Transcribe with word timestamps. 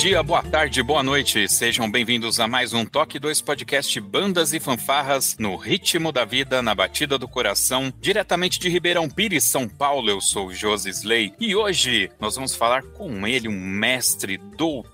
Dia, 0.00 0.22
boa 0.22 0.42
tarde, 0.42 0.82
boa 0.82 1.02
noite. 1.02 1.46
Sejam 1.46 1.90
bem-vindos 1.90 2.40
a 2.40 2.48
mais 2.48 2.72
um 2.72 2.86
Toque 2.86 3.18
2 3.18 3.42
Podcast 3.42 4.00
Bandas 4.00 4.54
e 4.54 4.58
Fanfarras 4.58 5.36
no 5.38 5.56
ritmo 5.56 6.10
da 6.10 6.24
vida, 6.24 6.62
na 6.62 6.74
batida 6.74 7.18
do 7.18 7.28
coração, 7.28 7.92
diretamente 8.00 8.58
de 8.58 8.70
Ribeirão 8.70 9.10
Pires, 9.10 9.44
São 9.44 9.68
Paulo. 9.68 10.08
Eu 10.08 10.18
sou 10.22 10.54
Josi 10.54 10.88
Slay 10.88 11.34
e 11.38 11.54
hoje 11.54 12.10
nós 12.18 12.34
vamos 12.34 12.54
falar 12.54 12.82
com 12.82 13.26
ele, 13.26 13.46
um 13.46 13.60
mestre, 13.60 14.38
doutor, 14.38 14.86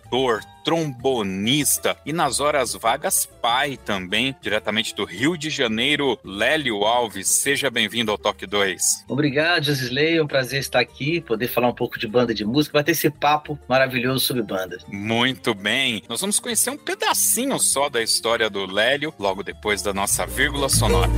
trombonista 0.65 1.97
e 2.05 2.13
nas 2.13 2.41
horas 2.41 2.75
vagas 2.75 3.25
pai 3.25 3.77
também, 3.77 4.35
diretamente 4.41 4.95
do 4.95 5.05
Rio 5.05 5.37
de 5.37 5.49
Janeiro, 5.49 6.19
Lélio 6.25 6.85
Alves. 6.85 7.29
Seja 7.29 7.71
bem-vindo 7.71 8.11
ao 8.11 8.19
Toque 8.19 8.47
2. 8.47 9.05
Obrigado, 9.09 9.65
Josisley. 9.65 10.17
É 10.17 10.23
um 10.23 10.27
prazer 10.27 10.59
estar 10.59 10.81
aqui, 10.81 11.21
poder 11.21 11.47
falar 11.47 11.69
um 11.69 11.75
pouco 11.75 11.99
de 11.99 12.09
banda 12.09 12.35
de 12.35 12.45
música, 12.45 12.73
vai 12.73 12.83
ter 12.85 12.93
esse 12.93 13.09
papo 13.09 13.57
maravilhoso 13.69 14.27
sobre 14.27 14.43
bandas. 14.43 14.85
Muito 14.89 15.55
bem. 15.55 16.03
Nós 16.09 16.21
vamos 16.21 16.41
conhecer 16.41 16.71
um 16.71 16.77
pedacinho 16.79 17.59
só 17.61 17.89
da 17.89 18.03
história 18.03 18.51
do 18.51 18.67
Lélio, 18.67 19.15
logo 19.19 19.43
depois 19.45 19.83
da 19.83 19.95
nossa 19.95 20.27
vírgula 20.27 20.69
sonora. 20.69 21.11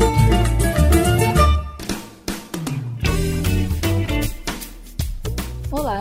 Olá, 5.70 6.00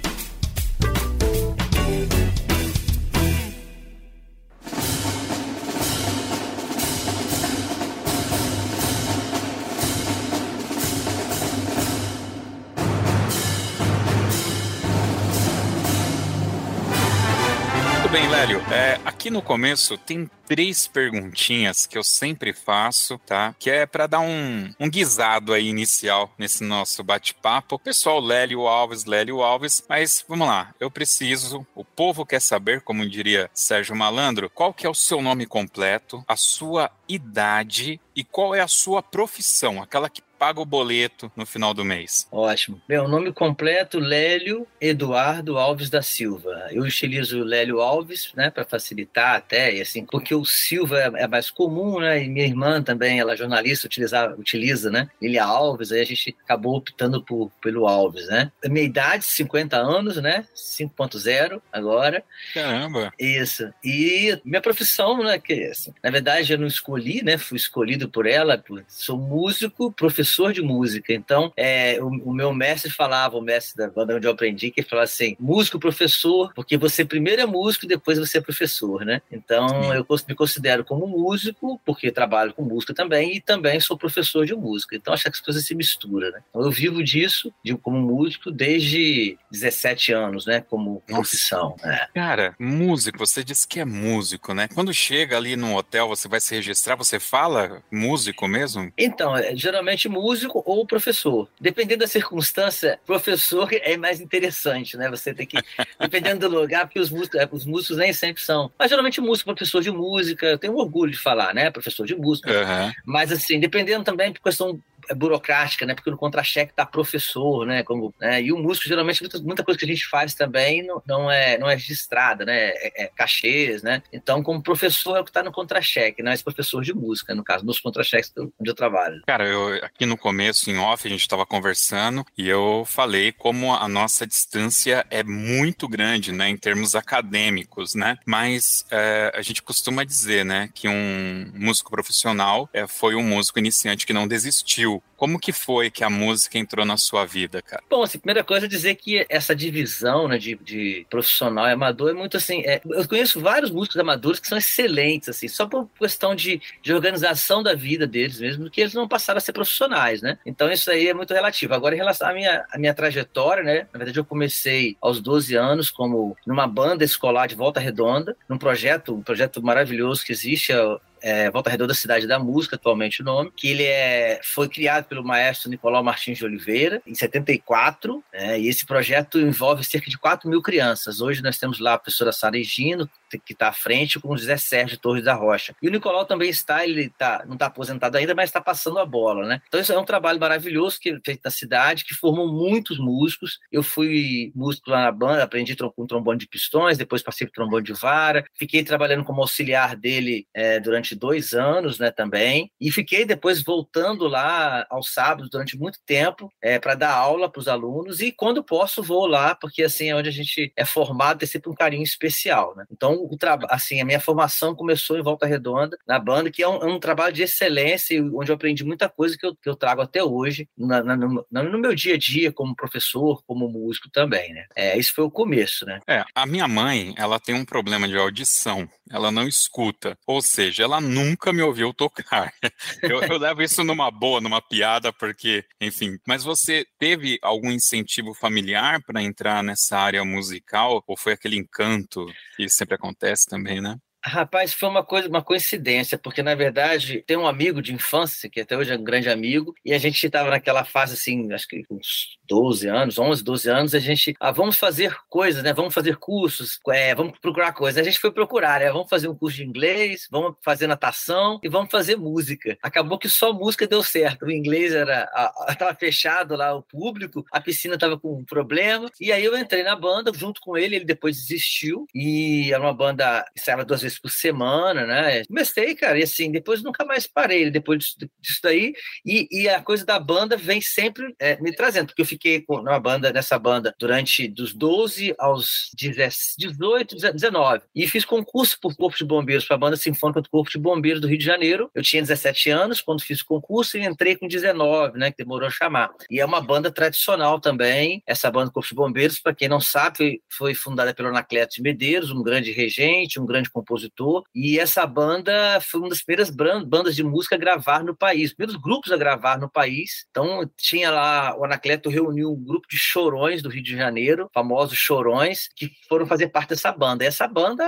aqui 19.21 19.29
no 19.29 19.43
começo 19.43 19.99
tem 19.99 20.27
três 20.47 20.87
perguntinhas 20.87 21.85
que 21.85 21.95
eu 21.95 22.03
sempre 22.03 22.51
faço, 22.53 23.19
tá? 23.19 23.55
Que 23.59 23.69
é 23.69 23.85
para 23.85 24.07
dar 24.07 24.19
um, 24.19 24.73
um 24.79 24.89
guisado 24.89 25.53
aí 25.53 25.67
inicial 25.67 26.33
nesse 26.39 26.63
nosso 26.63 27.03
bate-papo. 27.03 27.77
Pessoal, 27.77 28.19
Lélio 28.19 28.67
Alves, 28.67 29.05
Lélio 29.05 29.43
Alves, 29.43 29.85
mas 29.87 30.25
vamos 30.27 30.47
lá. 30.47 30.73
Eu 30.79 30.89
preciso, 30.89 31.65
o 31.75 31.85
povo 31.85 32.25
quer 32.25 32.41
saber, 32.41 32.81
como 32.81 33.07
diria 33.07 33.47
Sérgio 33.53 33.95
Malandro, 33.95 34.49
qual 34.49 34.73
que 34.73 34.87
é 34.87 34.89
o 34.89 34.95
seu 34.95 35.21
nome 35.21 35.45
completo, 35.45 36.23
a 36.27 36.35
sua 36.35 36.89
idade 37.15 37.99
e 38.15 38.23
qual 38.23 38.53
é 38.53 38.61
a 38.61 38.67
sua 38.67 39.01
profissão, 39.01 39.81
aquela 39.81 40.09
que 40.09 40.21
paga 40.41 40.59
o 40.59 40.65
boleto 40.65 41.31
no 41.35 41.45
final 41.45 41.71
do 41.71 41.85
mês? 41.85 42.27
Ótimo. 42.31 42.81
Meu 42.89 43.07
nome 43.07 43.31
completo, 43.31 43.99
Lélio 43.99 44.65
Eduardo 44.81 45.55
Alves 45.59 45.87
da 45.87 46.01
Silva. 46.01 46.67
Eu 46.71 46.81
utilizo 46.81 47.43
Lélio 47.43 47.79
Alves, 47.79 48.31
né, 48.35 48.49
para 48.49 48.65
facilitar 48.65 49.35
até, 49.35 49.75
e 49.75 49.81
assim, 49.81 50.03
porque 50.03 50.33
o 50.33 50.43
Silva 50.43 50.99
é, 50.99 51.11
é, 51.23 51.27
mais 51.27 51.51
comum, 51.51 51.99
né, 51.99 52.23
e 52.23 52.27
minha 52.27 52.47
irmã 52.47 52.81
também, 52.81 53.19
ela 53.19 53.33
é 53.33 53.37
jornalista, 53.37 53.85
utiliza, 53.85 54.33
utiliza, 54.35 54.89
né, 54.89 55.07
Lilia 55.21 55.43
Alves, 55.43 55.91
aí 55.91 56.01
a 56.01 56.05
gente 56.05 56.35
acabou 56.43 56.75
optando 56.75 57.23
por, 57.23 57.51
pelo 57.61 57.87
Alves, 57.87 58.27
né. 58.27 58.51
Minha 58.65 58.85
idade, 58.85 59.23
50 59.23 59.77
anos, 59.77 60.17
né, 60.17 60.47
5.0 60.55 61.61
agora. 61.71 62.23
Caramba! 62.55 63.13
Isso. 63.19 63.71
E 63.83 64.41
minha 64.43 64.59
profissão, 64.59 65.23
né, 65.23 65.37
que 65.37 65.65
assim, 65.65 65.93
na 66.03 66.09
verdade 66.09 66.51
eu 66.51 66.57
não 66.57 66.65
escolhi, 66.65 67.00
né, 67.23 67.37
fui 67.37 67.57
escolhido 67.57 68.09
por 68.09 68.25
ela, 68.25 68.61
sou 68.87 69.17
músico, 69.17 69.91
professor 69.91 70.53
de 70.53 70.61
música. 70.61 71.13
Então, 71.13 71.51
é, 71.55 71.97
o, 72.01 72.07
o, 72.07 72.33
meu 72.33 72.53
mestre 72.53 72.91
falava, 72.91 73.37
o 73.37 73.41
mestre 73.41 73.77
da 73.77 73.89
banda 73.89 74.15
onde 74.15 74.27
eu 74.27 74.31
aprendi, 74.31 74.71
que 74.71 74.81
ele 74.81 74.87
falava 74.87 75.05
assim: 75.05 75.35
músico, 75.39 75.79
professor, 75.79 76.51
porque 76.53 76.77
você 76.77 77.03
primeiro 77.03 77.41
é 77.41 77.45
músico, 77.45 77.87
depois 77.87 78.17
você 78.17 78.37
é 78.37 78.41
professor, 78.41 79.03
né? 79.05 79.21
Então, 79.31 79.67
Sim. 79.67 79.93
eu 79.93 80.05
me 80.27 80.35
considero 80.35 80.83
como 80.83 81.07
músico, 81.07 81.79
porque 81.85 82.11
trabalho 82.11 82.53
com 82.53 82.63
música 82.63 82.93
também, 82.93 83.35
e 83.35 83.41
também 83.41 83.79
sou 83.79 83.97
professor 83.97 84.45
de 84.45 84.53
música. 84.53 84.95
Então, 84.95 85.13
acho 85.13 85.23
que 85.23 85.29
as 85.29 85.39
coisas 85.39 85.65
se 85.65 85.75
misturam, 85.75 86.31
né? 86.31 86.41
Então, 86.49 86.61
eu 86.61 86.71
vivo 86.71 87.03
disso, 87.03 87.53
de, 87.63 87.75
como 87.75 87.99
músico, 87.99 88.51
desde 88.51 89.37
17 89.51 90.13
anos, 90.13 90.45
né? 90.45 90.61
Como 90.61 91.01
profissão. 91.07 91.75
Né? 91.83 92.07
Cara, 92.13 92.55
músico, 92.59 93.17
você 93.17 93.43
disse 93.43 93.67
que 93.67 93.79
é 93.79 93.85
músico, 93.85 94.53
né? 94.53 94.67
Quando 94.73 94.93
chega 94.93 95.37
ali 95.37 95.55
no 95.55 95.75
hotel, 95.75 96.07
você 96.07 96.27
vai 96.27 96.39
se 96.39 96.55
registrar, 96.55 96.90
você 96.95 97.19
fala 97.19 97.81
músico 97.91 98.47
mesmo? 98.47 98.91
Então, 98.97 99.35
é, 99.35 99.55
geralmente 99.55 100.09
músico 100.09 100.61
ou 100.65 100.85
professor. 100.85 101.49
Dependendo 101.59 102.01
da 102.01 102.07
circunstância, 102.07 102.99
professor 103.05 103.69
é 103.73 103.97
mais 103.97 104.19
interessante, 104.19 104.97
né? 104.97 105.09
Você 105.09 105.33
tem 105.33 105.45
que, 105.45 105.57
dependendo 105.99 106.49
do 106.49 106.59
lugar, 106.59 106.85
porque 106.85 106.99
os 106.99 107.09
músicos, 107.09 107.39
é, 107.39 107.47
os 107.51 107.65
músicos 107.65 107.97
nem 107.97 108.13
sempre 108.13 108.41
são. 108.41 108.71
Mas 108.77 108.89
geralmente 108.89 109.21
músico, 109.21 109.53
professor 109.53 109.81
de 109.81 109.91
música, 109.91 110.45
eu 110.45 110.57
tenho 110.57 110.75
orgulho 110.75 111.11
de 111.11 111.17
falar, 111.17 111.53
né? 111.53 111.69
Professor 111.71 112.05
de 112.05 112.15
música. 112.15 112.51
Uhum. 112.51 112.91
Mas 113.05 113.31
assim, 113.31 113.59
dependendo 113.59 114.03
também 114.03 114.33
por 114.33 114.41
questão 114.41 114.79
burocrática, 115.13 115.85
né? 115.85 115.93
Porque 115.93 116.09
no 116.09 116.17
contra-cheque 116.17 116.73
tá 116.73 116.85
professor, 116.85 117.65
né? 117.65 117.83
Como, 117.83 118.13
né? 118.19 118.41
E 118.41 118.51
o 118.51 118.57
músico, 118.57 118.87
geralmente, 118.87 119.21
muita, 119.21 119.39
muita 119.39 119.63
coisa 119.63 119.77
que 119.77 119.85
a 119.85 119.87
gente 119.87 120.07
faz 120.07 120.33
também 120.33 120.83
não, 120.85 121.01
não, 121.05 121.31
é, 121.31 121.57
não 121.57 121.69
é 121.69 121.73
registrada, 121.73 122.45
né? 122.45 122.69
É, 122.69 123.03
é 123.03 123.07
cachês, 123.07 123.81
né? 123.83 124.01
Então, 124.11 124.43
como 124.43 124.61
professor 124.61 125.17
é 125.17 125.21
o 125.21 125.25
que 125.25 125.31
tá 125.31 125.43
no 125.43 125.51
contra-cheque, 125.51 126.23
não 126.23 126.31
é 126.31 126.33
esse 126.33 126.43
professor 126.43 126.81
de 126.83 126.93
música, 126.93 127.35
no 127.35 127.43
caso, 127.43 127.65
nos 127.65 127.79
contra-cheques 127.79 128.31
onde 128.37 128.69
eu 128.69 128.75
trabalho. 128.75 129.21
Cara, 129.25 129.47
eu, 129.47 129.75
aqui 129.83 130.05
no 130.05 130.17
começo, 130.17 130.69
em 130.69 130.77
off, 130.77 131.07
a 131.07 131.11
gente 131.11 131.21
estava 131.21 131.45
conversando 131.45 132.25
e 132.37 132.47
eu 132.47 132.83
falei 132.85 133.31
como 133.31 133.73
a 133.73 133.87
nossa 133.87 134.25
distância 134.25 135.05
é 135.09 135.23
muito 135.23 135.87
grande, 135.87 136.31
né? 136.31 136.49
Em 136.49 136.57
termos 136.57 136.95
acadêmicos, 136.95 137.95
né? 137.95 138.17
Mas 138.25 138.85
é, 138.91 139.31
a 139.35 139.41
gente 139.41 139.61
costuma 139.61 140.03
dizer, 140.03 140.45
né? 140.45 140.69
Que 140.73 140.87
um 140.87 141.51
músico 141.53 141.91
profissional 141.91 142.69
é, 142.73 142.87
foi 142.87 143.15
um 143.15 143.23
músico 143.23 143.59
iniciante 143.59 144.05
que 144.05 144.13
não 144.13 144.27
desistiu 144.27 145.00
como 145.21 145.39
que 145.39 145.51
foi 145.51 145.91
que 145.91 146.03
a 146.03 146.09
música 146.09 146.57
entrou 146.57 146.83
na 146.83 146.97
sua 146.97 147.25
vida, 147.25 147.61
cara? 147.61 147.83
Bom, 147.87 148.01
assim, 148.01 148.17
primeira 148.17 148.43
coisa 148.43 148.65
é 148.65 148.67
dizer 148.67 148.95
que 148.95 149.23
essa 149.29 149.55
divisão 149.55 150.27
né, 150.27 150.39
de, 150.39 150.55
de 150.55 151.05
profissional 151.11 151.67
e 151.67 151.71
amador 151.73 152.09
é 152.09 152.13
muito 152.13 152.37
assim. 152.37 152.63
É, 152.65 152.81
eu 152.83 153.07
conheço 153.07 153.39
vários 153.39 153.69
músicos 153.69 153.97
amadores 153.97 154.39
que 154.39 154.47
são 154.47 154.57
excelentes, 154.57 155.29
assim, 155.29 155.47
só 155.47 155.67
por 155.67 155.87
questão 155.99 156.33
de, 156.33 156.59
de 156.81 156.91
organização 156.91 157.61
da 157.61 157.75
vida 157.75 158.07
deles 158.07 158.39
mesmo, 158.39 158.67
que 158.67 158.81
eles 158.81 158.95
não 158.95 159.07
passaram 159.07 159.37
a 159.37 159.41
ser 159.41 159.53
profissionais, 159.53 160.23
né? 160.23 160.39
Então 160.43 160.71
isso 160.71 160.89
aí 160.89 161.07
é 161.07 161.13
muito 161.13 161.35
relativo. 161.35 161.75
Agora, 161.75 161.93
em 161.93 161.99
relação 161.99 162.27
à 162.27 162.33
minha, 162.33 162.65
à 162.71 162.79
minha 162.79 162.93
trajetória, 162.95 163.61
né? 163.61 163.87
Na 163.93 163.99
verdade, 163.99 164.19
eu 164.19 164.25
comecei 164.25 164.97
aos 164.99 165.21
12 165.21 165.53
anos 165.53 165.91
como 165.91 166.35
numa 166.47 166.65
banda 166.65 167.03
escolar 167.03 167.45
de 167.45 167.53
Volta 167.53 167.79
Redonda, 167.79 168.35
num 168.49 168.57
projeto, 168.57 169.13
um 169.13 169.21
projeto 169.21 169.61
maravilhoso 169.61 170.25
que 170.25 170.31
existe, 170.31 170.73
é 171.21 171.49
Volta 171.51 171.69
Redonda 171.69 171.93
Cidade 171.93 172.27
da 172.27 172.39
Música, 172.39 172.75
atualmente 172.75 173.21
o 173.21 173.25
nome, 173.25 173.51
que 173.55 173.69
ele 173.69 173.83
é, 173.83 174.39
foi 174.43 174.67
criado 174.67 175.05
pelo 175.05 175.23
maestro 175.23 175.69
Nicolau 175.69 176.03
Martins 176.03 176.37
de 176.37 176.45
Oliveira, 176.45 177.01
em 177.05 177.13
74, 177.13 178.23
né, 178.33 178.59
e 178.59 178.67
esse 178.67 178.85
projeto 178.85 179.39
envolve 179.39 179.83
cerca 179.83 180.09
de 180.09 180.17
4 180.17 180.49
mil 180.49 180.61
crianças. 180.61 181.21
Hoje 181.21 181.43
nós 181.43 181.57
temos 181.57 181.79
lá 181.79 181.93
a 181.93 181.97
professora 181.97 182.31
Sara 182.31 182.57
Egino, 182.57 183.09
que 183.37 183.53
está 183.53 183.69
à 183.69 183.73
frente, 183.73 184.19
com 184.19 184.29
o 184.29 184.37
José 184.37 184.57
Sérgio 184.57 184.97
Torres 184.97 185.23
da 185.23 185.33
Rocha. 185.33 185.75
E 185.81 185.87
o 185.87 185.91
Nicolau 185.91 186.25
também 186.25 186.49
está, 186.49 186.85
ele 186.85 187.09
tá, 187.09 187.43
não 187.45 187.53
está 187.53 187.67
aposentado 187.67 188.17
ainda, 188.17 188.35
mas 188.35 188.49
está 188.49 188.61
passando 188.61 188.99
a 188.99 189.05
bola, 189.05 189.47
né? 189.47 189.61
Então 189.67 189.79
isso 189.79 189.93
é 189.93 189.99
um 189.99 190.05
trabalho 190.05 190.39
maravilhoso 190.39 190.99
que 190.99 191.09
é 191.09 191.19
feito 191.23 191.41
na 191.43 191.51
cidade, 191.51 192.05
que 192.05 192.13
formou 192.13 192.51
muitos 192.51 192.97
músicos. 192.97 193.59
Eu 193.71 193.83
fui 193.83 194.51
músico 194.55 194.89
lá 194.89 195.03
na 195.03 195.11
banda, 195.11 195.43
aprendi 195.43 195.75
com 195.75 196.05
trombone 196.05 196.39
de 196.39 196.47
pistões, 196.47 196.97
depois 196.97 197.23
passei 197.23 197.47
por 197.47 197.53
trombone 197.53 197.83
de 197.83 197.93
vara, 197.93 198.43
fiquei 198.55 198.83
trabalhando 198.83 199.23
como 199.23 199.41
auxiliar 199.41 199.95
dele 199.95 200.45
é, 200.53 200.79
durante 200.79 201.15
dois 201.15 201.53
anos, 201.53 201.97
né, 201.99 202.11
também, 202.11 202.71
e 202.79 202.91
fiquei 202.91 203.25
depois 203.25 203.63
voltando 203.63 204.27
lá 204.27 204.85
aos 204.89 205.13
sábados 205.13 205.49
durante 205.49 205.77
muito 205.77 205.99
tempo 206.05 206.51
é, 206.61 206.79
para 206.79 206.95
dar 206.95 207.13
aula 207.13 207.49
para 207.49 207.59
os 207.59 207.67
alunos 207.67 208.19
e 208.19 208.31
quando 208.31 208.63
posso 208.63 209.01
vou 209.01 209.25
lá 209.25 209.55
porque 209.55 209.83
assim 209.83 210.09
é 210.09 210.15
onde 210.15 210.29
a 210.29 210.31
gente 210.31 210.71
é 210.75 210.85
formado 210.85 211.39
tem 211.39 211.47
sempre 211.47 211.69
um 211.69 211.75
carinho 211.75 212.03
especial, 212.03 212.75
né? 212.75 212.85
Então 212.91 213.20
o 213.29 213.37
trabalho, 213.37 213.67
assim 213.71 214.01
a 214.01 214.05
minha 214.05 214.19
formação 214.19 214.75
começou 214.75 215.17
em 215.17 215.23
Volta 215.23 215.45
Redonda 215.45 215.97
na 216.07 216.19
banda 216.19 216.51
que 216.51 216.63
é 216.63 216.67
um, 216.67 216.77
é 216.77 216.85
um 216.85 216.99
trabalho 216.99 217.33
de 217.33 217.43
excelência 217.43 218.21
onde 218.33 218.51
eu 218.51 218.55
aprendi 218.55 218.83
muita 218.83 219.09
coisa 219.09 219.37
que 219.37 219.45
eu, 219.45 219.55
que 219.55 219.69
eu 219.69 219.75
trago 219.75 220.01
até 220.01 220.23
hoje 220.23 220.67
na, 220.77 221.03
na, 221.03 221.15
no, 221.15 221.45
no, 221.49 221.79
meu 221.79 221.95
dia 221.95 222.15
a 222.15 222.17
dia 222.17 222.51
como 222.51 222.75
professor, 222.75 223.43
como 223.45 223.69
músico 223.69 224.09
também, 224.09 224.53
né? 224.53 224.65
É, 224.75 224.97
isso 224.97 225.13
foi 225.13 225.23
o 225.23 225.31
começo, 225.31 225.85
né? 225.85 225.99
É, 226.07 226.23
a 226.33 226.45
minha 226.45 226.67
mãe, 226.67 227.13
ela 227.17 227.39
tem 227.39 227.55
um 227.55 227.65
problema 227.65 228.07
de 228.07 228.17
audição, 228.17 228.87
ela 229.09 229.31
não 229.31 229.47
escuta, 229.47 230.17
ou 230.25 230.41
seja, 230.41 230.83
ela 230.83 231.01
nunca 231.01 231.51
me 231.51 231.61
ouviu 231.61 231.93
tocar. 231.93 232.53
eu, 233.03 233.21
eu 233.23 233.37
levo 233.37 233.61
isso 233.61 233.83
numa 233.83 234.09
boa, 234.09 234.41
numa 234.41 234.61
piada, 234.61 235.11
porque, 235.11 235.63
enfim. 235.79 236.17
Mas 236.27 236.43
você 236.43 236.85
teve 236.97 237.37
algum 237.41 237.71
incentivo 237.71 238.33
familiar 238.33 239.01
para 239.05 239.21
entrar 239.21 239.63
nessa 239.63 239.97
área 239.97 240.23
musical? 240.23 241.03
Ou 241.07 241.17
foi 241.17 241.33
aquele 241.33 241.57
encanto 241.57 242.25
que 242.55 242.69
sempre 242.69 242.95
acontece 242.95 243.10
também, 243.45 243.81
né? 243.81 243.97
Rapaz, 244.23 244.71
foi 244.71 244.87
uma 244.87 245.03
coisa, 245.03 245.27
uma 245.27 245.43
coincidência, 245.43 246.15
porque 246.15 246.43
na 246.43 246.53
verdade 246.53 247.23
tem 247.25 247.35
um 247.35 247.47
amigo 247.47 247.81
de 247.81 247.91
infância, 247.91 248.47
que 248.47 248.61
até 248.61 248.77
hoje 248.77 248.91
é 248.91 248.95
um 248.97 249.03
grande 249.03 249.29
amigo, 249.29 249.73
e 249.83 249.93
a 249.93 249.97
gente 249.97 250.23
estava 250.23 250.51
naquela 250.51 250.85
fase 250.85 251.13
assim, 251.13 251.51
acho 251.51 251.67
que 251.67 251.81
uns 251.89 252.37
12 252.51 252.85
anos, 252.89 253.17
11, 253.17 253.43
12 253.45 253.69
anos, 253.69 253.95
a 253.95 253.99
gente, 253.99 254.35
ah, 254.37 254.51
vamos 254.51 254.77
fazer 254.77 255.15
coisas, 255.29 255.63
né? 255.63 255.71
Vamos 255.71 255.93
fazer 255.93 256.17
cursos, 256.17 256.81
é, 256.89 257.15
vamos 257.15 257.39
procurar 257.39 257.71
coisas. 257.71 257.97
A 257.97 258.03
gente 258.03 258.19
foi 258.19 258.29
procurar, 258.29 258.81
né? 258.81 258.91
Vamos 258.91 259.09
fazer 259.09 259.29
um 259.29 259.35
curso 259.35 259.55
de 259.55 259.63
inglês, 259.63 260.27
vamos 260.29 260.55
fazer 260.61 260.85
natação 260.85 261.61
e 261.63 261.69
vamos 261.69 261.89
fazer 261.89 262.17
música. 262.17 262.77
Acabou 262.83 263.17
que 263.17 263.29
só 263.29 263.53
música 263.53 263.87
deu 263.87 264.03
certo. 264.03 264.45
O 264.45 264.51
inglês 264.51 264.91
era 264.93 265.29
estava 265.69 265.95
fechado 265.95 266.57
lá 266.57 266.75
o 266.75 266.81
público, 266.81 267.45
a 267.49 267.61
piscina 267.61 267.95
estava 267.95 268.19
com 268.19 268.39
um 268.39 268.43
problema, 268.43 269.09
e 269.19 269.31
aí 269.31 269.45
eu 269.45 269.57
entrei 269.57 269.83
na 269.83 269.95
banda 269.95 270.29
junto 270.35 270.59
com 270.59 270.77
ele, 270.77 270.97
ele 270.97 271.05
depois 271.05 271.37
desistiu 271.37 272.05
e 272.13 272.69
era 272.73 272.81
uma 272.81 272.93
banda 272.93 273.45
que 273.53 273.59
estava 273.59 273.85
duas 273.85 274.01
vezes 274.01 274.19
por 274.19 274.29
semana, 274.29 275.05
né? 275.05 275.45
Comecei, 275.45 275.95
cara, 275.95 276.19
e 276.19 276.23
assim, 276.23 276.51
depois 276.51 276.83
nunca 276.83 277.05
mais 277.05 277.25
parei, 277.25 277.69
depois 277.69 277.99
disso, 277.99 278.17
disso 278.41 278.59
daí, 278.61 278.93
e, 279.25 279.47
e, 279.49 279.69
a 279.69 279.81
coisa 279.81 280.05
da 280.05 280.19
banda 280.19 280.57
vem 280.57 280.81
sempre 280.81 281.33
é, 281.39 281.59
me 281.61 281.73
trazendo, 281.73 282.07
porque 282.07 282.21
eu 282.21 282.25
fiquei 282.25 282.40
numa 282.69 282.99
banda, 282.99 283.31
nessa 283.31 283.57
banda, 283.57 283.93
durante 283.99 284.47
dos 284.47 284.73
12 284.73 285.35
aos 285.37 285.89
18, 285.95 287.15
19, 287.15 287.83
e 287.95 288.07
fiz 288.07 288.25
concurso 288.25 288.77
por 288.81 288.95
Corpo 288.95 289.17
de 289.17 289.25
Bombeiros, 289.25 289.65
para 289.65 289.75
a 289.75 289.79
Banda 289.79 289.97
Sinfônica 289.97 290.41
do 290.41 290.49
Corpo 290.49 290.69
de 290.69 290.77
Bombeiros 290.77 291.21
do 291.21 291.27
Rio 291.27 291.37
de 291.37 291.45
Janeiro. 291.45 291.89
Eu 291.93 292.03
tinha 292.03 292.21
17 292.21 292.69
anos 292.69 293.01
quando 293.01 293.21
fiz 293.21 293.41
o 293.41 293.45
concurso 293.45 293.97
e 293.97 294.05
entrei 294.05 294.35
com 294.35 294.47
19, 294.47 295.17
né, 295.17 295.31
que 295.31 295.37
demorou 295.37 295.67
a 295.67 295.71
chamar. 295.71 296.11
E 296.29 296.39
é 296.39 296.45
uma 296.45 296.61
banda 296.61 296.91
tradicional 296.91 297.59
também, 297.59 298.23
essa 298.25 298.49
banda 298.49 298.71
Corpo 298.71 298.87
de 298.87 298.95
Bombeiros, 298.95 299.39
para 299.39 299.53
quem 299.53 299.67
não 299.67 299.79
sabe, 299.79 300.15
foi, 300.15 300.41
foi 300.49 300.73
fundada 300.73 301.13
pelo 301.13 301.29
Anacleto 301.29 301.75
de 301.75 301.81
Medeiros, 301.81 302.31
um 302.31 302.43
grande 302.43 302.71
regente, 302.71 303.39
um 303.39 303.45
grande 303.45 303.69
compositor 303.69 304.43
e 304.53 304.79
essa 304.79 305.05
banda 305.05 305.79
foi 305.81 305.99
uma 305.99 306.09
das 306.09 306.21
primeiras 306.21 306.49
bandas 306.49 307.15
de 307.15 307.23
música 307.23 307.55
a 307.55 307.57
gravar 307.57 308.03
no 308.03 308.15
país, 308.15 308.53
primeiros 308.53 308.81
grupos 308.81 309.11
a 309.11 309.17
gravar 309.17 309.57
no 309.57 309.69
país. 309.69 310.25
Então, 310.29 310.69
tinha 310.77 311.09
lá, 311.09 311.57
o 311.57 311.63
Anacleto 311.63 312.09
reuniu 312.31 312.51
um 312.51 312.63
grupo 312.63 312.87
de 312.89 312.97
chorões 312.97 313.61
do 313.61 313.69
Rio 313.69 313.83
de 313.83 313.95
Janeiro, 313.95 314.49
famosos 314.53 314.97
chorões, 314.97 315.69
que 315.75 315.91
foram 316.07 316.25
fazer 316.25 316.47
parte 316.47 316.69
dessa 316.69 316.91
banda. 316.91 317.23
E 317.23 317.27
essa 317.27 317.47
banda, 317.47 317.83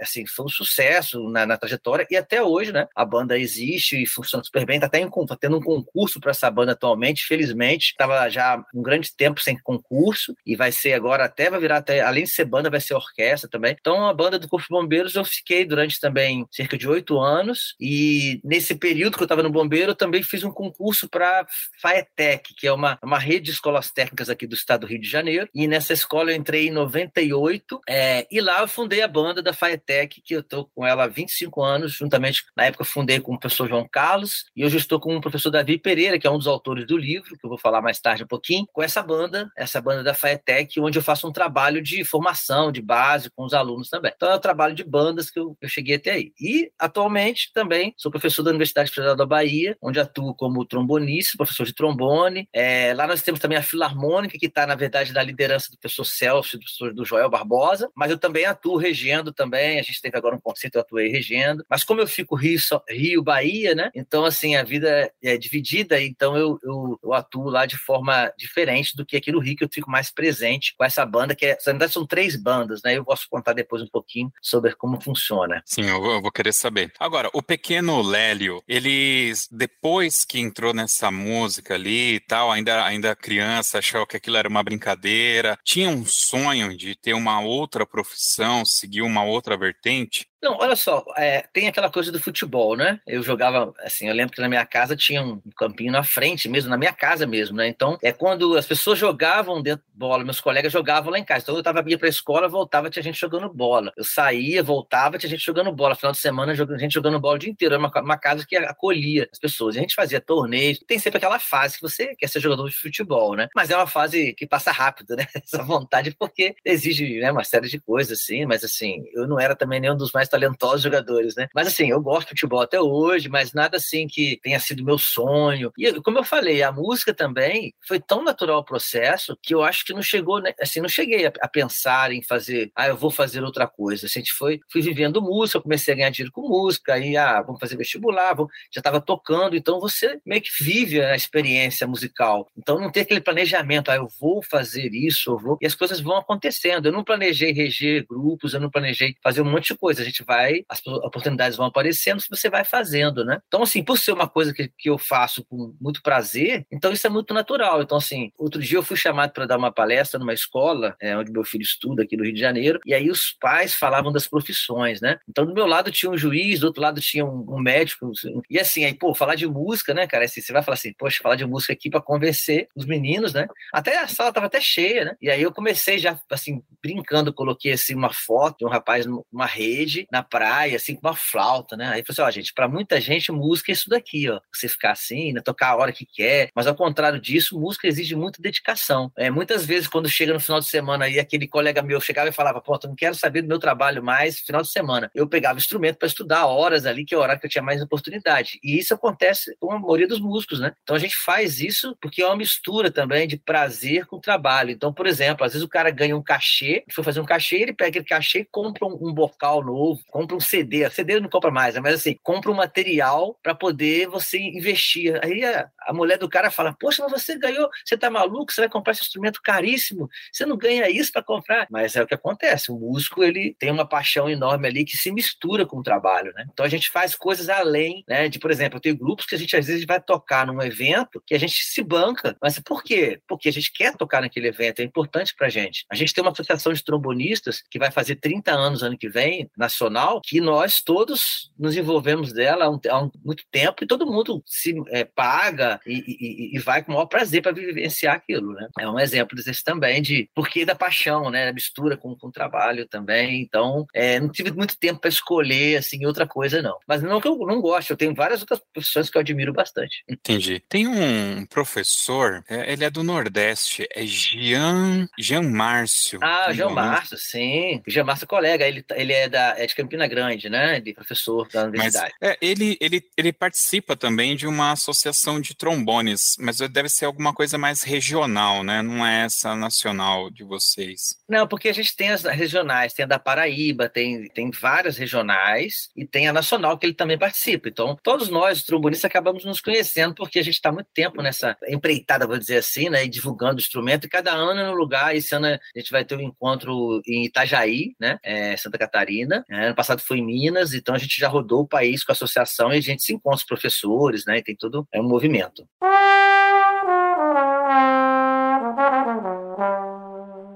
assim, 0.00 0.26
foi 0.26 0.46
um 0.46 0.48
sucesso 0.48 1.28
na, 1.28 1.44
na 1.44 1.56
trajetória, 1.56 2.06
e 2.10 2.16
até 2.16 2.42
hoje, 2.42 2.72
né, 2.72 2.86
a 2.94 3.04
banda 3.04 3.38
existe 3.38 4.00
e 4.02 4.06
funciona 4.06 4.44
super 4.44 4.64
bem, 4.64 4.80
tá 4.80 4.86
até 4.86 5.00
em, 5.00 5.10
tá 5.10 5.36
tendo 5.36 5.58
um 5.58 5.62
concurso 5.62 6.20
para 6.20 6.30
essa 6.30 6.50
banda 6.50 6.72
atualmente, 6.72 7.26
felizmente, 7.26 7.90
estava 7.90 8.28
já 8.28 8.62
um 8.74 8.82
grande 8.82 9.14
tempo 9.14 9.40
sem 9.40 9.58
concurso, 9.58 10.34
e 10.46 10.56
vai 10.56 10.72
ser 10.72 10.92
agora, 10.92 11.24
até 11.24 11.50
vai 11.50 11.60
virar, 11.60 11.78
até, 11.78 12.00
além 12.00 12.24
de 12.24 12.30
ser 12.30 12.44
banda, 12.44 12.70
vai 12.70 12.80
ser 12.80 12.94
orquestra 12.94 13.48
também. 13.48 13.76
Então, 13.78 14.06
a 14.06 14.14
banda 14.14 14.38
do 14.38 14.48
Corpo 14.48 14.66
de 14.66 14.74
Bombeiros, 14.74 15.14
eu 15.14 15.24
fiquei 15.24 15.64
durante 15.64 16.00
também 16.00 16.46
cerca 16.50 16.78
de 16.78 16.88
oito 16.88 17.18
anos 17.18 17.74
e 17.80 18.40
nesse 18.44 18.74
período 18.74 19.16
que 19.16 19.22
eu 19.22 19.26
estava 19.26 19.42
no 19.42 19.50
bombeiro 19.50 19.92
eu 19.92 19.94
também 19.94 20.22
fiz 20.22 20.44
um 20.44 20.50
concurso 20.50 21.08
para 21.08 21.46
FAETEC, 21.80 22.54
que 22.54 22.66
é 22.66 22.72
uma, 22.72 22.98
uma 23.02 23.18
rede 23.18 23.46
de 23.46 23.52
escolas 23.78 23.90
técnicas 23.90 24.30
aqui 24.30 24.46
do 24.46 24.54
estado 24.54 24.80
do 24.80 24.86
Rio 24.86 25.00
de 25.00 25.08
Janeiro 25.08 25.48
e 25.54 25.66
nessa 25.66 25.92
escola 25.92 26.30
eu 26.30 26.36
entrei 26.36 26.68
em 26.68 26.70
98 26.70 27.80
é, 27.88 28.26
e 28.30 28.40
lá 28.40 28.60
eu 28.60 28.68
fundei 28.68 29.02
a 29.02 29.08
banda 29.08 29.42
da 29.42 29.52
FAETEC, 29.52 30.20
que 30.22 30.34
eu 30.34 30.40
estou 30.40 30.68
com 30.74 30.86
ela 30.86 31.04
há 31.04 31.06
25 31.08 31.62
anos, 31.62 31.92
juntamente, 31.92 32.44
na 32.56 32.64
época 32.64 32.84
fundei 32.84 33.20
com 33.20 33.34
o 33.34 33.38
professor 33.38 33.68
João 33.68 33.88
Carlos 33.90 34.44
e 34.54 34.64
hoje 34.64 34.76
estou 34.76 35.00
com 35.00 35.16
o 35.16 35.20
professor 35.20 35.50
Davi 35.50 35.78
Pereira, 35.78 36.18
que 36.18 36.26
é 36.26 36.30
um 36.30 36.38
dos 36.38 36.46
autores 36.46 36.86
do 36.86 36.96
livro, 36.96 37.36
que 37.36 37.44
eu 37.44 37.50
vou 37.50 37.58
falar 37.58 37.80
mais 37.80 38.00
tarde 38.00 38.24
um 38.24 38.26
pouquinho, 38.26 38.66
com 38.72 38.82
essa 38.82 39.02
banda, 39.02 39.50
essa 39.56 39.80
banda 39.80 40.02
da 40.02 40.14
FAETEC, 40.14 40.80
onde 40.80 40.98
eu 40.98 41.02
faço 41.02 41.26
um 41.28 41.32
trabalho 41.32 41.82
de 41.82 42.04
formação, 42.04 42.70
de 42.70 42.82
base 42.82 43.30
com 43.30 43.44
os 43.44 43.54
alunos 43.54 43.88
também. 43.88 44.12
Então 44.14 44.30
é 44.30 44.36
um 44.36 44.40
trabalho 44.40 44.74
de 44.74 44.84
bandas 44.84 45.30
que 45.30 45.38
eu 45.38 45.48
eu, 45.60 45.68
cheguei 45.68 45.96
até 45.96 46.12
aí. 46.12 46.32
E, 46.40 46.70
atualmente, 46.78 47.50
também 47.52 47.94
sou 47.96 48.10
professor 48.10 48.42
da 48.42 48.50
Universidade 48.50 48.90
Federal 48.90 49.16
da 49.16 49.24
Bahia, 49.24 49.76
onde 49.80 50.00
atuo 50.00 50.34
como 50.34 50.64
trombonista, 50.64 51.36
professor 51.36 51.64
de 51.64 51.74
trombone. 51.74 52.48
É, 52.52 52.92
lá 52.94 53.06
nós 53.06 53.22
temos 53.22 53.40
também 53.40 53.56
a 53.56 53.62
Filarmônica, 53.68 54.38
que 54.38 54.46
está, 54.46 54.66
na 54.66 54.74
verdade, 54.74 55.12
na 55.12 55.22
liderança 55.22 55.70
do 55.70 55.78
professor 55.78 56.04
Celso 56.04 56.58
do 56.58 56.88
do 56.92 57.04
Joel 57.04 57.28
Barbosa, 57.28 57.90
mas 57.94 58.10
eu 58.10 58.18
também 58.18 58.44
atuo 58.44 58.76
regendo 58.76 59.32
também. 59.32 59.78
A 59.78 59.82
gente 59.82 60.00
teve 60.00 60.16
agora 60.16 60.34
um 60.34 60.40
conceito, 60.40 60.76
eu 60.76 60.80
atuei 60.80 61.08
regendo. 61.08 61.64
Mas 61.68 61.84
como 61.84 62.00
eu 62.00 62.06
fico 62.06 62.34
Rio, 62.34 62.58
Rio 62.88 63.22
Bahia, 63.22 63.74
né? 63.74 63.90
Então, 63.94 64.24
assim, 64.24 64.56
a 64.56 64.62
vida 64.62 65.12
é 65.22 65.36
dividida, 65.36 66.00
então 66.00 66.36
eu, 66.36 66.58
eu, 66.62 66.98
eu, 67.02 67.12
atuo 67.12 67.50
lá 67.50 67.66
de 67.66 67.76
forma 67.76 68.32
diferente 68.36 68.96
do 68.96 69.04
que 69.04 69.16
aqui 69.16 69.30
no 69.30 69.40
Rio, 69.40 69.56
que 69.56 69.64
eu 69.64 69.68
fico 69.70 69.90
mais 69.90 70.10
presente 70.10 70.74
com 70.76 70.84
essa 70.84 71.04
banda, 71.04 71.34
que 71.34 71.46
é, 71.46 71.58
na 71.66 71.72
verdade 71.72 71.92
são 71.92 72.06
três 72.06 72.36
bandas, 72.36 72.80
né? 72.82 72.96
Eu 72.96 73.04
posso 73.04 73.26
contar 73.28 73.52
depois 73.52 73.82
um 73.82 73.88
pouquinho 73.88 74.32
sobre 74.40 74.74
como 74.74 75.00
funciona 75.00 75.18
funciona. 75.18 75.62
Sim, 75.64 75.84
eu 75.88 76.00
vou, 76.00 76.12
eu 76.12 76.22
vou 76.22 76.32
querer 76.32 76.52
saber. 76.52 76.92
Agora, 76.98 77.28
o 77.32 77.42
pequeno 77.42 78.00
Lélio, 78.00 78.62
ele, 78.66 79.32
depois 79.50 80.24
que 80.24 80.38
entrou 80.38 80.72
nessa 80.72 81.10
música 81.10 81.74
ali 81.74 82.14
e 82.14 82.20
tal, 82.20 82.50
ainda, 82.50 82.84
ainda 82.84 83.16
criança, 83.16 83.57
achou 83.76 84.06
que 84.06 84.16
aquilo 84.16 84.36
era 84.36 84.48
uma 84.48 84.62
brincadeira, 84.62 85.58
tinha 85.64 85.88
um 85.88 86.04
sonho 86.06 86.76
de 86.76 86.94
ter 86.96 87.14
uma 87.14 87.40
outra 87.40 87.86
profissão, 87.86 88.64
seguir 88.64 89.02
uma 89.02 89.24
outra 89.24 89.56
vertente? 89.56 90.26
Não, 90.40 90.56
olha 90.58 90.76
só, 90.76 91.04
é, 91.16 91.42
tem 91.52 91.66
aquela 91.66 91.90
coisa 91.90 92.12
do 92.12 92.20
futebol, 92.20 92.76
né? 92.76 93.00
Eu 93.04 93.22
jogava, 93.22 93.74
assim, 93.80 94.08
eu 94.08 94.14
lembro 94.14 94.32
que 94.32 94.40
na 94.40 94.48
minha 94.48 94.64
casa 94.64 94.94
tinha 94.94 95.20
um 95.20 95.40
campinho 95.56 95.90
na 95.90 96.04
frente 96.04 96.48
mesmo, 96.48 96.70
na 96.70 96.76
minha 96.76 96.92
casa 96.92 97.26
mesmo, 97.26 97.56
né? 97.56 97.66
Então, 97.66 97.98
é 98.02 98.12
quando 98.12 98.56
as 98.56 98.64
pessoas 98.64 98.98
jogavam 98.98 99.60
dentro 99.60 99.84
de 99.84 99.98
bola, 99.98 100.22
meus 100.22 100.40
colegas 100.40 100.72
jogavam 100.72 101.10
lá 101.10 101.18
em 101.18 101.24
casa. 101.24 101.42
Então, 101.42 101.56
eu 101.56 101.62
tava, 101.62 101.82
ia 101.88 101.98
pra 101.98 102.08
escola, 102.08 102.48
voltava, 102.48 102.88
tinha 102.88 103.02
gente 103.02 103.18
jogando 103.18 103.52
bola. 103.52 103.92
Eu 103.96 104.04
saía, 104.04 104.62
voltava, 104.62 105.18
tinha 105.18 105.28
gente 105.28 105.44
jogando 105.44 105.72
bola. 105.72 105.96
Final 105.96 106.12
de 106.12 106.18
semana, 106.18 106.52
a 106.52 106.78
gente 106.78 106.94
jogando 106.94 107.18
bola 107.18 107.34
o 107.34 107.38
dia 107.38 107.50
inteiro. 107.50 107.74
Era 107.74 107.80
uma, 107.80 108.00
uma 108.00 108.16
casa 108.16 108.46
que 108.46 108.56
acolhia 108.56 109.28
as 109.32 109.40
pessoas. 109.40 109.76
A 109.76 109.80
gente 109.80 109.94
fazia 109.94 110.20
torneios. 110.20 110.78
Tem 110.86 111.00
sempre 111.00 111.18
aquela 111.18 111.40
fase 111.40 111.76
que 111.76 111.82
você 111.82 112.14
quer 112.14 112.28
ser 112.28 112.38
jogador 112.38 112.68
de 112.68 112.76
futebol, 112.76 113.34
né? 113.34 113.48
Mas 113.56 113.70
é 113.70 113.76
uma 113.76 113.88
fase 113.88 114.34
que 114.34 114.46
passa 114.46 114.70
rápido, 114.70 115.16
né? 115.16 115.26
Essa 115.34 115.64
vontade, 115.64 116.14
porque 116.16 116.54
exige 116.64 117.18
né, 117.18 117.32
uma 117.32 117.42
série 117.42 117.68
de 117.68 117.80
coisas, 117.80 118.20
assim. 118.20 118.46
Mas, 118.46 118.62
assim, 118.62 119.04
eu 119.12 119.26
não 119.26 119.40
era 119.40 119.56
também 119.56 119.80
nenhum 119.80 119.96
dos 119.96 120.12
mais 120.12 120.27
mais 120.28 120.30
talentosos 120.30 120.82
jogadores, 120.82 121.34
né? 121.34 121.48
Mas 121.54 121.68
assim, 121.68 121.90
eu 121.90 122.00
gosto 122.00 122.28
de 122.28 122.40
futebol 122.40 122.60
até 122.60 122.80
hoje, 122.80 123.28
mas 123.28 123.52
nada 123.52 123.78
assim 123.78 124.06
que 124.06 124.38
tenha 124.42 124.60
sido 124.60 124.84
meu 124.84 124.98
sonho. 124.98 125.72
E 125.78 125.92
como 126.02 126.18
eu 126.18 126.24
falei, 126.24 126.62
a 126.62 126.70
música 126.70 127.14
também 127.14 127.72
foi 127.86 127.98
tão 127.98 128.22
natural 128.22 128.60
o 128.60 128.64
processo 128.64 129.36
que 129.42 129.54
eu 129.54 129.62
acho 129.62 129.84
que 129.84 129.94
não 129.94 130.02
chegou, 130.02 130.40
né? 130.40 130.52
assim, 130.60 130.80
não 130.80 130.88
cheguei 130.88 131.26
a, 131.26 131.32
a, 131.40 131.48
pensar 131.48 132.12
em 132.12 132.22
fazer, 132.22 132.70
ah, 132.74 132.88
eu 132.88 132.96
vou 132.96 133.10
fazer 133.10 133.42
outra 133.42 133.66
coisa. 133.66 134.06
Assim, 134.06 134.20
a 134.20 134.22
gente 134.22 134.32
foi, 134.32 134.60
fui 134.70 134.82
vivendo 134.82 135.22
música, 135.22 135.60
comecei 135.60 135.94
a 135.94 135.96
ganhar 135.96 136.10
dinheiro 136.10 136.32
com 136.32 136.48
música, 136.48 136.94
aí, 136.94 137.16
ah, 137.16 137.40
vamos 137.42 137.60
fazer 137.60 137.76
vestibular, 137.76 138.36
já 138.70 138.80
estava 138.80 139.00
tocando, 139.00 139.56
então 139.56 139.80
você 139.80 140.20
meio 140.24 140.42
que 140.42 140.50
vive 140.60 141.00
a 141.00 141.16
experiência 141.16 141.86
musical. 141.86 142.48
Então 142.56 142.78
não 142.78 142.90
tem 142.90 143.02
aquele 143.02 143.20
planejamento, 143.20 143.90
ah, 143.90 143.96
eu 143.96 144.08
vou 144.20 144.42
fazer 144.42 144.92
isso, 144.92 145.30
eu 145.30 145.38
vou, 145.38 145.58
e 145.60 145.66
as 145.66 145.74
coisas 145.74 146.00
vão 146.00 146.16
acontecendo. 146.16 146.86
Eu 146.86 146.92
não 146.92 147.04
planejei 147.04 147.52
reger 147.52 148.06
grupos, 148.06 148.54
eu 148.54 148.60
não 148.60 148.70
planejei 148.70 149.14
fazer 149.22 149.40
um 149.40 149.50
monte 149.50 149.72
de 149.72 149.78
coisa. 149.78 150.02
A 150.02 150.04
gente 150.04 150.17
gente 150.18 150.24
vai, 150.24 150.64
as 150.68 150.84
oportunidades 150.86 151.56
vão 151.56 151.66
aparecendo, 151.66 152.22
você 152.28 152.50
vai 152.50 152.64
fazendo, 152.64 153.24
né? 153.24 153.40
Então, 153.46 153.62
assim, 153.62 153.82
por 153.82 153.98
ser 153.98 154.12
uma 154.12 154.28
coisa 154.28 154.52
que, 154.52 154.70
que 154.76 154.90
eu 154.90 154.98
faço 154.98 155.44
com 155.44 155.74
muito 155.80 156.02
prazer, 156.02 156.66
então 156.70 156.92
isso 156.92 157.06
é 157.06 157.10
muito 157.10 157.32
natural. 157.32 157.82
Então, 157.82 157.98
assim, 157.98 158.32
outro 158.36 158.60
dia 158.60 158.78
eu 158.78 158.82
fui 158.82 158.96
chamado 158.96 159.32
para 159.32 159.46
dar 159.46 159.58
uma 159.58 159.72
palestra 159.72 160.18
numa 160.18 160.34
escola, 160.34 160.96
é, 161.00 161.16
onde 161.16 161.32
meu 161.32 161.44
filho 161.44 161.62
estuda 161.62 162.02
aqui 162.02 162.16
no 162.16 162.24
Rio 162.24 162.34
de 162.34 162.40
Janeiro, 162.40 162.80
e 162.84 162.94
aí 162.94 163.10
os 163.10 163.32
pais 163.40 163.74
falavam 163.74 164.12
das 164.12 164.26
profissões, 164.26 165.00
né? 165.00 165.18
Então, 165.28 165.46
do 165.46 165.54
meu 165.54 165.66
lado 165.66 165.90
tinha 165.90 166.10
um 166.10 166.16
juiz, 166.16 166.60
do 166.60 166.66
outro 166.66 166.82
lado 166.82 167.00
tinha 167.00 167.24
um, 167.24 167.44
um 167.48 167.60
médico, 167.60 168.10
e 168.50 168.58
assim, 168.58 168.84
aí, 168.84 168.94
pô, 168.94 169.14
falar 169.14 169.34
de 169.34 169.46
música, 169.46 169.94
né, 169.94 170.06
cara? 170.06 170.24
Assim, 170.24 170.40
você 170.40 170.52
vai 170.52 170.62
falar 170.62 170.74
assim, 170.74 170.92
poxa, 170.98 171.20
falar 171.22 171.36
de 171.36 171.46
música 171.46 171.72
aqui 171.72 171.90
para 171.90 172.00
convencer 172.00 172.68
os 172.74 172.84
meninos, 172.84 173.32
né? 173.32 173.46
Até 173.72 173.98
a 173.98 174.08
sala 174.08 174.32
tava 174.32 174.46
até 174.46 174.60
cheia, 174.60 175.04
né? 175.04 175.16
E 175.20 175.30
aí 175.30 175.42
eu 175.42 175.52
comecei 175.52 175.98
já, 175.98 176.18
assim, 176.30 176.62
brincando, 176.82 177.32
coloquei 177.32 177.72
assim 177.72 177.94
uma 177.94 178.12
foto 178.12 178.58
de 178.58 178.64
um 178.64 178.68
rapaz 178.68 179.06
numa 179.06 179.46
rede, 179.46 180.06
na 180.10 180.22
praia, 180.22 180.76
assim, 180.76 180.94
com 180.94 181.06
uma 181.06 181.16
flauta, 181.16 181.76
né? 181.76 181.86
Aí 181.86 182.04
falei 182.04 182.04
assim, 182.10 182.22
ó, 182.22 182.30
gente, 182.30 182.52
para 182.52 182.68
muita 182.68 183.00
gente, 183.00 183.30
música 183.32 183.72
é 183.72 183.74
isso 183.74 183.88
daqui, 183.88 184.28
ó. 184.28 184.40
Você 184.52 184.68
ficar 184.68 184.92
assim, 184.92 185.32
né? 185.32 185.40
Tocar 185.40 185.70
a 185.70 185.76
hora 185.76 185.92
que 185.92 186.06
quer. 186.06 186.50
Mas 186.54 186.66
ao 186.66 186.74
contrário 186.74 187.20
disso, 187.20 187.58
música 187.58 187.86
exige 187.86 188.14
muita 188.16 188.40
dedicação. 188.40 189.12
É, 189.16 189.30
muitas 189.30 189.64
vezes, 189.64 189.88
quando 189.88 190.08
chega 190.08 190.32
no 190.32 190.40
final 190.40 190.60
de 190.60 190.66
semana 190.66 191.04
aí, 191.04 191.18
aquele 191.18 191.46
colega 191.46 191.82
meu 191.82 192.00
chegava 192.00 192.28
e 192.28 192.32
falava, 192.32 192.60
pô, 192.60 192.78
não 192.84 192.94
quero 192.94 193.14
saber 193.14 193.42
do 193.42 193.48
meu 193.48 193.58
trabalho 193.58 194.02
mais 194.02 194.38
final 194.40 194.62
de 194.62 194.68
semana. 194.68 195.10
Eu 195.14 195.28
pegava 195.28 195.58
instrumento 195.58 195.98
para 195.98 196.08
estudar 196.08 196.46
horas 196.46 196.86
ali, 196.86 197.04
que 197.04 197.14
é 197.14 197.18
o 197.18 197.20
horário 197.20 197.40
que 197.40 197.46
eu 197.46 197.50
tinha 197.50 197.62
mais 197.62 197.82
oportunidade. 197.82 198.58
E 198.62 198.78
isso 198.78 198.94
acontece 198.94 199.56
com 199.60 199.72
a 199.72 199.78
maioria 199.78 200.06
dos 200.06 200.20
músicos, 200.20 200.60
né? 200.60 200.72
Então 200.82 200.96
a 200.96 200.98
gente 200.98 201.16
faz 201.16 201.60
isso 201.60 201.96
porque 202.00 202.22
é 202.22 202.26
uma 202.26 202.36
mistura 202.36 202.90
também 202.90 203.26
de 203.26 203.36
prazer 203.36 204.06
com 204.06 204.20
trabalho. 204.20 204.70
Então, 204.70 204.92
por 204.92 205.06
exemplo, 205.06 205.44
às 205.44 205.52
vezes 205.52 205.64
o 205.64 205.68
cara 205.68 205.90
ganha 205.90 206.16
um 206.16 206.22
cachê, 206.22 206.84
foi 206.92 207.04
fazer 207.04 207.20
um 207.20 207.24
cachê, 207.24 207.56
ele 207.56 207.72
pega 207.72 207.90
aquele 207.90 208.04
cachê 208.04 208.40
e 208.40 208.48
compra 208.50 208.86
um, 208.86 209.08
um 209.08 209.12
bocal 209.12 209.64
novo, 209.64 209.97
compra 210.10 210.36
um 210.36 210.40
CD. 210.40 210.84
A 210.84 210.90
CD 210.90 211.20
não 211.20 211.28
compra 211.28 211.50
mais, 211.50 211.74
né? 211.74 211.80
mas 211.80 211.94
assim, 211.94 212.16
compra 212.22 212.50
um 212.50 212.54
material 212.54 213.38
para 213.42 213.54
poder 213.54 214.08
você 214.08 214.38
investir. 214.38 215.18
Aí 215.22 215.44
a, 215.44 215.68
a, 215.86 215.92
mulher 215.92 216.18
do 216.18 216.28
cara 216.28 216.50
fala: 216.50 216.74
Poxa, 216.78 217.02
mas 217.02 217.22
você 217.22 217.36
ganhou, 217.38 217.68
você 217.84 217.96
tá 217.96 218.10
maluco? 218.10 218.52
Você 218.52 218.62
vai 218.62 218.70
comprar 218.70 218.92
esse 218.92 219.02
instrumento 219.02 219.40
caríssimo, 219.42 220.08
você 220.32 220.44
não 220.46 220.56
ganha 220.56 220.88
isso 220.88 221.12
para 221.12 221.22
comprar. 221.22 221.66
Mas 221.70 221.96
é 221.96 222.02
o 222.02 222.06
que 222.06 222.14
acontece: 222.14 222.70
o 222.70 222.76
músico 222.76 223.22
ele 223.22 223.54
tem 223.58 223.70
uma 223.70 223.88
paixão 223.88 224.28
enorme 224.28 224.66
ali 224.66 224.84
que 224.84 224.96
se 224.96 225.10
mistura 225.12 225.66
com 225.66 225.78
o 225.78 225.82
trabalho, 225.82 226.32
né? 226.34 226.46
Então 226.52 226.64
a 226.64 226.68
gente 226.68 226.90
faz 226.90 227.14
coisas 227.14 227.48
além, 227.48 228.04
né? 228.08 228.28
De, 228.28 228.38
por 228.38 228.50
exemplo, 228.50 228.80
tenho 228.80 228.96
grupos 228.96 229.26
que 229.26 229.34
a 229.34 229.38
gente 229.38 229.56
às 229.56 229.66
vezes 229.66 229.84
vai 229.84 230.00
tocar 230.00 230.46
num 230.46 230.62
evento 230.62 231.22
que 231.26 231.34
a 231.34 231.38
gente 231.38 231.64
se 231.64 231.82
banca. 231.82 232.36
Mas 232.40 232.58
por 232.58 232.82
quê? 232.82 233.20
Porque 233.26 233.48
a 233.48 233.52
gente 233.52 233.72
quer 233.72 233.96
tocar 233.96 234.20
naquele 234.20 234.48
evento, 234.48 234.80
é 234.80 234.84
importante 234.84 235.34
pra 235.36 235.48
gente. 235.48 235.84
A 235.90 235.94
gente 235.94 236.12
tem 236.12 236.22
uma 236.22 236.32
associação 236.32 236.72
de 236.72 236.84
trombonistas 236.84 237.62
que 237.70 237.78
vai 237.78 237.90
fazer 237.90 238.16
30 238.16 238.52
anos 238.52 238.82
ano 238.82 238.98
que 238.98 239.08
vem, 239.08 239.50
nacional, 239.56 239.87
que 240.24 240.40
nós 240.40 240.80
todos 240.82 241.50
nos 241.58 241.76
envolvemos 241.76 242.32
dela 242.32 242.66
há, 242.66 242.70
um, 242.70 242.80
há 242.88 243.10
muito 243.24 243.44
tempo 243.50 243.82
e 243.82 243.86
todo 243.86 244.06
mundo 244.06 244.42
se 244.46 244.74
é, 244.88 245.04
paga 245.04 245.80
e, 245.86 246.04
e, 246.06 246.56
e, 246.56 246.58
vai 246.58 246.82
com 246.82 246.92
o 246.92 246.94
maior 246.94 247.06
prazer 247.06 247.42
para 247.42 247.52
vivenciar 247.52 248.16
aquilo, 248.16 248.52
né? 248.52 248.68
É 248.78 248.88
um 248.88 248.98
exemplo 248.98 249.36
desse 249.36 249.62
também 249.64 250.00
de 250.02 250.28
porquê 250.34 250.64
da 250.64 250.74
paixão, 250.74 251.30
né? 251.30 251.48
A 251.48 251.52
mistura 251.52 251.96
com, 251.96 252.16
com 252.16 252.28
o 252.28 252.32
trabalho 252.32 252.86
também. 252.86 253.40
Então, 253.40 253.86
é, 253.94 254.20
não 254.20 254.28
tive 254.28 254.52
muito 254.52 254.78
tempo 254.78 255.00
para 255.00 255.08
escolher 255.08 255.78
assim 255.78 256.04
outra 256.06 256.26
coisa 256.26 256.62
não. 256.62 256.76
Mas 256.86 257.02
não 257.02 257.20
que 257.20 257.28
eu 257.28 257.36
não 257.38 257.60
gosto, 257.60 257.90
eu 257.90 257.96
tenho 257.96 258.14
várias 258.14 258.40
outras 258.40 258.60
profissões 258.72 259.10
que 259.10 259.16
eu 259.16 259.20
admiro 259.20 259.52
bastante. 259.52 260.04
Entendi. 260.08 260.62
Tem 260.68 260.86
um 260.86 261.46
professor, 261.46 262.44
é, 262.48 262.72
ele 262.72 262.84
é 262.84 262.90
do 262.90 263.02
Nordeste, 263.02 263.86
é 263.94 264.04
Jean 264.06 265.08
Jean 265.18 265.42
Márcio. 265.42 266.18
Ah, 266.22 266.52
Jean 266.52 266.70
Márcio, 266.70 267.18
sim. 267.18 267.82
Jean 267.86 268.04
Márcio 268.04 268.24
é 268.24 268.28
colega, 268.28 268.66
ele, 268.66 268.84
ele 268.94 269.12
é 269.12 269.28
da 269.28 269.54
é 269.58 269.66
de 269.66 269.74
Campina 269.78 270.08
Grande, 270.08 270.48
né? 270.48 270.80
De 270.80 270.92
professor 270.92 271.48
da 271.48 271.64
universidade. 271.64 272.12
Mas, 272.20 272.30
é, 272.32 272.36
ele, 272.40 272.76
ele, 272.80 273.00
ele 273.16 273.32
participa 273.32 273.96
também 273.96 274.34
de 274.34 274.46
uma 274.46 274.72
associação 274.72 275.40
de 275.40 275.54
trombones, 275.54 276.36
mas 276.40 276.58
deve 276.58 276.88
ser 276.88 277.04
alguma 277.04 277.32
coisa 277.32 277.56
mais 277.56 277.82
regional, 277.82 278.64
né? 278.64 278.82
Não 278.82 279.06
é 279.06 279.24
essa 279.24 279.54
nacional 279.54 280.30
de 280.30 280.42
vocês. 280.42 281.16
Não, 281.28 281.46
porque 281.46 281.68
a 281.68 281.72
gente 281.72 281.94
tem 281.94 282.10
as 282.10 282.24
regionais, 282.24 282.92
tem 282.92 283.04
a 283.04 283.08
da 283.08 283.18
Paraíba, 283.18 283.88
tem, 283.88 284.28
tem 284.28 284.50
várias 284.50 284.96
regionais 284.96 285.88
e 285.96 286.04
tem 286.04 286.26
a 286.26 286.32
nacional 286.32 286.76
que 286.76 286.86
ele 286.86 286.94
também 286.94 287.18
participa. 287.18 287.68
Então, 287.68 287.96
todos 288.02 288.28
nós, 288.28 288.64
trombonistas, 288.64 289.08
acabamos 289.08 289.44
nos 289.44 289.60
conhecendo 289.60 290.14
porque 290.14 290.40
a 290.40 290.42
gente 290.42 290.54
está 290.54 290.72
muito 290.72 290.88
tempo 290.92 291.22
nessa 291.22 291.56
empreitada, 291.68 292.26
vou 292.26 292.38
dizer 292.38 292.56
assim, 292.56 292.88
né? 292.88 293.04
E 293.04 293.08
divulgando 293.08 293.56
o 293.56 293.60
instrumento 293.60 294.06
e 294.06 294.10
cada 294.10 294.32
ano 294.32 294.66
no 294.66 294.74
lugar. 294.74 295.14
Esse 295.14 295.34
ano 295.34 295.46
a 295.46 295.78
gente 295.78 295.90
vai 295.90 296.04
ter 296.04 296.16
um 296.16 296.20
encontro 296.20 297.00
em 297.06 297.26
Itajaí, 297.26 297.94
né? 298.00 298.18
É, 298.24 298.56
Santa 298.56 298.78
Catarina. 298.78 299.44
É, 299.48 299.67
ano 299.68 299.76
passado 299.76 300.00
foi 300.00 300.18
em 300.18 300.26
Minas, 300.26 300.74
então 300.74 300.94
a 300.94 300.98
gente 300.98 301.18
já 301.18 301.28
rodou 301.28 301.62
o 301.62 301.68
país 301.68 302.02
com 302.02 302.12
a 302.12 302.14
associação 302.14 302.72
e 302.72 302.78
a 302.78 302.80
gente 302.80 303.02
se 303.02 303.12
encontra 303.12 303.38
os 303.38 303.44
professores, 303.44 304.24
né? 304.26 304.38
E 304.38 304.42
tem 304.42 304.56
todo 304.56 304.86
é 304.92 305.00
um 305.00 305.08
movimento. 305.08 305.66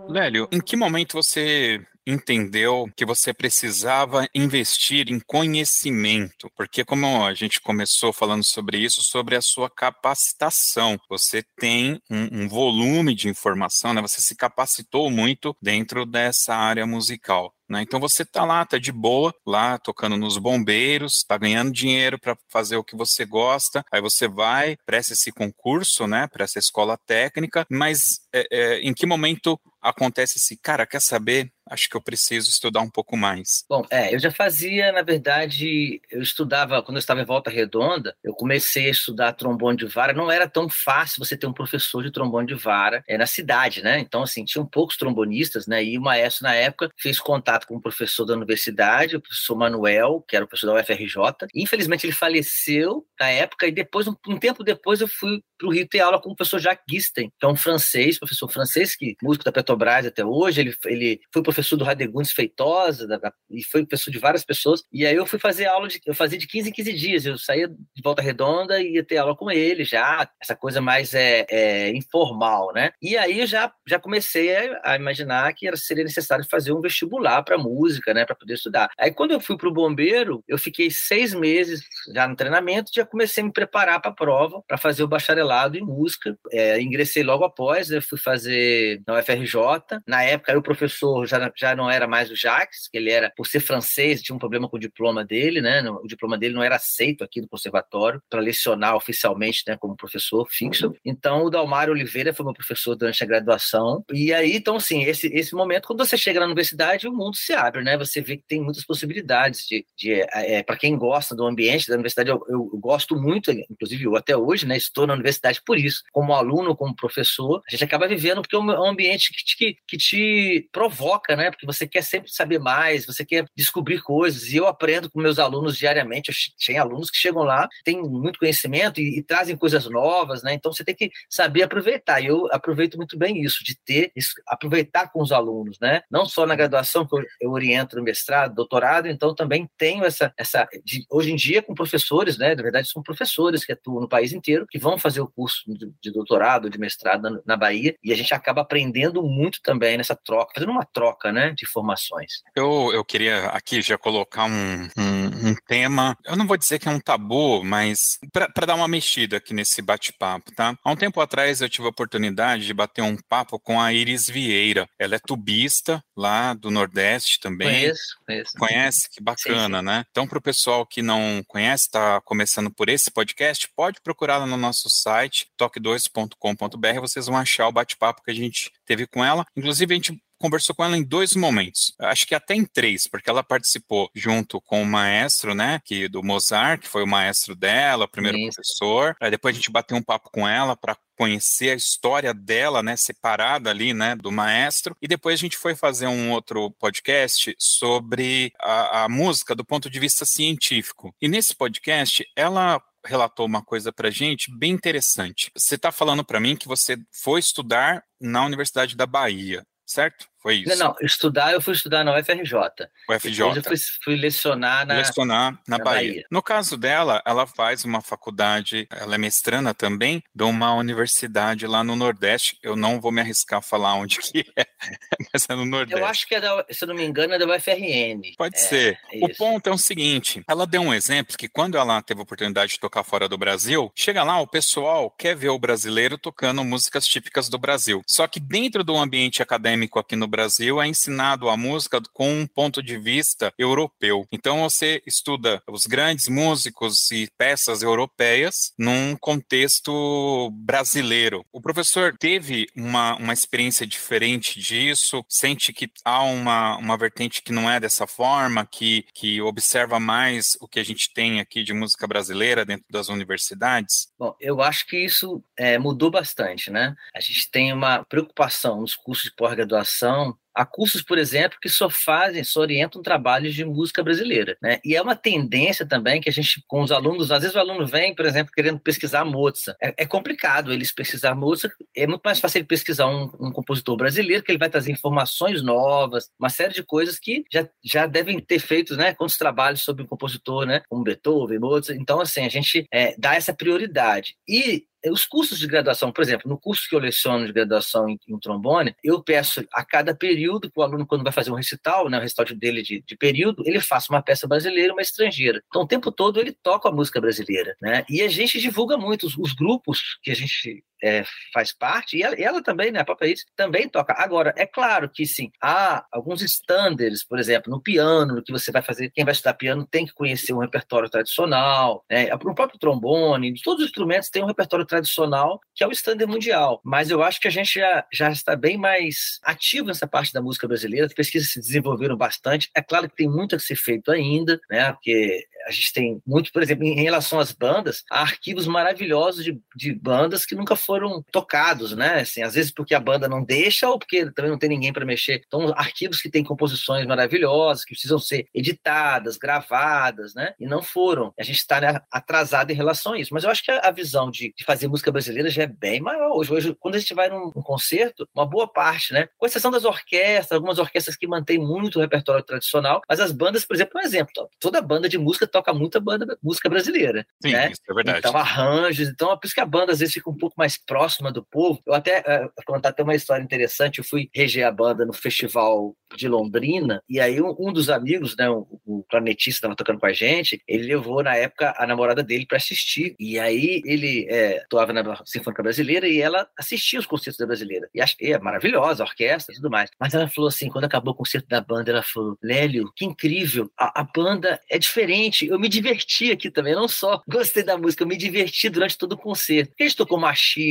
Lélio, 0.09 0.49
em 0.53 0.61
que 0.61 0.77
momento 0.77 1.15
você 1.15 1.81
entendeu 2.07 2.89
que 2.97 3.05
você 3.05 3.33
precisava 3.33 4.27
investir 4.35 5.11
em 5.11 5.21
conhecimento, 5.21 6.51
porque 6.57 6.85
como 6.85 7.25
a 7.25 7.35
gente 7.35 7.61
começou 7.61 8.13
falando 8.13 8.45
sobre 8.45 8.79
isso, 8.79 9.03
sobre 9.03 9.37
a 9.37 9.41
sua 9.41 9.71
capacitação, 9.71 10.99
você 11.09 11.43
tem 11.59 12.01
um, 12.11 12.43
um 12.43 12.49
volume 12.49 13.15
de 13.15 13.29
informação, 13.29 13.95
né? 13.95 14.03
Você 14.03 14.21
se 14.21 14.35
capacitou 14.35 15.11
muito 15.11 15.57
dentro 15.61 16.05
dessa 16.05 16.55
área 16.55 16.87
musical. 16.87 17.55
Né? 17.73 17.81
Então 17.81 17.99
você 17.99 18.23
tá 18.23 18.45
lá, 18.45 18.67
tá 18.67 18.77
de 18.77 18.93
boa, 18.93 19.35
lá 19.47 19.79
tocando 19.79 20.19
nos 20.19 20.37
bombeiros, 20.37 21.25
tá 21.27 21.39
ganhando 21.39 21.73
dinheiro 21.73 22.19
para 22.19 22.37
fazer 22.51 22.77
o 22.77 22.85
que 22.85 22.95
você 22.95 23.25
gosta. 23.25 23.83
Aí 23.91 23.99
você 23.99 24.29
vai, 24.29 24.77
presta 24.85 25.15
esse 25.15 25.33
concurso, 25.33 26.07
né, 26.07 26.27
para 26.27 26.45
essa 26.45 26.59
escola 26.59 26.99
técnica. 27.07 27.65
Mas 27.71 28.21
é, 28.31 28.47
é, 28.51 28.81
em 28.81 28.93
que 28.93 29.07
momento 29.07 29.59
acontece 29.81 30.37
esse 30.37 30.57
cara 30.59 30.87
quer 30.87 31.01
saber? 31.01 31.51
Acho 31.69 31.89
que 31.89 31.97
eu 31.97 32.03
preciso 32.03 32.49
estudar 32.49 32.81
um 32.81 32.91
pouco 32.91 33.17
mais. 33.17 33.65
Bom, 33.69 33.85
é, 33.91 34.15
eu 34.15 34.19
já 34.19 34.31
fazia, 34.31 34.93
na 34.93 35.03
verdade, 35.03 36.01
eu 36.11 36.21
estudava 36.21 36.83
quando 36.83 36.97
eu 36.97 37.01
estava 37.01 37.21
em 37.21 37.25
Volta 37.25 37.51
Redonda. 37.51 38.15
Eu 38.23 38.35
comecei 38.35 38.89
a 38.89 38.91
estudar 38.91 39.33
trombone 39.33 39.79
de 39.79 39.87
vara. 39.87 40.13
Não 40.13 40.31
era 40.31 40.49
tão 40.49 40.69
fácil 40.69 41.25
você 41.25 41.37
ter 41.37 41.47
um 41.47 41.53
professor 41.53 42.03
de 42.03 42.11
trombone 42.11 42.47
de 42.47 42.55
vara 42.55 43.03
é, 43.09 43.17
na 43.17 43.27
cidade, 43.27 43.83
né? 43.83 43.99
Então, 43.99 44.23
assim, 44.23 44.45
tinham 44.45 44.67
poucos 44.67 44.97
trombonistas, 44.97 45.67
né? 45.67 45.83
E 45.83 45.97
o 45.97 46.03
maestro 46.03 46.45
na 46.45 46.55
época 46.55 46.91
fez 46.99 47.19
contato 47.19 47.67
com 47.67 47.77
um 47.77 47.81
professor 47.81 48.25
da 48.25 48.35
universidade, 48.35 49.17
o 49.17 49.21
professor 49.21 49.57
Manuel, 49.57 50.25
que 50.27 50.37
era 50.37 50.45
o 50.45 50.49
professor 50.49 50.75
da 50.75 50.81
UFRJ. 50.81 51.49
Infelizmente, 51.55 52.07
ele 52.07 52.13
faleceu 52.13 53.07
na 53.19 53.29
época, 53.29 53.67
e 53.67 53.73
depois, 53.73 54.07
um, 54.07 54.15
um 54.29 54.39
tempo 54.39 54.65
depois, 54.65 55.01
eu 55.01 55.09
fui 55.09 55.43
para 55.59 55.69
o 55.69 55.73
Rio 55.73 55.87
ter 55.89 56.01
aula 56.01 56.21
com 56.21 56.31
o 56.31 56.37
professor 56.37 56.59
Jacques 56.59 56.85
Guisten, 56.89 57.31
que 57.39 57.47
é 57.47 57.49
um 57.49 57.55
francês, 57.57 58.19
professor 58.19 58.49
francês, 58.51 58.97
que 58.97 59.17
músico 59.23 59.45
da 59.45 59.53
Petrobras 59.53 60.05
até 60.05 60.25
hoje. 60.25 60.61
Ele, 60.61 60.75
ele 60.87 61.21
foi 61.33 61.43
professor 61.53 61.77
do 61.77 61.85
Radegundes 61.85 62.33
Feitosa 62.33 63.07
da, 63.07 63.33
e 63.51 63.63
foi 63.63 63.85
professor 63.87 64.11
de 64.11 64.19
várias 64.19 64.45
pessoas. 64.45 64.83
E 64.93 65.07
aí 65.07 65.15
eu 65.15 65.27
fui 65.27 65.39
fazer 65.39 65.67
aula, 65.67 65.87
de, 65.89 66.01
eu 66.07 66.15
fazia 66.15 66.39
de 66.39 66.47
15 66.47 66.71
em 66.71 66.73
15 66.73 66.93
dias. 66.93 67.27
Eu 67.27 67.39
saía 67.39 67.69
de 67.69 68.03
volta 68.03 68.23
redonda 68.23 68.81
e 68.81 68.95
ia 68.95 69.05
ter 69.05 69.19
aula 69.19 69.37
com 69.37 69.51
ele 69.51 69.85
já, 69.85 70.29
essa 70.41 70.57
coisa 70.57 70.81
mais 70.81 71.15
é, 71.15 71.47
é 71.49 71.91
informal, 71.95 72.73
né? 72.73 72.91
E 73.01 73.17
aí 73.17 73.41
eu 73.41 73.47
já, 73.47 73.73
já 73.87 73.99
comecei 73.99 74.55
a, 74.57 74.81
a 74.85 74.97
imaginar 74.97 75.53
que 75.55 75.67
era, 75.67 75.77
seria 75.77 76.05
necessário 76.05 76.45
fazer 76.51 76.73
um 76.73 76.81
vestibular 76.81 77.43
para 77.43 77.59
música, 77.59 78.15
né, 78.15 78.25
para 78.25 78.35
poder 78.35 78.55
estudar. 78.55 78.91
Aí 78.99 79.13
quando 79.13 79.33
eu 79.33 79.41
fui 79.41 79.57
para 79.57 79.69
o 79.69 79.73
bombeiro, 79.73 80.43
eu 80.49 80.59
fiquei 80.59 80.91
seis 80.91 81.35
meses 81.35 81.83
já 82.15 82.27
no 82.27 82.37
treinamento, 82.37 82.91
já 82.95 83.05
comecei 83.05 83.43
a 83.43 83.47
me 83.47 83.53
preparar 83.53 84.01
para 84.01 84.11
a 84.11 84.15
prova, 84.15 84.63
para 84.67 84.79
fazer 84.79 85.03
o 85.03 85.09
bacharelado 85.09 85.77
em 85.77 85.83
música. 85.83 86.37
É, 86.51 86.81
ingressei 86.81 87.23
logo 87.23 87.45
após, 87.45 87.89
né, 87.89 88.01
fui 88.01 88.19
fazer 88.19 89.03
na 89.07 89.19
UFRJ. 89.19 90.01
Na 90.07 90.23
época, 90.23 90.57
o 90.57 90.63
professor 90.63 91.27
já, 91.27 91.42
já 91.57 91.75
não 91.75 91.91
era 91.91 92.07
mais 92.07 92.31
o 92.31 92.37
Jacques, 92.37 92.89
que 92.91 92.99
ele 92.99 93.11
era, 93.11 93.33
por 93.37 93.47
ser 93.47 93.61
francês, 93.61 94.23
tinha 94.23 94.35
um 94.35 94.39
problema 94.39 94.69
com 94.69 94.77
o 94.77 94.81
diploma 94.81 95.25
dele, 95.25 95.61
né, 95.61 95.83
o 95.91 96.07
diploma 96.07 96.37
dele 96.39 96.55
não 96.55 96.63
era 96.63 96.77
aceito 96.77 97.25
aqui 97.25 97.41
no 97.41 97.49
conservatório 97.49 98.23
para 98.29 98.41
lecionar 98.41 98.97
oficialmente, 98.97 99.65
né, 99.67 99.77
como 99.77 99.97
professor 99.97 100.47
fixo. 100.51 100.95
Então, 101.05 101.45
o 101.45 101.51
Dalmário 101.51 101.93
Oliveira 101.93 102.33
foi 102.33 102.45
meu 102.45 102.55
professor 102.55 102.95
durante 102.97 103.23
a 103.23 103.27
graduação. 103.27 104.05
E 104.13 104.33
aí, 104.33 104.57
então, 104.57 104.77
assim, 104.77 105.05
esse, 105.05 105.29
esse 105.29 105.55
momento, 105.55 105.87
quando 105.87 106.05
você 106.05 106.17
chega 106.17 106.41
na 106.41 106.47
universidade, 106.47 107.09
o 107.09 107.13
mundo 107.13 107.37
se 107.37 107.53
abre, 107.53 107.83
né? 107.83 107.97
Você 107.97 108.21
vê 108.21 108.37
que 108.37 108.45
tem 108.47 108.61
muitas 108.61 108.85
possibilidades 108.85 109.67
de, 109.67 109.85
de 109.97 110.13
é, 110.13 110.57
é 110.59 110.63
para 110.63 110.77
quem 110.77 110.97
gosta 110.97 111.35
do 111.35 111.47
ambiente 111.47 111.89
da 111.89 111.95
universidade, 111.95 112.31
eu, 112.31 112.45
eu, 112.49 112.71
gosto 112.79 113.17
muito, 113.17 113.51
inclusive 113.51 114.05
eu 114.05 114.17
até 114.17 114.37
hoje, 114.37 114.67
né? 114.67 114.77
Estou 114.77 115.07
na 115.07 115.15
universidade 115.15 115.61
por 115.65 115.79
isso, 115.79 116.03
como 116.13 116.35
aluno, 116.35 116.77
como 116.77 116.95
professor, 116.95 117.63
a 117.67 117.71
gente 117.71 117.85
acaba 117.85 118.09
vivendo 118.09 118.43
porque 118.43 118.57
é 118.57 118.59
um 118.59 118.89
ambiente 118.89 119.33
que 119.33 119.45
te, 119.45 119.77
que 119.87 119.97
te 119.97 120.69
provoca 120.73 121.32
né? 121.37 121.51
Porque 121.51 121.67
você 121.67 121.87
quer 121.87 122.03
sempre 122.03 122.31
saber 122.31 122.59
mais, 122.59 123.07
você 123.07 123.25
quer 123.25 123.45
descobrir 123.57 124.01
coisas. 124.03 124.45
E 124.53 124.57
eu 124.57 124.67
aprendo 124.67 125.11
com 125.11 125.21
meus 125.21 125.39
alunos 125.39 125.77
diariamente. 125.77 126.31
Eu 126.31 126.35
tenho 126.67 126.83
alunos 126.83 127.11
que 127.11 127.17
chegam 127.17 127.43
lá, 127.43 127.69
têm 127.85 128.03
muito 128.03 128.39
conhecimento 128.39 129.01
e, 129.01 129.19
e 129.19 129.23
trazem 129.23 129.57
coisas 129.57 129.87
novas, 129.87 130.43
né? 130.43 130.55
Então 130.55 130.73
você 130.73 130.85
tem 130.85 130.95
que 130.95 131.11
saber 131.29 131.63
aproveitar. 131.63 132.21
E 132.21 132.27
eu 132.27 132.49
aproveito 132.53 132.97
muito 132.97 133.19
bem 133.19 133.43
isso, 133.43 133.65
de 133.65 133.77
ter, 133.85 134.13
isso, 134.17 134.33
aproveitar 134.47 135.11
com 135.11 135.23
os 135.23 135.33
alunos, 135.33 135.79
né? 135.81 136.03
Não 136.11 136.25
só 136.25 136.47
na 136.47 136.55
graduação, 136.55 137.07
que 137.07 137.17
eu, 137.17 137.25
eu 137.41 137.51
oriento 137.51 137.97
no 137.97 138.03
mestrado, 138.03 138.55
doutorado, 138.55 139.09
então 139.09 139.35
também 139.35 139.69
tenho 139.77 140.05
essa. 140.05 140.33
essa 140.37 140.67
de, 140.85 141.05
hoje 141.11 141.33
em 141.33 141.37
dia, 141.37 141.63
com 141.63 141.75
professores, 141.75 142.39
né? 142.39 142.55
Na 142.55 142.63
verdade, 142.63 142.89
são 142.89 143.03
professores 143.03 143.65
que 143.65 143.73
atuam 143.73 144.01
no 144.01 144.09
país 144.09 144.33
inteiro, 144.33 144.67
que 144.69 144.79
vão 144.79 144.99
fazer 144.99 145.21
o 145.21 145.29
curso 145.29 145.63
de, 145.67 145.91
de 146.01 146.13
doutorado, 146.13 146.71
de 146.71 146.79
mestrado 146.79 147.23
na, 147.23 147.41
na 147.45 147.57
Bahia, 147.57 147.97
e 148.03 148.13
a 148.13 148.17
gente 148.17 148.35
acaba 148.35 148.63
aprendendo 148.63 149.23
muito 149.23 149.61
também 149.63 149.97
nessa 149.97 150.17
troca, 150.17 150.53
fazendo 150.55 150.73
uma 150.73 150.85
troca, 150.85 151.22
né? 151.31 151.51
De 151.51 151.65
informações. 151.65 152.43
Eu, 152.57 152.91
eu 152.93 153.05
queria 153.05 153.47
aqui 153.49 153.83
já 153.83 153.99
colocar 153.99 154.47
um, 154.47 154.89
um, 154.99 155.51
um 155.51 155.55
tema, 155.67 156.17
eu 156.25 156.37
não 156.37 156.47
vou 156.47 156.57
dizer 156.57 156.79
que 156.79 156.89
é 156.89 156.91
um 156.91 157.01
tabu, 157.01 157.63
mas 157.63 158.19
para 158.33 158.67
dar 158.67 158.75
uma 158.75 158.89
mexida 158.89 159.37
aqui 159.37 159.53
nesse 159.53 159.83
bate-papo, 159.83 160.53
tá? 160.55 160.77
Há 160.83 160.91
um 160.91 160.97
tempo 160.97 161.21
atrás 161.21 161.61
eu 161.61 161.69
tive 161.69 161.87
a 161.87 161.91
oportunidade 161.91 162.67
de 162.67 162.75
bater 162.75 163.03
um 163.03 163.17
papo 163.29 163.59
com 163.59 163.81
a 163.81 163.93
Iris 163.93 164.29
Vieira. 164.29 164.89
Ela 164.99 165.17
é 165.17 165.19
tubista 165.19 166.03
lá 166.17 166.55
do 166.55 166.71
Nordeste 166.71 167.41
também. 167.41 167.69
Conheço, 167.69 168.17
conheço. 168.27 168.59
Conhece? 168.59 169.11
Que 169.11 169.23
bacana, 169.23 169.79
sim, 169.79 169.85
sim. 169.85 169.87
né? 169.87 170.05
Então, 170.11 170.27
para 170.27 170.39
o 170.39 170.43
pessoal 170.43 170.87
que 170.87 171.03
não 171.03 171.43
conhece, 171.47 171.85
está 171.85 172.21
começando 172.23 172.71
por 172.71 172.89
esse 172.89 173.11
podcast, 173.11 173.69
pode 173.77 174.01
procurar 174.01 174.39
lá 174.39 174.47
no 174.47 174.57
nosso 174.57 174.89
site, 174.89 175.49
toque2.com.br, 175.59 177.01
vocês 177.01 177.27
vão 177.27 177.37
achar 177.37 177.69
o 177.69 177.73
bate-papo 177.73 178.23
que 178.23 178.31
a 178.31 178.35
gente 178.35 178.71
teve 178.87 179.07
com 179.07 179.25
ela. 179.25 179.45
Inclusive, 179.57 179.93
a 179.93 179.97
gente 179.97 180.23
conversou 180.43 180.75
com 180.75 180.85
ela 180.85 180.99
em 180.99 181.05
dois 181.05 181.35
momentos, 181.35 181.95
acho 182.01 182.27
que 182.27 182.35
até 182.35 182.55
em 182.55 182.65
três, 182.65 183.07
porque 183.07 183.31
ela 183.31 183.45
participou 183.45 184.11
junto 184.15 184.61
com 184.61 184.83
o 184.83 184.87
maestro, 184.87 185.55
né, 185.55 185.81
que 185.85 186.09
do 186.09 186.23
Mozart, 186.23 186.81
que 186.81 186.89
foi 186.89 187.05
o 187.05 187.07
maestro 187.07 187.55
dela, 187.55 188.07
o 188.07 188.09
primeiro 188.09 188.37
Isso. 188.39 188.57
professor. 188.57 189.17
Aí 189.21 189.31
depois 189.31 189.55
a 189.55 189.59
gente 189.59 189.71
bateu 189.71 189.97
um 189.97 190.03
papo 190.03 190.31
com 190.33 190.47
ela 190.47 190.77
para 190.77 190.97
conhecer 191.17 191.71
a 191.71 191.75
história 191.75 192.35
dela, 192.35 192.83
né, 192.83 192.97
separada 192.97 193.71
ali, 193.71 193.95
né, 193.95 194.17
do 194.17 194.33
maestro. 194.33 194.97
E 195.01 195.07
depois 195.07 195.35
a 195.35 195.43
gente 195.43 195.57
foi 195.57 195.77
fazer 195.77 196.09
um 196.09 196.33
outro 196.33 196.71
podcast 196.73 197.55
sobre 197.59 198.53
a, 198.61 199.05
a 199.05 199.09
música 199.09 199.55
do 199.55 199.65
ponto 199.65 199.89
de 199.89 200.01
vista 200.01 200.25
científico. 200.25 201.15
E 201.23 201.29
nesse 201.29 201.55
podcast, 201.55 202.25
ela 202.35 202.83
relatou 203.05 203.47
uma 203.47 203.63
coisa 203.63 203.93
para 203.93 204.11
gente 204.11 204.51
bem 204.57 204.73
interessante. 204.73 205.51
Você 205.57 205.75
está 205.75 205.91
falando 205.91 206.25
para 206.25 206.41
mim 206.41 206.57
que 206.57 206.69
você 206.69 206.97
foi 207.11 207.41
estudar 207.41 208.03
na 208.21 208.45
Universidade 208.45 208.97
da 208.97 209.07
Bahia, 209.07 209.67
certo? 209.85 210.32
Foi 210.43 210.57
isso? 210.57 210.77
Não, 210.77 210.89
não, 210.89 210.97
estudar, 211.01 211.53
eu 211.53 211.61
fui 211.61 211.73
estudar 211.73 212.03
na 212.03 212.19
UFRJ. 212.19 212.89
UFJ. 213.09 213.55
Depois 213.55 213.57
eu 213.57 213.63
fui, 213.63 213.77
fui 214.03 214.17
lecionar 214.17 214.85
na, 214.85 214.95
lecionar 214.95 215.53
na, 215.69 215.79
na 215.79 215.85
Bahia. 215.85 216.11
Bahia. 216.11 216.27
No 216.31 216.43
caso 216.43 216.77
dela, 216.77 217.23
ela 217.25 217.47
faz 217.47 217.85
uma 217.85 218.01
faculdade, 218.01 218.89
ela 218.91 219.15
é 219.15 219.19
mestrana 219.19 219.73
também, 219.73 220.21
de 220.35 220.43
uma 220.43 220.75
universidade 220.75 221.65
lá 221.65 221.85
no 221.85 221.95
Nordeste. 221.95 222.59
Eu 222.61 222.75
não 222.75 223.01
vou 223.01 223.13
me 223.13 223.21
arriscar 223.21 223.61
a 223.61 223.63
falar 223.63 223.95
onde 223.95 224.19
que 224.19 224.45
é, 224.57 224.67
mas 225.33 225.47
é 225.49 225.55
no 225.55 225.65
Nordeste. 225.65 226.01
Eu 226.01 226.07
acho 226.07 226.27
que 226.27 226.35
é 226.35 226.41
da, 226.41 226.67
se 226.69 226.83
eu 226.83 226.89
não 226.89 226.95
me 226.97 227.05
engano, 227.05 227.35
é 227.35 227.39
da 227.39 227.47
UFRN. 227.47 228.35
Pode 228.37 228.57
é, 228.57 228.59
ser. 228.59 228.99
É 229.13 229.25
o 229.25 229.37
ponto 229.37 229.69
é 229.69 229.73
o 229.73 229.79
seguinte: 229.79 230.43
ela 230.49 230.67
deu 230.67 230.81
um 230.81 230.93
exemplo 230.93 231.37
que 231.37 231.49
quando 231.49 231.79
ela 231.79 232.03
teve 232.03 232.19
a 232.19 232.25
oportunidade 232.25 232.73
de 232.73 232.81
tocar 232.81 233.05
fora 233.05 233.29
do 233.29 233.39
Brasil, 233.39 233.93
chega 233.95 234.25
lá, 234.25 234.41
o 234.41 234.47
pessoal 234.47 235.09
quer 235.09 235.37
ver 235.37 235.51
o 235.51 235.59
brasileiro 235.59 236.19
tocando 236.19 236.65
músicas 236.65 237.07
típicas 237.07 237.49
do 237.49 237.59
Brasil. 237.59 238.03
Só 238.09 238.27
que 238.27 238.41
dentro 238.41 238.83
do 238.83 238.97
ambiente 238.97 239.41
acadêmico 239.41 240.01
aqui 240.01 240.17
no 240.17 240.32
Brasil 240.33 240.81
é 240.81 240.89
ensinado 240.89 241.51
a 241.51 241.59
música 241.59 242.01
com 242.15 242.33
um 242.33 242.47
ponto 242.47 242.83
de 242.83 242.97
vista 242.97 243.53
europeu. 243.59 244.27
Então 244.33 244.63
você 244.63 245.03
estuda 245.07 245.63
os 245.69 245.85
grandes 245.85 246.27
músicos 246.27 247.11
e 247.11 247.29
peças 247.37 247.83
europeias 247.83 248.73
num 248.79 249.15
contexto 249.15 250.51
brasileiro. 250.53 251.45
O 251.53 251.61
professor 251.61 252.17
teve 252.17 252.67
uma, 252.75 253.15
uma 253.17 253.35
experiência 253.35 253.87
diferente 253.87 254.59
disso? 254.59 255.23
Sente 255.29 255.71
que 255.71 255.91
há 256.03 256.23
uma, 256.23 256.79
uma 256.79 256.97
vertente 256.97 257.43
que 257.43 257.53
não 257.53 257.71
é 257.71 257.79
dessa 257.79 258.07
forma, 258.07 258.65
que, 258.65 259.05
que 259.13 259.43
observa 259.43 260.01
mais 260.01 260.57
o 260.63 260.67
que 260.67 260.81
a 260.81 260.85
gente 260.85 261.13
tem 261.13 261.41
aqui 261.41 261.63
de 261.63 261.75
música 261.75 262.07
brasileira 262.07 262.65
dentro 262.65 262.87
das 262.89 263.11
universidades? 263.11 264.11
Bom, 264.19 264.35
eu 264.41 264.63
acho 264.63 264.87
que 264.87 264.97
isso 264.97 265.45
é, 265.59 265.79
mudou 265.79 266.11
bastante, 266.11 266.71
né? 266.71 266.95
A 267.15 267.21
gente 267.21 267.51
tem 267.51 267.71
uma 267.71 268.03
preocupação 268.07 268.81
nos 268.81 268.95
cursos 268.95 269.25
de 269.25 269.37
pós-graduação 269.37 270.22
know 270.25 270.42
Há 270.55 270.67
cursos, 270.67 271.03
por 271.03 271.19
exemplo, 271.19 271.59
que 271.61 271.69
só 271.69 271.89
fazem, 271.89 272.45
só 272.45 272.61
orientam 272.61 273.03
trabalhos 273.03 273.55
de 273.55 273.65
música 273.65 274.03
brasileira. 274.03 274.57
Né? 274.63 274.79
E 274.85 274.95
é 274.95 275.03
uma 275.03 275.17
tendência 275.17 275.87
também 275.87 276.21
que 276.21 276.29
a 276.29 276.33
gente, 276.33 276.63
com 276.67 276.83
os 276.83 276.93
alunos, 276.93 277.31
às 277.31 277.43
vezes 277.43 277.57
o 277.57 277.59
aluno 277.59 277.87
vem, 277.87 278.15
por 278.15 278.27
exemplo, 278.27 278.53
querendo 278.55 278.79
pesquisar 278.79 279.25
Mozart. 279.25 279.77
É, 279.83 279.95
é 279.99 280.07
complicado 280.07 280.73
eles 280.73 280.93
pesquisar 280.93 281.35
Mozart, 281.35 281.75
é 281.97 282.07
muito 282.07 282.23
mais 282.23 282.39
fácil 282.39 282.59
ele 282.59 282.67
pesquisar 282.67 283.07
um, 283.07 283.25
um, 283.41 283.51
compositor 283.51 283.97
brasileiro, 283.97 284.43
que 284.43 284.51
ele 284.51 284.59
vai 284.59 284.69
trazer 284.69 284.93
informações 284.93 285.63
novas, 285.63 286.29
uma 286.39 286.51
série 286.51 286.75
de 286.75 286.83
coisas 286.83 287.19
que 287.19 287.45
já, 287.51 287.69
já 287.83 288.07
devem 288.07 288.39
ter 288.39 288.59
feito 288.59 288.97
né, 288.97 289.15
quantos 289.15 289.37
trabalhos 289.37 289.83
sobre 289.83 290.03
um 290.03 290.07
compositor, 290.07 290.67
né, 290.67 290.83
como 290.89 291.05
Beethoven, 291.05 291.59
Mozart. 291.59 291.99
Então, 291.99 292.21
assim, 292.21 292.45
a 292.45 292.49
gente 292.49 292.87
é, 292.93 293.15
dá 293.19 293.35
essa 293.35 293.55
prioridade. 293.55 294.37
E 294.49 294.85
os 295.11 295.25
cursos 295.25 295.59
de 295.59 295.67
graduação, 295.67 296.13
por 296.13 296.23
exemplo, 296.23 296.49
no 296.49 296.57
curso 296.57 296.89
que 296.89 296.95
eu 296.95 297.01
leciono 297.01 297.47
de 297.47 297.53
graduação 297.53 298.09
em, 298.09 298.19
em 298.29 298.39
trombone, 298.39 298.95
eu 299.03 299.21
peço 299.23 299.67
a 299.73 299.85
cada 299.85 300.15
período 300.15 300.42
que 300.71 300.81
o 300.81 300.83
aluno, 300.83 301.07
quando 301.07 301.25
vai 301.25 301.33
fazer 301.33 301.51
um 301.51 301.57
recital, 301.57 302.09
né, 302.09 302.19
o 302.19 302.21
recital 302.21 302.45
dele 302.57 302.83
de, 302.83 303.03
de 303.07 303.17
período, 303.17 303.63
ele 303.67 303.81
faça 303.81 304.13
uma 304.13 304.23
peça 304.23 304.47
brasileira 304.47 304.93
uma 304.93 305.03
estrangeira. 305.03 305.63
Então, 305.69 305.83
o 305.83 305.87
tempo 305.87 306.11
todo 306.11 306.41
ele 306.41 306.53
toca 306.63 306.89
a 306.89 306.93
música 306.93 307.21
brasileira, 307.21 307.77
né? 307.81 308.05
E 308.09 308.23
a 308.23 308.29
gente 308.29 308.61
divulga 308.61 308.97
muito 308.97 309.27
os, 309.27 309.37
os 309.37 309.53
grupos 309.53 310.19
que 310.23 310.31
a 310.31 310.35
gente 310.35 310.83
é, 311.03 311.25
faz 311.53 311.73
parte, 311.73 312.17
e 312.17 312.23
ela, 312.23 312.35
ela, 312.37 312.63
também, 312.63 312.93
né, 312.93 313.01
a 313.01 313.05
própria 313.05 313.29
Iris, 313.29 313.45
também 313.57 313.89
toca. 313.89 314.15
Agora, 314.17 314.55
é 314.57 314.67
claro 314.67 315.09
que 315.09 315.27
sim, 315.27 315.51
há 315.61 316.05
alguns 316.13 316.43
estándares, 316.43 317.25
por 317.25 317.39
exemplo, 317.39 317.71
no 317.71 317.83
piano, 317.83 318.37
no 318.37 318.43
que 318.43 318.53
você 318.53 318.71
vai 318.71 318.83
fazer, 318.83 319.11
quem 319.11 319.25
vai 319.25 319.33
estudar 319.33 319.55
piano 319.55 319.87
tem 319.91 320.07
que 320.07 320.13
conhecer 320.13 320.53
um 320.53 320.59
repertório 320.59 321.11
tradicional, 321.11 322.05
né, 322.11 322.33
o 322.35 322.55
próprio 322.55 322.79
trombone, 322.79 323.55
todos 323.63 323.83
os 323.83 323.89
instrumentos 323.89 324.31
têm 324.31 324.43
um 324.43 324.47
repertório 324.47 324.87
tradicional, 324.87 325.61
que 325.75 325.83
é 325.83 325.87
o 325.87 325.93
estândar 325.93 326.29
mundial. 326.29 326.81
Mas 326.85 327.11
eu 327.11 327.23
acho 327.23 327.41
que 327.41 327.49
a 327.49 327.51
gente 327.51 327.81
já, 327.81 328.07
já 328.13 328.31
está 328.31 328.55
bem 328.55 328.77
mais 328.77 329.41
ativo 329.43 329.89
nessa 329.89 330.07
parte 330.07 330.33
da 330.33 330.41
música 330.41 330.69
brasileira, 330.69 331.07
as 331.07 331.15
pesquisas 331.15 331.51
se 331.51 331.61
desenvolveram 331.61 332.17
bastante. 332.17 332.71
É 332.77 332.83
claro 332.83 333.09
que 333.09 333.17
tem 333.17 333.29
muito 333.29 333.57
a 333.57 333.59
ser 333.59 333.77
feito 333.77 334.11
ainda, 334.11 334.61
né, 334.71 334.93
porque 334.93 335.47
a 335.67 335.71
gente 335.71 335.93
tem 335.93 336.23
muito, 336.27 336.53
por 336.53 336.63
exemplo, 336.63 336.85
em 336.85 336.95
relação 337.03 337.39
às 337.39 337.53
bandas, 337.53 338.05
há 338.11 338.21
arquivos 338.21 338.67
maravilhosos 338.67 339.45
de, 339.45 339.61
de 339.77 339.93
bandas 339.95 340.45
que 340.45 340.55
nunca 340.55 340.77
foram 340.77 340.92
tocados, 341.31 341.97
né? 341.97 342.21
Assim, 342.21 342.43
às 342.43 342.55
vezes 342.55 342.71
porque 342.71 342.95
a 342.95 343.01
banda 343.01 343.29
não 343.29 343.43
deixa 343.45 343.89
ou 343.89 343.99
porque 343.99 344.31
também 344.33 344.51
não 344.51 344.59
tem 344.59 344.69
ninguém 344.69 344.93
para 344.93 345.05
mexer. 345.05 345.43
Então, 345.47 345.73
arquivos 345.77 346.21
que 346.21 346.31
têm 346.31 346.45
composições 346.45 347.07
maravilhosas, 347.07 347.85
que 347.85 347.95
precisam 347.95 348.19
ser 348.19 348.47
editadas, 348.55 349.37
gravadas, 349.37 350.35
né? 350.35 350.55
E 350.59 350.67
não 350.67 350.83
foram. 350.83 351.33
A 351.39 351.43
gente 351.43 351.59
está 351.59 351.81
né, 351.81 352.01
atrasado 352.11 352.71
em 352.71 352.75
relação 352.75 353.13
a 353.13 353.19
isso. 353.19 353.33
Mas 353.33 353.45
eu 353.45 353.51
acho 353.51 353.63
que 353.63 353.71
a, 353.71 353.91
visão 353.91 354.31
de, 354.31 354.53
de, 354.57 354.65
fazer 354.65 354.89
música 354.89 355.13
brasileira 355.13 355.51
já 355.51 355.63
é 355.63 355.67
bem 355.67 356.01
maior 356.01 356.31
hoje. 356.37 356.53
Hoje, 356.53 356.77
quando 356.79 356.95
a 356.95 356.99
gente 356.99 357.15
vai 357.15 357.29
num, 357.29 357.51
num 357.55 357.63
concerto, 357.63 358.29
uma 358.35 358.47
boa 358.47 358.67
parte, 358.67 359.13
né? 359.13 359.29
Com 359.37 359.47
exceção 359.47 359.71
das 359.71 359.85
orquestras, 359.85 360.53
algumas 360.53 360.79
orquestras 360.79 361.17
que 361.17 361.27
mantêm 361.27 361.59
muito 361.59 361.99
o 361.99 362.01
repertório 362.01 362.45
tradicional, 362.45 363.03
mas 363.09 363.21
as 363.21 363.33
bandas, 363.33 363.65
por 363.65 363.75
exemplo, 363.75 364.01
um 364.01 364.05
exemplo, 364.05 364.33
toda 364.59 364.81
banda 364.81 365.09
de 365.09 365.19
música 365.19 365.47
toca 365.47 365.73
muita 365.73 366.01
banda, 366.01 366.39
música 366.43 366.69
brasileira. 366.69 367.27
Sim, 367.43 367.53
né? 367.53 367.71
isso 367.71 367.83
é 367.89 367.95
verdade. 367.95 368.19
Então, 368.19 368.37
arranjos. 368.37 369.09
Então, 369.09 369.33
é 369.33 369.37
por 369.37 369.47
isso 369.47 369.55
que 369.55 369.61
a 369.61 369.67
banda 369.67 369.93
às 369.93 369.99
vezes 369.99 370.15
fica 370.15 370.31
um 370.31 370.37
pouco 370.37 370.55
mais 370.57 370.77
próxima 370.87 371.33
do 371.33 371.45
povo. 371.45 371.81
Eu 371.87 371.95
até 371.95 372.21
uh, 372.21 372.51
contar 372.65 372.91
até 372.91 373.03
uma 373.03 373.15
história 373.15 373.43
interessante. 373.43 373.99
Eu 373.99 374.05
fui 374.05 374.29
reger 374.35 374.67
a 374.67 374.71
banda 374.71 375.05
no 375.05 375.13
festival 375.13 375.95
de 376.17 376.29
Londrina, 376.29 377.03
e 377.09 377.19
aí 377.19 377.41
um, 377.41 377.57
um 377.59 377.73
dos 377.73 377.89
amigos, 377.89 378.37
né, 378.37 378.49
o, 378.51 378.67
o 378.85 379.03
planetista 379.09 379.59
estava 379.59 379.75
tocando 379.75 379.99
com 379.99 380.05
a 380.05 380.13
gente, 380.13 380.63
ele 380.69 380.89
levou 380.89 381.23
na 381.23 381.35
época 381.35 381.75
a 381.79 381.87
namorada 381.87 382.23
dele 382.23 382.45
para 382.47 382.59
assistir. 382.59 383.15
E 383.19 383.39
aí 383.39 383.83
ele 383.85 384.27
é, 384.29 384.59
atuava 384.59 384.93
na 384.93 385.23
Sinfônica 385.25 385.63
Brasileira 385.63 386.07
e 386.07 386.21
ela 386.21 386.47
assistia 386.59 386.99
os 386.99 387.07
concertos 387.07 387.39
da 387.39 387.47
brasileira. 387.47 387.89
E 387.95 388.01
acho 388.01 388.17
que 388.17 388.33
é 388.33 388.39
maravilhosa, 388.39 389.03
a 389.03 389.07
orquestra 389.07 389.53
e 389.53 389.57
tudo 389.57 389.71
mais. 389.71 389.91
Mas 389.99 390.13
ela 390.13 390.29
falou 390.29 390.49
assim: 390.49 390.69
quando 390.69 390.85
acabou 390.85 391.15
o 391.15 391.17
concerto 391.17 391.49
da 391.49 391.61
banda, 391.61 391.91
ela 391.91 392.03
falou: 392.03 392.37
Lélio, 392.43 392.93
que 392.95 393.05
incrível, 393.05 393.71
a, 393.79 394.01
a 394.01 394.05
banda 394.05 394.61
é 394.71 394.79
diferente 394.79 395.43
eu 395.53 395.59
me 395.59 395.69
diverti 395.69 396.31
aqui 396.31 396.51
também, 396.51 396.75
não 396.75 396.89
só 396.89 397.23
gostei 397.29 397.63
da 397.63 397.77
música, 397.77 398.03
eu 398.03 398.07
me 398.07 398.17
diverti 398.17 398.69
durante 398.69 398.97
todo 398.97 399.13
o 399.13 399.19
concerto. 399.19 399.73
A 399.79 399.83
gente 399.83 399.97
tocou 399.97 400.19